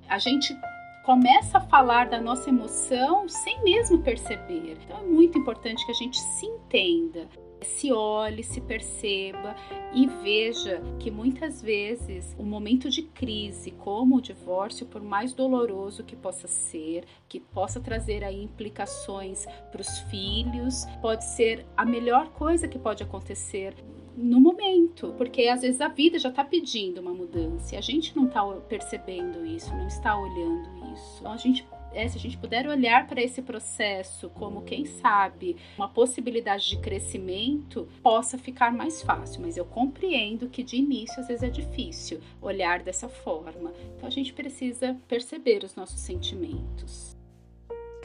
a 0.08 0.18
gente 0.18 0.56
começa 1.04 1.58
a 1.58 1.62
falar 1.62 2.10
da 2.10 2.20
nossa 2.20 2.50
emoção 2.50 3.30
sem 3.30 3.64
mesmo 3.64 4.00
perceber. 4.00 4.78
Então 4.84 5.00
é 5.00 5.04
muito 5.04 5.38
importante 5.38 5.86
que 5.86 5.92
a 5.92 5.96
gente 5.96 6.18
se 6.20 6.46
entenda 6.46 7.28
se 7.62 7.92
olhe, 7.92 8.44
se 8.44 8.62
perceba 8.62 9.56
e 9.94 10.08
veja 10.08 10.82
que 11.00 11.10
muitas 11.10 11.62
vezes 11.62 12.36
o 12.38 12.44
momento 12.44 12.90
de 12.90 13.04
crise, 13.04 13.72
como 13.72 14.18
o 14.18 14.22
divórcio, 14.22 14.86
por 14.86 15.02
mais 15.02 15.34
doloroso 15.34 16.04
que 16.04 16.16
possa 16.16 16.48
ser, 16.48 17.06
que 17.28 17.40
possa 17.40 17.80
trazer 17.80 18.24
aí 18.24 18.44
implicações 18.44 19.46
para 19.72 19.82
os 19.82 20.00
filhos, 20.10 20.86
pode 21.02 21.24
ser 21.24 21.66
a 21.76 21.86
melhor 21.86 22.30
coisa 22.30 22.68
que 22.68 22.80
pode 22.80 23.04
acontecer 23.04 23.76
no 24.18 24.42
momento, 24.42 25.14
porque 25.16 25.48
às 25.48 25.62
vezes 25.62 25.80
a 25.80 25.88
vida 25.88 26.18
já 26.18 26.30
está 26.30 26.44
pedindo 26.44 27.00
uma 27.00 27.14
mudança 27.14 27.76
e 27.76 27.78
a 27.78 27.82
gente 27.82 28.16
não 28.16 28.26
está 28.26 28.44
percebendo 28.68 29.46
isso, 29.46 29.70
não 29.76 29.88
está 29.88 30.18
olhando 30.18 30.92
isso. 30.92 31.18
Então 31.20 31.32
a 31.32 31.38
gente 31.38 31.64
é, 31.94 32.08
se 32.08 32.18
a 32.18 32.20
gente 32.20 32.38
puder 32.38 32.68
olhar 32.68 33.08
para 33.08 33.22
esse 33.22 33.42
processo 33.42 34.30
como, 34.30 34.62
quem 34.62 34.86
sabe, 34.86 35.58
uma 35.78 35.90
possibilidade 35.90 36.70
de 36.70 36.78
crescimento, 36.78 37.88
possa 38.02 38.38
ficar 38.38 38.72
mais 38.72 39.02
fácil. 39.02 39.42
Mas 39.42 39.58
eu 39.58 39.66
compreendo 39.66 40.50
que 40.50 40.64
de 40.64 40.78
início 40.78 41.20
às 41.20 41.28
vezes 41.28 41.44
é 41.44 41.50
difícil 41.50 42.20
olhar 42.42 42.82
dessa 42.82 43.10
forma. 43.10 43.74
Então 43.96 44.08
a 44.08 44.12
gente 44.12 44.34
precisa 44.34 44.98
perceber 45.08 45.64
os 45.64 45.76
nossos 45.76 46.00
sentimentos. 46.00 47.18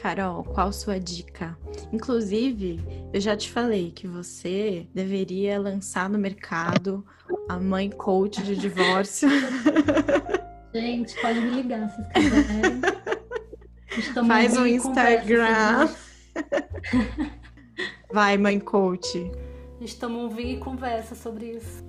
Carol, 0.03 0.43
qual 0.43 0.73
sua 0.73 0.99
dica? 0.99 1.57
Inclusive, 1.93 2.81
eu 3.13 3.21
já 3.21 3.37
te 3.37 3.49
falei 3.49 3.89
que 3.89 4.05
você 4.05 4.85
deveria 4.93 5.57
lançar 5.57 6.09
no 6.09 6.19
mercado 6.19 7.05
a 7.47 7.57
mãe 7.57 7.89
coach 7.89 8.43
de 8.43 8.53
divórcio. 8.55 9.29
Gente, 10.75 11.15
pode 11.21 11.39
me 11.39 11.51
ligar 11.51 11.89
se 11.89 12.03
quiserem. 12.09 12.81
Faz 14.27 14.57
um 14.57 14.65
Instagram. 14.65 15.89
Vai, 18.11 18.37
mãe 18.37 18.59
coach. 18.59 19.31
A 19.77 19.79
gente 19.79 19.99
toma 19.99 20.19
um 20.19 20.29
vinho 20.29 20.57
e 20.57 20.59
conversa 20.59 21.15
sobre 21.15 21.51
isso. 21.51 21.83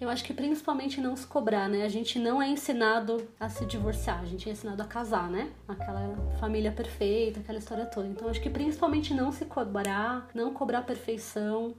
Eu 0.00 0.08
acho 0.08 0.24
que 0.24 0.32
principalmente 0.32 0.98
não 0.98 1.14
se 1.14 1.26
cobrar, 1.26 1.68
né? 1.68 1.84
A 1.84 1.88
gente 1.88 2.18
não 2.18 2.40
é 2.40 2.48
ensinado 2.48 3.28
a 3.38 3.50
se 3.50 3.66
divorciar, 3.66 4.20
a 4.20 4.24
gente 4.24 4.48
é 4.48 4.52
ensinado 4.52 4.82
a 4.82 4.86
casar, 4.86 5.28
né? 5.28 5.50
Aquela 5.68 6.16
família 6.40 6.72
perfeita, 6.72 7.40
aquela 7.40 7.58
história 7.58 7.84
toda. 7.84 8.08
Então 8.08 8.26
acho 8.28 8.40
que 8.40 8.48
principalmente 8.48 9.12
não 9.12 9.30
se 9.30 9.44
cobrar, 9.44 10.26
não 10.34 10.54
cobrar 10.54 10.82
perfeição. 10.82 11.74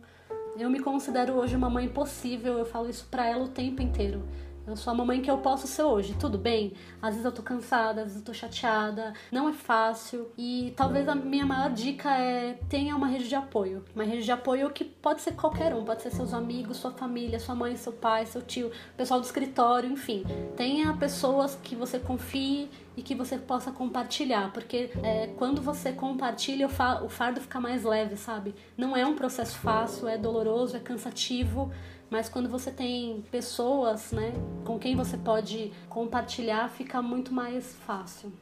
Eu 0.55 0.70
me 0.70 0.80
considero 0.80 1.34
hoje 1.34 1.55
uma 1.55 1.70
mãe 1.70 1.88
possível, 1.88 2.59
eu 2.59 2.66
falo 2.66 2.89
isso 2.89 3.07
pra 3.09 3.26
ela 3.26 3.45
o 3.45 3.47
tempo 3.47 3.82
inteiro. 3.82 4.22
Eu 4.68 4.76
sou 4.76 4.91
a 4.91 4.95
mamãe 4.95 5.22
que 5.22 5.32
eu 5.32 5.39
posso 5.39 5.66
ser 5.66 5.82
hoje, 5.84 6.16
tudo 6.20 6.38
bem? 6.38 6.74
Às 7.01 7.12
vezes 7.12 7.26
eu 7.26 7.32
tô 7.32 7.41
cansada, 7.41 8.01
às 8.01 8.07
vezes 8.07 8.20
eu 8.20 8.26
tô 8.26 8.34
chateada, 8.34 9.12
não 9.32 9.49
é 9.49 9.53
fácil. 9.53 10.32
E 10.38 10.72
talvez 10.78 11.09
a 11.09 11.16
minha 11.16 11.45
maior 11.45 11.72
dica 11.72 12.16
é 12.16 12.59
tenha 12.70 12.95
uma 12.95 13.07
rede 13.07 13.28
de 13.28 13.34
apoio. 13.34 13.84
Uma 13.95 14.03
rede 14.03 14.24
de 14.24 14.32
apoio 14.32 14.70
que 14.70 14.86
pode 14.86 15.22
ser 15.22 15.32
qualquer 15.32 15.74
um, 15.74 15.84
pode 15.84 16.03
ser 16.03 16.12
seus 16.12 16.32
amigos, 16.32 16.78
sua 16.78 16.91
família, 16.91 17.39
sua 17.39 17.55
mãe, 17.55 17.76
seu 17.76 17.91
pai, 17.91 18.28
seu 18.28 18.41
tio, 18.41 18.72
pessoal 18.95 19.20
do 19.20 19.26
escritório, 19.26 19.91
enfim. 19.91 20.24
Tenha 20.55 20.93
pessoas 20.93 21.57
que 21.64 21.76
você 21.76 21.97
confie 21.97 22.70
e 22.95 23.01
que 23.01 23.16
você 23.16 23.38
possa 23.38 23.72
compartilhar, 23.72 24.51
porque 24.53 24.91
é, 25.01 25.28
quando 25.38 25.62
você 25.62 25.91
compartilha, 25.91 26.68
o, 26.68 26.70
fa 26.70 27.01
o 27.03 27.09
fardo 27.09 27.41
fica 27.41 27.59
mais 27.59 27.84
leve, 27.84 28.16
sabe? 28.16 28.53
Não 28.78 28.95
é 28.95 29.05
um 29.05 29.16
processo 29.16 29.57
fácil, 29.57 30.07
é 30.07 30.18
doloroso, 30.18 30.78
é 30.78 30.80
cansativo, 30.80 31.72
mas 32.12 32.28
quando 32.28 32.49
você 32.49 32.70
tem 32.70 33.22
pessoas, 33.32 34.12
né, 34.12 34.34
com 34.66 34.78
quem 34.78 34.97
você 34.97 35.18
pode 35.18 35.72
compartilhar, 35.88 36.68
fica 36.68 37.01
muito 37.01 37.34
mais 37.34 37.74
fácil. 37.74 38.34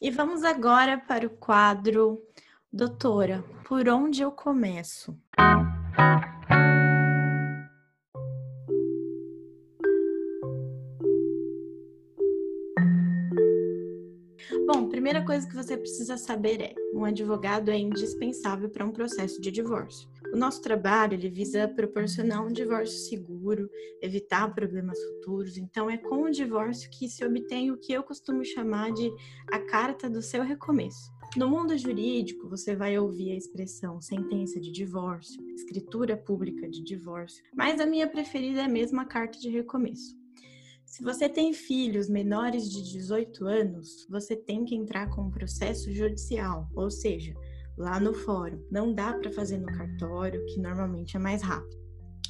E 0.00 0.10
vamos 0.10 0.44
agora 0.44 0.96
para 0.96 1.26
o 1.26 1.30
quadro 1.30 2.22
Doutora, 2.72 3.44
por 3.64 3.86
onde 3.88 4.22
eu 4.22 4.32
começo? 4.32 5.18
Primeira 15.08 15.24
coisa 15.24 15.48
que 15.48 15.56
você 15.56 15.74
precisa 15.74 16.18
saber 16.18 16.60
é: 16.60 16.74
um 16.92 17.02
advogado 17.02 17.70
é 17.70 17.78
indispensável 17.78 18.68
para 18.68 18.84
um 18.84 18.92
processo 18.92 19.40
de 19.40 19.50
divórcio. 19.50 20.06
O 20.34 20.36
nosso 20.36 20.60
trabalho 20.60 21.14
ele 21.14 21.30
visa 21.30 21.66
proporcionar 21.66 22.44
um 22.44 22.52
divórcio 22.52 23.08
seguro, 23.08 23.70
evitar 24.02 24.54
problemas 24.54 25.02
futuros. 25.02 25.56
Então, 25.56 25.88
é 25.88 25.96
com 25.96 26.24
o 26.24 26.30
divórcio 26.30 26.90
que 26.90 27.08
se 27.08 27.24
obtém 27.24 27.70
o 27.70 27.78
que 27.78 27.94
eu 27.94 28.02
costumo 28.02 28.44
chamar 28.44 28.92
de 28.92 29.10
a 29.50 29.58
carta 29.60 30.10
do 30.10 30.20
seu 30.20 30.42
recomeço. 30.42 31.10
No 31.38 31.48
mundo 31.48 31.74
jurídico, 31.78 32.46
você 32.46 32.76
vai 32.76 32.98
ouvir 32.98 33.32
a 33.32 33.36
expressão 33.36 34.02
sentença 34.02 34.60
de 34.60 34.70
divórcio, 34.70 35.42
escritura 35.54 36.18
pública 36.18 36.68
de 36.68 36.84
divórcio, 36.84 37.42
mas 37.56 37.80
a 37.80 37.86
minha 37.86 38.06
preferida 38.06 38.60
é 38.60 38.68
mesmo 38.68 39.00
a 39.00 39.06
carta 39.06 39.38
de 39.38 39.48
recomeço. 39.48 40.17
Se 40.88 41.04
você 41.04 41.28
tem 41.28 41.52
filhos 41.52 42.08
menores 42.08 42.68
de 42.68 42.82
18 42.82 43.46
anos, 43.46 44.06
você 44.08 44.34
tem 44.34 44.64
que 44.64 44.74
entrar 44.74 45.10
com 45.10 45.24
um 45.24 45.30
processo 45.30 45.92
judicial, 45.92 46.66
ou 46.74 46.90
seja, 46.90 47.34
lá 47.76 48.00
no 48.00 48.14
fórum. 48.14 48.58
Não 48.70 48.94
dá 48.94 49.12
para 49.12 49.30
fazer 49.30 49.58
no 49.58 49.66
cartório, 49.66 50.44
que 50.46 50.58
normalmente 50.58 51.14
é 51.14 51.20
mais 51.20 51.42
rápido. 51.42 51.76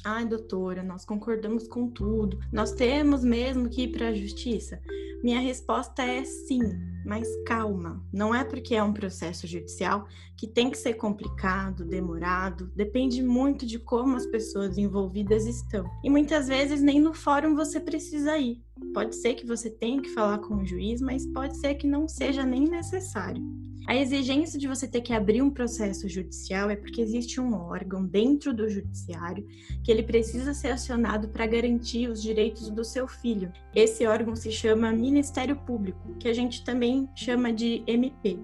Ai, 0.05 0.27
doutora, 0.27 0.83
nós 0.83 1.05
concordamos 1.05 1.69
com 1.69 1.89
tudo. 1.89 2.37
Nós 2.51 2.73
temos 2.73 3.23
mesmo 3.23 3.69
que 3.69 3.83
ir 3.83 3.93
para 3.93 4.09
a 4.09 4.13
justiça? 4.13 4.79
Minha 5.21 5.41
resposta 5.41 6.01
é 6.01 6.23
sim, 6.23 6.61
mas 7.05 7.27
calma. 7.45 8.01
Não 8.11 8.33
é 8.33 8.43
porque 8.43 8.75
é 8.75 8.83
um 8.83 8.93
processo 8.93 9.45
judicial 9.45 10.07
que 10.37 10.47
tem 10.47 10.71
que 10.71 10.77
ser 10.77 10.93
complicado, 10.93 11.83
demorado. 11.83 12.71
Depende 12.75 13.21
muito 13.21 13.65
de 13.65 13.77
como 13.79 14.15
as 14.15 14.25
pessoas 14.25 14.77
envolvidas 14.77 15.45
estão. 15.45 15.85
E 16.03 16.09
muitas 16.09 16.47
vezes 16.47 16.81
nem 16.81 17.01
no 17.01 17.13
fórum 17.13 17.53
você 17.55 17.79
precisa 17.79 18.37
ir. 18.37 18.63
Pode 18.93 19.15
ser 19.15 19.33
que 19.33 19.45
você 19.45 19.69
tenha 19.69 20.01
que 20.01 20.09
falar 20.09 20.39
com 20.39 20.55
o 20.55 20.65
juiz, 20.65 21.01
mas 21.01 21.25
pode 21.27 21.57
ser 21.57 21.75
que 21.75 21.85
não 21.85 22.07
seja 22.07 22.45
nem 22.45 22.63
necessário. 22.69 23.43
A 23.89 23.95
exigência 23.95 24.59
de 24.59 24.67
você 24.67 24.87
ter 24.87 25.01
que 25.01 25.11
abrir 25.11 25.41
um 25.41 25.49
processo 25.49 26.07
judicial 26.07 26.69
é 26.69 26.75
porque 26.75 27.01
existe 27.01 27.41
um 27.41 27.55
órgão 27.55 28.05
dentro 28.05 28.53
do 28.53 28.69
judiciário 28.69 29.47
que 29.83 29.91
ele 29.91 30.03
precisa 30.03 30.53
ser 30.53 30.67
acionado 30.67 31.29
para 31.29 31.47
garantir 31.47 32.07
os 32.07 32.21
direitos 32.21 32.69
do 32.69 32.83
seu 32.83 33.07
filho. 33.07 33.51
Esse 33.73 34.05
órgão 34.05 34.35
se 34.35 34.51
chama 34.51 34.91
Ministério 34.91 35.55
Público, 35.55 36.15
que 36.19 36.27
a 36.27 36.33
gente 36.33 36.63
também 36.63 37.09
chama 37.15 37.51
de 37.51 37.83
MP. 37.87 38.37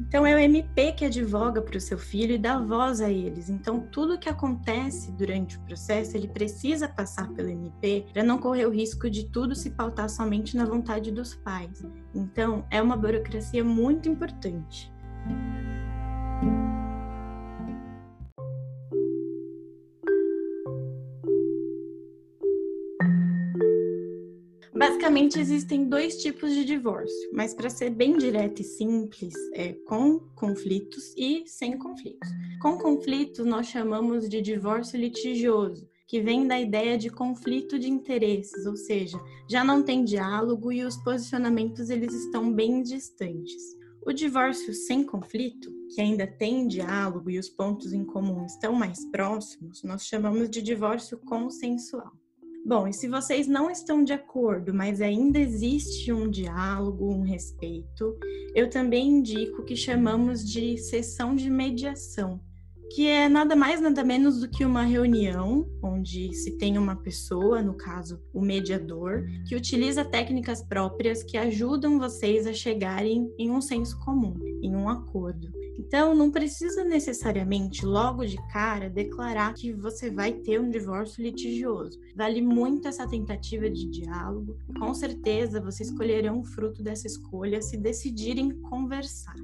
Então 0.00 0.26
é 0.26 0.34
o 0.34 0.38
MP 0.38 0.92
que 0.92 1.04
advoga 1.04 1.62
para 1.62 1.76
o 1.76 1.80
seu 1.80 1.98
filho 1.98 2.34
e 2.34 2.38
dá 2.38 2.58
voz 2.58 3.00
a 3.00 3.10
eles. 3.10 3.48
Então 3.48 3.80
tudo 3.80 4.18
que 4.18 4.28
acontece 4.28 5.12
durante 5.12 5.56
o 5.56 5.60
processo, 5.60 6.16
ele 6.16 6.28
precisa 6.28 6.88
passar 6.88 7.28
pelo 7.28 7.48
MP 7.48 8.06
para 8.12 8.22
não 8.22 8.38
correr 8.38 8.66
o 8.66 8.70
risco 8.70 9.08
de 9.08 9.26
tudo 9.26 9.54
se 9.54 9.70
pautar 9.70 10.08
somente 10.08 10.56
na 10.56 10.64
vontade 10.64 11.10
dos 11.12 11.34
pais. 11.34 11.84
Então 12.14 12.66
é 12.70 12.82
uma 12.82 12.96
burocracia 12.96 13.62
muito 13.62 14.08
importante. 14.08 14.92
Basicamente, 24.86 25.40
existem 25.40 25.88
dois 25.88 26.18
tipos 26.18 26.52
de 26.52 26.62
divórcio, 26.62 27.30
mas 27.32 27.54
para 27.54 27.70
ser 27.70 27.88
bem 27.88 28.18
direto 28.18 28.60
e 28.60 28.64
simples, 28.64 29.32
é 29.54 29.72
com 29.72 30.18
conflitos 30.34 31.14
e 31.16 31.44
sem 31.46 31.78
conflitos. 31.78 32.28
Com 32.60 32.76
conflitos, 32.76 33.46
nós 33.46 33.66
chamamos 33.66 34.28
de 34.28 34.42
divórcio 34.42 35.00
litigioso, 35.00 35.88
que 36.06 36.20
vem 36.20 36.46
da 36.46 36.60
ideia 36.60 36.98
de 36.98 37.08
conflito 37.08 37.78
de 37.78 37.88
interesses, 37.88 38.66
ou 38.66 38.76
seja, 38.76 39.18
já 39.48 39.64
não 39.64 39.82
tem 39.82 40.04
diálogo 40.04 40.70
e 40.70 40.84
os 40.84 40.98
posicionamentos 40.98 41.88
eles 41.88 42.12
estão 42.12 42.52
bem 42.52 42.82
distantes. 42.82 43.62
O 44.06 44.12
divórcio 44.12 44.74
sem 44.74 45.02
conflito, 45.02 45.72
que 45.94 46.02
ainda 46.02 46.26
tem 46.26 46.68
diálogo 46.68 47.30
e 47.30 47.38
os 47.38 47.48
pontos 47.48 47.94
em 47.94 48.04
comum 48.04 48.44
estão 48.44 48.74
mais 48.74 49.02
próximos, 49.10 49.82
nós 49.82 50.04
chamamos 50.04 50.50
de 50.50 50.60
divórcio 50.60 51.16
consensual. 51.16 52.12
Bom, 52.66 52.88
e 52.88 52.94
se 52.94 53.06
vocês 53.06 53.46
não 53.46 53.70
estão 53.70 54.02
de 54.02 54.14
acordo, 54.14 54.72
mas 54.72 55.02
ainda 55.02 55.38
existe 55.38 56.10
um 56.10 56.30
diálogo, 56.30 57.12
um 57.12 57.20
respeito, 57.20 58.16
eu 58.54 58.70
também 58.70 59.18
indico 59.18 59.60
o 59.60 59.64
que 59.66 59.76
chamamos 59.76 60.42
de 60.42 60.78
sessão 60.78 61.36
de 61.36 61.50
mediação, 61.50 62.40
que 62.94 63.06
é 63.06 63.28
nada 63.28 63.54
mais, 63.54 63.82
nada 63.82 64.02
menos 64.02 64.40
do 64.40 64.48
que 64.48 64.64
uma 64.64 64.82
reunião 64.82 65.68
onde 65.82 66.32
se 66.32 66.56
tem 66.56 66.78
uma 66.78 66.96
pessoa, 66.96 67.60
no 67.60 67.74
caso, 67.74 68.18
o 68.32 68.40
mediador, 68.40 69.26
que 69.46 69.54
utiliza 69.54 70.02
técnicas 70.02 70.62
próprias 70.62 71.22
que 71.22 71.36
ajudam 71.36 71.98
vocês 71.98 72.46
a 72.46 72.52
chegarem 72.54 73.30
em 73.38 73.50
um 73.50 73.60
senso 73.60 73.98
comum, 74.02 74.38
em 74.62 74.74
um 74.74 74.88
acordo. 74.88 75.52
Então, 75.78 76.14
não 76.14 76.30
precisa 76.30 76.84
necessariamente, 76.84 77.84
logo 77.84 78.24
de 78.24 78.36
cara, 78.52 78.88
declarar 78.88 79.54
que 79.54 79.72
você 79.72 80.10
vai 80.10 80.32
ter 80.32 80.60
um 80.60 80.70
divórcio 80.70 81.22
litigioso. 81.22 81.98
Vale 82.14 82.40
muito 82.40 82.88
essa 82.88 83.08
tentativa 83.08 83.68
de 83.68 83.88
diálogo. 83.90 84.56
Com 84.78 84.94
certeza, 84.94 85.60
vocês 85.60 85.88
escolherão 85.88 86.40
o 86.40 86.44
fruto 86.44 86.82
dessa 86.82 87.06
escolha 87.06 87.62
se 87.62 87.76
decidirem 87.76 88.50
conversar. 88.62 89.34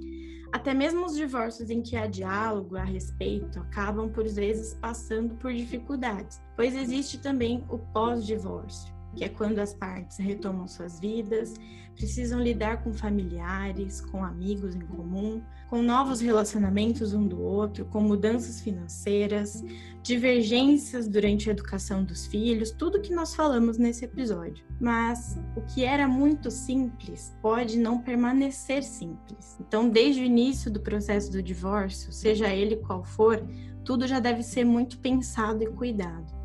Até 0.53 0.74
mesmo 0.74 1.07
os 1.07 1.14
divórcios 1.14 1.70
em 1.70 1.81
que 1.81 1.97
há 1.97 2.07
diálogo 2.07 2.76
a 2.76 2.85
respeito 2.85 3.61
acabam, 3.61 4.11
por 4.11 4.26
vezes, 4.26 4.74
passando 4.74 5.35
por 5.37 5.53
dificuldades, 5.53 6.41
pois 6.57 6.74
existe 6.74 7.18
também 7.18 7.64
o 7.68 7.78
pós-divórcio 7.78 8.99
que 9.14 9.24
é 9.24 9.28
quando 9.28 9.58
as 9.58 9.74
partes 9.74 10.18
retomam 10.18 10.66
suas 10.66 11.00
vidas, 11.00 11.54
precisam 11.94 12.40
lidar 12.40 12.82
com 12.82 12.92
familiares, 12.92 14.00
com 14.00 14.24
amigos 14.24 14.74
em 14.74 14.80
comum, 14.80 15.42
com 15.68 15.82
novos 15.82 16.20
relacionamentos 16.20 17.12
um 17.12 17.26
do 17.26 17.40
outro, 17.40 17.84
com 17.84 18.00
mudanças 18.00 18.61
financeiras, 18.61 19.62
divergências 20.02 21.06
durante 21.06 21.48
a 21.48 21.52
educação 21.52 22.02
dos 22.02 22.26
filhos, 22.26 22.70
tudo 22.70 23.00
que 23.00 23.14
nós 23.14 23.34
falamos 23.34 23.76
nesse 23.76 24.04
episódio. 24.04 24.64
Mas 24.80 25.38
o 25.54 25.61
que 25.61 25.84
era 25.84 26.08
muito 26.08 26.50
simples 26.50 27.36
pode 27.42 27.78
não 27.78 28.00
permanecer 28.00 28.82
simples. 28.82 29.58
Então, 29.61 29.88
desde 29.88 30.22
o 30.22 30.24
início 30.24 30.70
do 30.70 30.80
processo 30.80 31.30
do 31.30 31.42
divórcio, 31.42 32.12
seja 32.12 32.48
ele 32.48 32.76
qual 32.76 33.04
for, 33.04 33.46
tudo 33.84 34.06
já 34.06 34.20
deve 34.20 34.42
ser 34.42 34.64
muito 34.64 34.98
pensado 34.98 35.62
e 35.62 35.66
cuidado. 35.66 36.39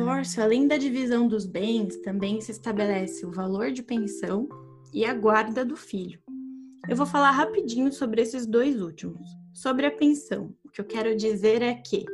Divórcio, 0.00 0.42
além 0.42 0.66
da 0.66 0.78
divisão 0.78 1.28
dos 1.28 1.44
bens, 1.44 1.98
também 1.98 2.40
se 2.40 2.50
estabelece 2.50 3.26
o 3.26 3.30
valor 3.30 3.70
de 3.70 3.82
pensão 3.82 4.48
e 4.94 5.04
a 5.04 5.12
guarda 5.12 5.62
do 5.62 5.76
filho. 5.76 6.18
Eu 6.88 6.96
vou 6.96 7.04
falar 7.04 7.32
rapidinho 7.32 7.92
sobre 7.92 8.22
esses 8.22 8.46
dois 8.46 8.80
últimos. 8.80 9.28
Sobre 9.52 9.84
a 9.84 9.90
pensão, 9.90 10.54
o 10.64 10.70
que 10.70 10.80
eu 10.80 10.86
quero 10.86 11.14
dizer 11.14 11.60
é 11.60 11.74
que 11.74 12.06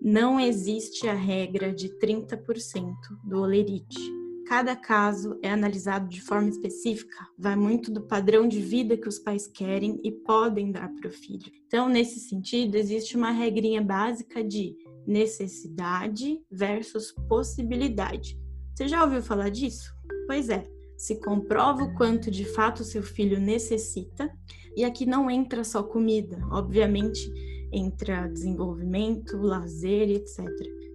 não 0.00 0.38
existe 0.38 1.08
a 1.08 1.14
regra 1.14 1.74
de 1.74 1.88
30% 1.98 2.94
do 3.24 3.40
olerite. 3.40 3.98
Cada 4.46 4.76
caso 4.76 5.36
é 5.42 5.50
analisado 5.50 6.08
de 6.08 6.20
forma 6.20 6.48
específica, 6.48 7.26
vai 7.36 7.56
muito 7.56 7.90
do 7.90 8.02
padrão 8.02 8.46
de 8.46 8.60
vida 8.60 8.96
que 8.96 9.08
os 9.08 9.18
pais 9.18 9.48
querem 9.48 10.00
e 10.04 10.12
podem 10.12 10.70
dar 10.70 10.88
para 10.94 11.08
o 11.08 11.12
filho. 11.12 11.50
Então, 11.66 11.88
nesse 11.88 12.20
sentido, 12.20 12.76
existe 12.76 13.16
uma 13.16 13.32
regrinha 13.32 13.82
básica 13.82 14.44
de 14.44 14.76
necessidade 15.06 16.40
versus 16.50 17.12
possibilidade. 17.28 18.38
Você 18.74 18.88
já 18.88 19.04
ouviu 19.04 19.22
falar 19.22 19.50
disso? 19.50 19.94
Pois 20.26 20.48
é, 20.48 20.64
se 20.96 21.20
comprova 21.20 21.84
o 21.84 21.94
quanto 21.94 22.30
de 22.30 22.44
fato 22.44 22.84
seu 22.84 23.02
filho 23.02 23.38
necessita, 23.38 24.30
e 24.76 24.84
aqui 24.84 25.06
não 25.06 25.30
entra 25.30 25.64
só 25.64 25.82
comida, 25.82 26.38
obviamente 26.50 27.32
entra 27.72 28.28
desenvolvimento, 28.28 29.36
lazer, 29.36 30.08
etc. 30.10 30.44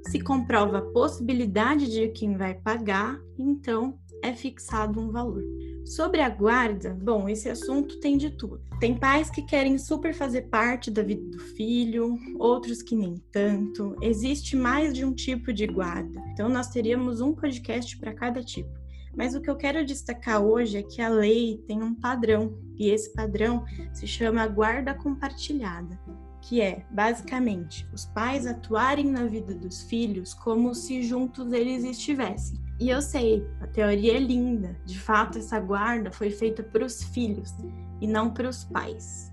Se 0.08 0.20
comprova 0.20 0.80
a 0.80 0.92
possibilidade 0.92 1.90
de 1.92 2.08
quem 2.10 2.38
vai 2.38 2.56
pagar, 2.56 3.20
então 3.38 4.00
é 4.22 4.34
fixado 4.34 5.00
um 5.00 5.12
valor. 5.12 5.44
Sobre 5.86 6.22
a 6.22 6.30
guarda, 6.30 6.98
bom, 7.02 7.28
esse 7.28 7.50
assunto 7.50 8.00
tem 8.00 8.18
de 8.18 8.30
tudo. 8.30 8.62
Tem 8.80 8.98
pais 8.98 9.30
que 9.30 9.42
querem 9.42 9.78
super 9.78 10.14
fazer 10.14 10.44
parte 10.44 10.92
da 10.92 11.04
vida 11.04 11.24
do 11.30 11.40
filho, 11.40 12.18
outros 12.40 12.82
que 12.82 12.96
nem 12.96 13.16
tanto. 13.32 13.96
Existe 14.02 14.56
mais 14.56 14.94
de 14.94 15.04
um 15.04 15.14
tipo 15.14 15.52
de 15.52 15.68
guarda. 15.68 16.22
Então 16.34 16.48
nós 16.48 16.70
teríamos 16.70 17.22
um 17.22 17.34
podcast 17.34 17.98
para 17.98 18.14
cada 18.14 18.44
tipo. 18.44 18.70
Mas 19.16 19.36
o 19.36 19.42
que 19.42 19.50
eu 19.50 19.58
quero 19.58 19.86
destacar 19.86 20.42
hoje 20.42 20.78
é 20.78 20.84
que 20.84 21.02
a 21.02 21.10
lei 21.10 21.62
tem 21.68 21.84
um 21.84 21.94
padrão, 21.94 22.58
e 22.78 22.90
esse 22.90 23.12
padrão 23.14 23.66
se 23.94 24.08
chama 24.08 24.48
guarda 24.48 24.94
compartilhada 24.94 26.00
que 26.42 26.60
é, 26.60 26.84
basicamente, 26.90 27.88
os 27.94 28.06
pais 28.06 28.48
atuarem 28.48 29.06
na 29.06 29.26
vida 29.26 29.54
dos 29.54 29.84
filhos 29.84 30.34
como 30.34 30.74
se 30.74 31.04
juntos 31.04 31.54
eles 31.54 31.84
estivessem. 31.84 32.60
E 32.82 32.90
eu 32.90 33.00
sei, 33.00 33.48
a 33.62 33.68
teoria 33.68 34.18
é 34.18 34.20
linda. 34.20 34.76
De 34.84 34.98
fato, 34.98 35.38
essa 35.38 35.60
guarda 35.60 36.12
foi 36.12 36.32
feita 36.32 36.64
para 36.64 36.84
os 36.84 37.04
filhos 37.04 37.54
e 38.02 38.08
não 38.08 38.32
para 38.32 38.50
os 38.50 38.64
pais. 38.64 39.32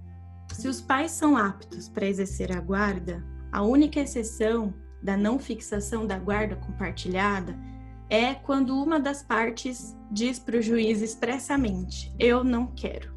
Se 0.52 0.68
os 0.68 0.82
pais 0.82 1.12
são 1.12 1.34
aptos 1.34 1.88
para 1.88 2.06
exercer 2.06 2.54
a 2.54 2.60
guarda, 2.60 3.24
a 3.50 3.62
única 3.62 4.00
exceção 4.00 4.74
da 5.02 5.16
não 5.16 5.38
fixação 5.38 6.06
da 6.06 6.18
guarda 6.18 6.56
compartilhada 6.56 7.58
é 8.10 8.34
quando 8.34 8.76
uma 8.76 9.00
das 9.00 9.22
partes 9.22 9.96
diz 10.10 10.38
para 10.38 10.58
o 10.58 10.62
juiz 10.62 11.00
expressamente: 11.00 12.14
Eu 12.18 12.44
não 12.44 12.66
quero. 12.66 13.16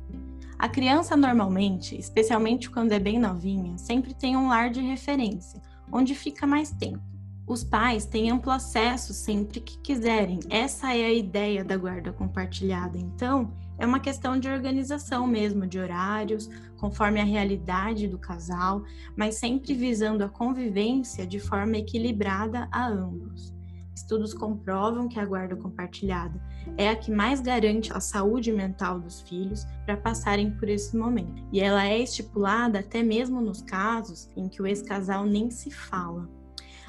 A 0.58 0.70
criança 0.70 1.18
normalmente, 1.18 2.00
especialmente 2.00 2.70
quando 2.70 2.94
é 2.94 3.00
bem 3.00 3.20
novinha, 3.20 3.78
sempre 3.78 4.14
tem 4.14 4.38
um 4.38 4.48
lar 4.48 4.70
de 4.70 4.80
referência, 4.80 5.62
onde 5.92 6.16
fica 6.16 6.48
mais 6.48 6.72
tempo. 6.72 7.11
Os 7.48 7.64
pais 7.64 8.06
têm 8.06 8.32
amplo 8.32 8.52
acesso 8.52 9.14
sempre 9.14 9.60
que 9.60 9.78
quiserem. 9.80 10.40
Essa 10.50 10.96
é 10.96 11.06
a 11.06 11.14
ideia 11.14 11.64
da 11.64 11.76
guarda 11.76 12.14
compartilhada. 12.14 12.98
Então, 12.98 13.52
é 13.78 13.86
uma 13.86 14.00
questão 14.00 14.40
de 14.40 14.48
organização 14.48 15.26
mesmo, 15.26 15.66
de 15.66 15.80
horários, 15.80 16.50
conforme 16.78 17.20
a 17.20 17.26
realidade 17.26 18.08
do 18.08 18.18
casal, 18.18 18.84
mas 19.18 19.36
sempre 19.36 19.74
visando 19.74 20.24
a 20.24 20.30
convivência 20.30 21.26
de 21.26 21.40
forma 21.40 21.78
equilibrada 21.78 22.70
a 22.72 22.88
ambos. 22.88 23.54
Estudos 23.94 24.34
comprovam 24.34 25.08
que 25.08 25.20
a 25.20 25.26
guarda 25.26 25.56
compartilhada 25.56 26.42
é 26.78 26.90
a 26.90 26.96
que 26.96 27.12
mais 27.12 27.42
garante 27.42 27.92
a 27.92 28.00
saúde 28.00 28.52
mental 28.52 29.00
dos 29.00 29.22
filhos 29.22 29.66
para 29.86 29.98
passarem 29.98 30.52
por 30.52 30.70
esse 30.70 30.96
momento. 30.96 31.44
E 31.52 31.60
ela 31.60 31.86
é 31.86 32.00
estipulada 32.00 32.80
até 32.80 33.04
mesmo 33.04 33.42
nos 33.42 33.62
casos 33.62 34.30
em 34.36 34.48
que 34.48 34.62
o 34.62 34.68
ex-casal 34.68 35.26
nem 35.26 35.50
se 35.50 35.70
fala. 35.72 36.30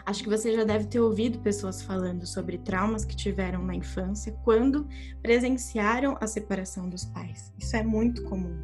Acho 0.04 0.24
que 0.24 0.28
você 0.28 0.52
já 0.52 0.64
deve 0.64 0.86
ter 0.86 1.00
ouvido 1.00 1.38
pessoas 1.38 1.80
falando 1.80 2.26
sobre 2.26 2.58
traumas 2.58 3.04
que 3.04 3.14
tiveram 3.14 3.64
na 3.64 3.74
infância 3.74 4.32
quando 4.44 4.86
presenciaram 5.22 6.16
a 6.20 6.26
separação 6.26 6.88
dos 6.88 7.04
pais. 7.04 7.52
Isso 7.58 7.76
é 7.76 7.82
muito 7.82 8.22
comum. 8.24 8.56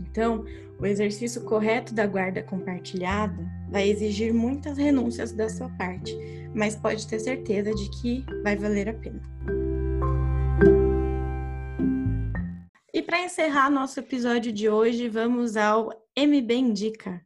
Então, 0.00 0.44
o 0.78 0.84
exercício 0.86 1.42
correto 1.44 1.94
da 1.94 2.06
guarda 2.06 2.42
compartilhada 2.42 3.42
vai 3.70 3.88
exigir 3.88 4.34
muitas 4.34 4.76
renúncias 4.76 5.32
da 5.32 5.48
sua 5.48 5.68
parte, 5.70 6.14
mas 6.54 6.76
pode 6.76 7.06
ter 7.06 7.20
certeza 7.20 7.72
de 7.72 7.88
que 8.00 8.24
vai 8.42 8.56
valer 8.56 8.88
a 8.88 8.94
pena. 8.94 9.22
E 12.92 13.00
para 13.00 13.22
encerrar 13.22 13.70
nosso 13.70 13.98
episódio 13.98 14.52
de 14.52 14.68
hoje, 14.68 15.08
vamos 15.08 15.56
ao 15.56 15.88
MB 16.16 16.54
Indica. 16.54 17.24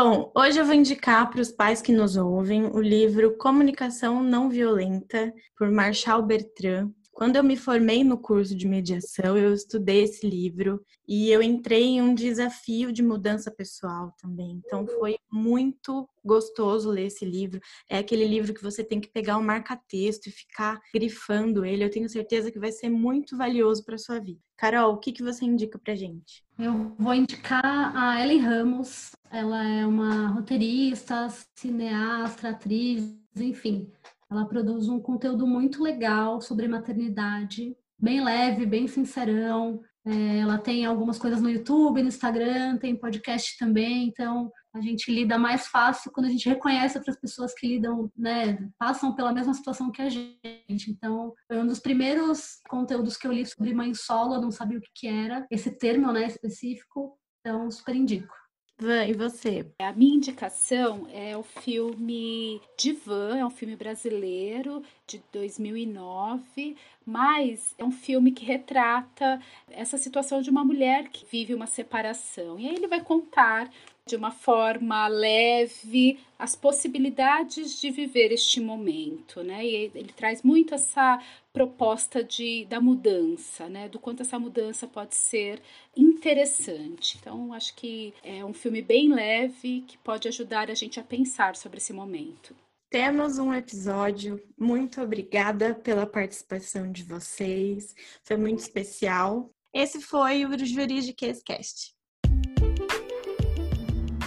Bom, 0.00 0.30
hoje 0.32 0.60
eu 0.60 0.64
vou 0.64 0.76
indicar 0.76 1.28
para 1.28 1.40
os 1.40 1.50
pais 1.50 1.82
que 1.82 1.90
nos 1.90 2.16
ouvem 2.16 2.66
o 2.66 2.80
livro 2.80 3.36
Comunicação 3.36 4.22
Não 4.22 4.48
Violenta, 4.48 5.34
por 5.56 5.68
Marshall 5.72 6.22
Bertrand. 6.22 6.92
Quando 7.18 7.34
eu 7.34 7.42
me 7.42 7.56
formei 7.56 8.04
no 8.04 8.16
curso 8.16 8.54
de 8.54 8.68
mediação, 8.68 9.36
eu 9.36 9.52
estudei 9.52 10.04
esse 10.04 10.24
livro 10.24 10.80
e 11.04 11.28
eu 11.32 11.42
entrei 11.42 11.82
em 11.82 12.00
um 12.00 12.14
desafio 12.14 12.92
de 12.92 13.02
mudança 13.02 13.50
pessoal 13.50 14.14
também. 14.22 14.62
Então 14.64 14.86
foi 14.86 15.18
muito 15.28 16.08
gostoso 16.24 16.88
ler 16.88 17.06
esse 17.06 17.24
livro. 17.24 17.58
É 17.90 17.98
aquele 17.98 18.24
livro 18.24 18.54
que 18.54 18.62
você 18.62 18.84
tem 18.84 19.00
que 19.00 19.08
pegar 19.08 19.36
um 19.36 19.42
marca-texto 19.42 20.28
e 20.28 20.30
ficar 20.30 20.80
grifando 20.94 21.64
ele. 21.64 21.82
Eu 21.82 21.90
tenho 21.90 22.08
certeza 22.08 22.52
que 22.52 22.58
vai 22.60 22.70
ser 22.70 22.88
muito 22.88 23.36
valioso 23.36 23.84
para 23.84 23.98
sua 23.98 24.20
vida. 24.20 24.38
Carol, 24.56 24.94
o 24.94 24.98
que, 24.98 25.10
que 25.10 25.22
você 25.24 25.44
indica 25.44 25.76
para 25.76 25.96
gente? 25.96 26.44
Eu 26.56 26.94
vou 26.96 27.14
indicar 27.14 27.96
a 27.96 28.22
Ellen 28.22 28.38
Ramos. 28.38 29.10
Ela 29.28 29.66
é 29.66 29.84
uma 29.84 30.28
roteirista, 30.28 31.26
cineasta, 31.56 32.50
atriz, 32.50 33.12
enfim. 33.36 33.90
Ela 34.30 34.46
produz 34.46 34.88
um 34.88 35.00
conteúdo 35.00 35.46
muito 35.46 35.82
legal 35.82 36.40
sobre 36.40 36.68
maternidade, 36.68 37.76
bem 37.98 38.22
leve, 38.22 38.66
bem 38.66 38.86
sincerão. 38.86 39.80
É, 40.06 40.38
ela 40.38 40.58
tem 40.58 40.86
algumas 40.86 41.18
coisas 41.18 41.40
no 41.40 41.50
YouTube, 41.50 42.02
no 42.02 42.08
Instagram, 42.08 42.78
tem 42.78 42.96
podcast 42.96 43.58
também, 43.58 44.08
então 44.08 44.50
a 44.74 44.80
gente 44.80 45.12
lida 45.12 45.38
mais 45.38 45.66
fácil 45.66 46.10
quando 46.12 46.26
a 46.26 46.30
gente 46.30 46.48
reconhece 46.48 46.96
outras 46.96 47.18
pessoas 47.18 47.52
que 47.52 47.66
lidam, 47.66 48.10
né, 48.16 48.58
passam 48.78 49.14
pela 49.14 49.32
mesma 49.32 49.52
situação 49.52 49.90
que 49.90 50.00
a 50.00 50.08
gente. 50.08 50.90
Então, 50.90 51.34
foi 51.46 51.58
um 51.58 51.66
dos 51.66 51.80
primeiros 51.80 52.60
conteúdos 52.68 53.16
que 53.16 53.26
eu 53.26 53.32
li 53.32 53.44
sobre 53.44 53.74
mãe 53.74 53.92
solo, 53.92 54.34
eu 54.34 54.40
não 54.40 54.50
sabia 54.50 54.78
o 54.78 54.80
que, 54.80 54.90
que 54.94 55.08
era, 55.08 55.46
esse 55.50 55.70
termo, 55.70 56.12
né, 56.12 56.26
específico, 56.26 57.18
então 57.40 57.70
super 57.70 57.94
indico. 57.94 58.37
Van, 58.80 59.06
e 59.06 59.12
você? 59.12 59.66
A 59.80 59.92
minha 59.92 60.14
indicação 60.14 61.08
é 61.12 61.36
o 61.36 61.42
filme 61.42 62.60
Divan, 62.76 63.36
é 63.36 63.44
um 63.44 63.50
filme 63.50 63.74
brasileiro 63.74 64.84
de 65.04 65.20
2009, 65.32 66.76
mas 67.04 67.74
é 67.76 67.84
um 67.84 67.90
filme 67.90 68.30
que 68.30 68.44
retrata 68.44 69.40
essa 69.68 69.98
situação 69.98 70.40
de 70.40 70.48
uma 70.48 70.64
mulher 70.64 71.08
que 71.08 71.26
vive 71.26 71.54
uma 71.54 71.66
separação. 71.66 72.56
E 72.56 72.68
aí 72.68 72.74
ele 72.76 72.86
vai 72.86 73.00
contar 73.00 73.68
de 74.08 74.16
uma 74.16 74.30
forma 74.30 75.06
leve 75.06 76.18
as 76.38 76.56
possibilidades 76.56 77.78
de 77.78 77.90
viver 77.90 78.32
este 78.32 78.60
momento, 78.60 79.42
né? 79.42 79.64
E 79.64 79.90
ele 79.94 80.12
traz 80.16 80.42
muito 80.42 80.74
essa 80.74 81.22
proposta 81.52 82.24
de 82.24 82.64
da 82.64 82.80
mudança, 82.80 83.68
né? 83.68 83.88
Do 83.88 83.98
quanto 83.98 84.22
essa 84.22 84.38
mudança 84.38 84.86
pode 84.86 85.14
ser 85.14 85.60
interessante. 85.94 87.18
Então, 87.20 87.52
acho 87.52 87.74
que 87.76 88.14
é 88.22 88.44
um 88.44 88.54
filme 88.54 88.80
bem 88.80 89.12
leve 89.12 89.84
que 89.86 89.98
pode 89.98 90.26
ajudar 90.26 90.70
a 90.70 90.74
gente 90.74 90.98
a 90.98 91.04
pensar 91.04 91.54
sobre 91.54 91.76
esse 91.76 91.92
momento. 91.92 92.56
Temos 92.90 93.38
um 93.38 93.52
episódio. 93.52 94.42
Muito 94.56 95.02
obrigada 95.02 95.74
pela 95.74 96.06
participação 96.06 96.90
de 96.90 97.02
vocês. 97.02 97.94
Foi 98.24 98.38
muito 98.38 98.60
especial. 98.60 99.50
Esse 99.74 100.00
foi 100.00 100.46
o 100.46 100.58
Juridiquês 100.64 101.42
Cast. 101.42 101.97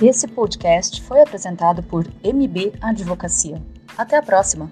Esse 0.01 0.27
podcast 0.27 0.99
foi 1.03 1.21
apresentado 1.21 1.83
por 1.83 2.07
MB 2.23 2.73
Advocacia. 2.81 3.61
Até 3.95 4.17
a 4.17 4.23
próxima! 4.23 4.67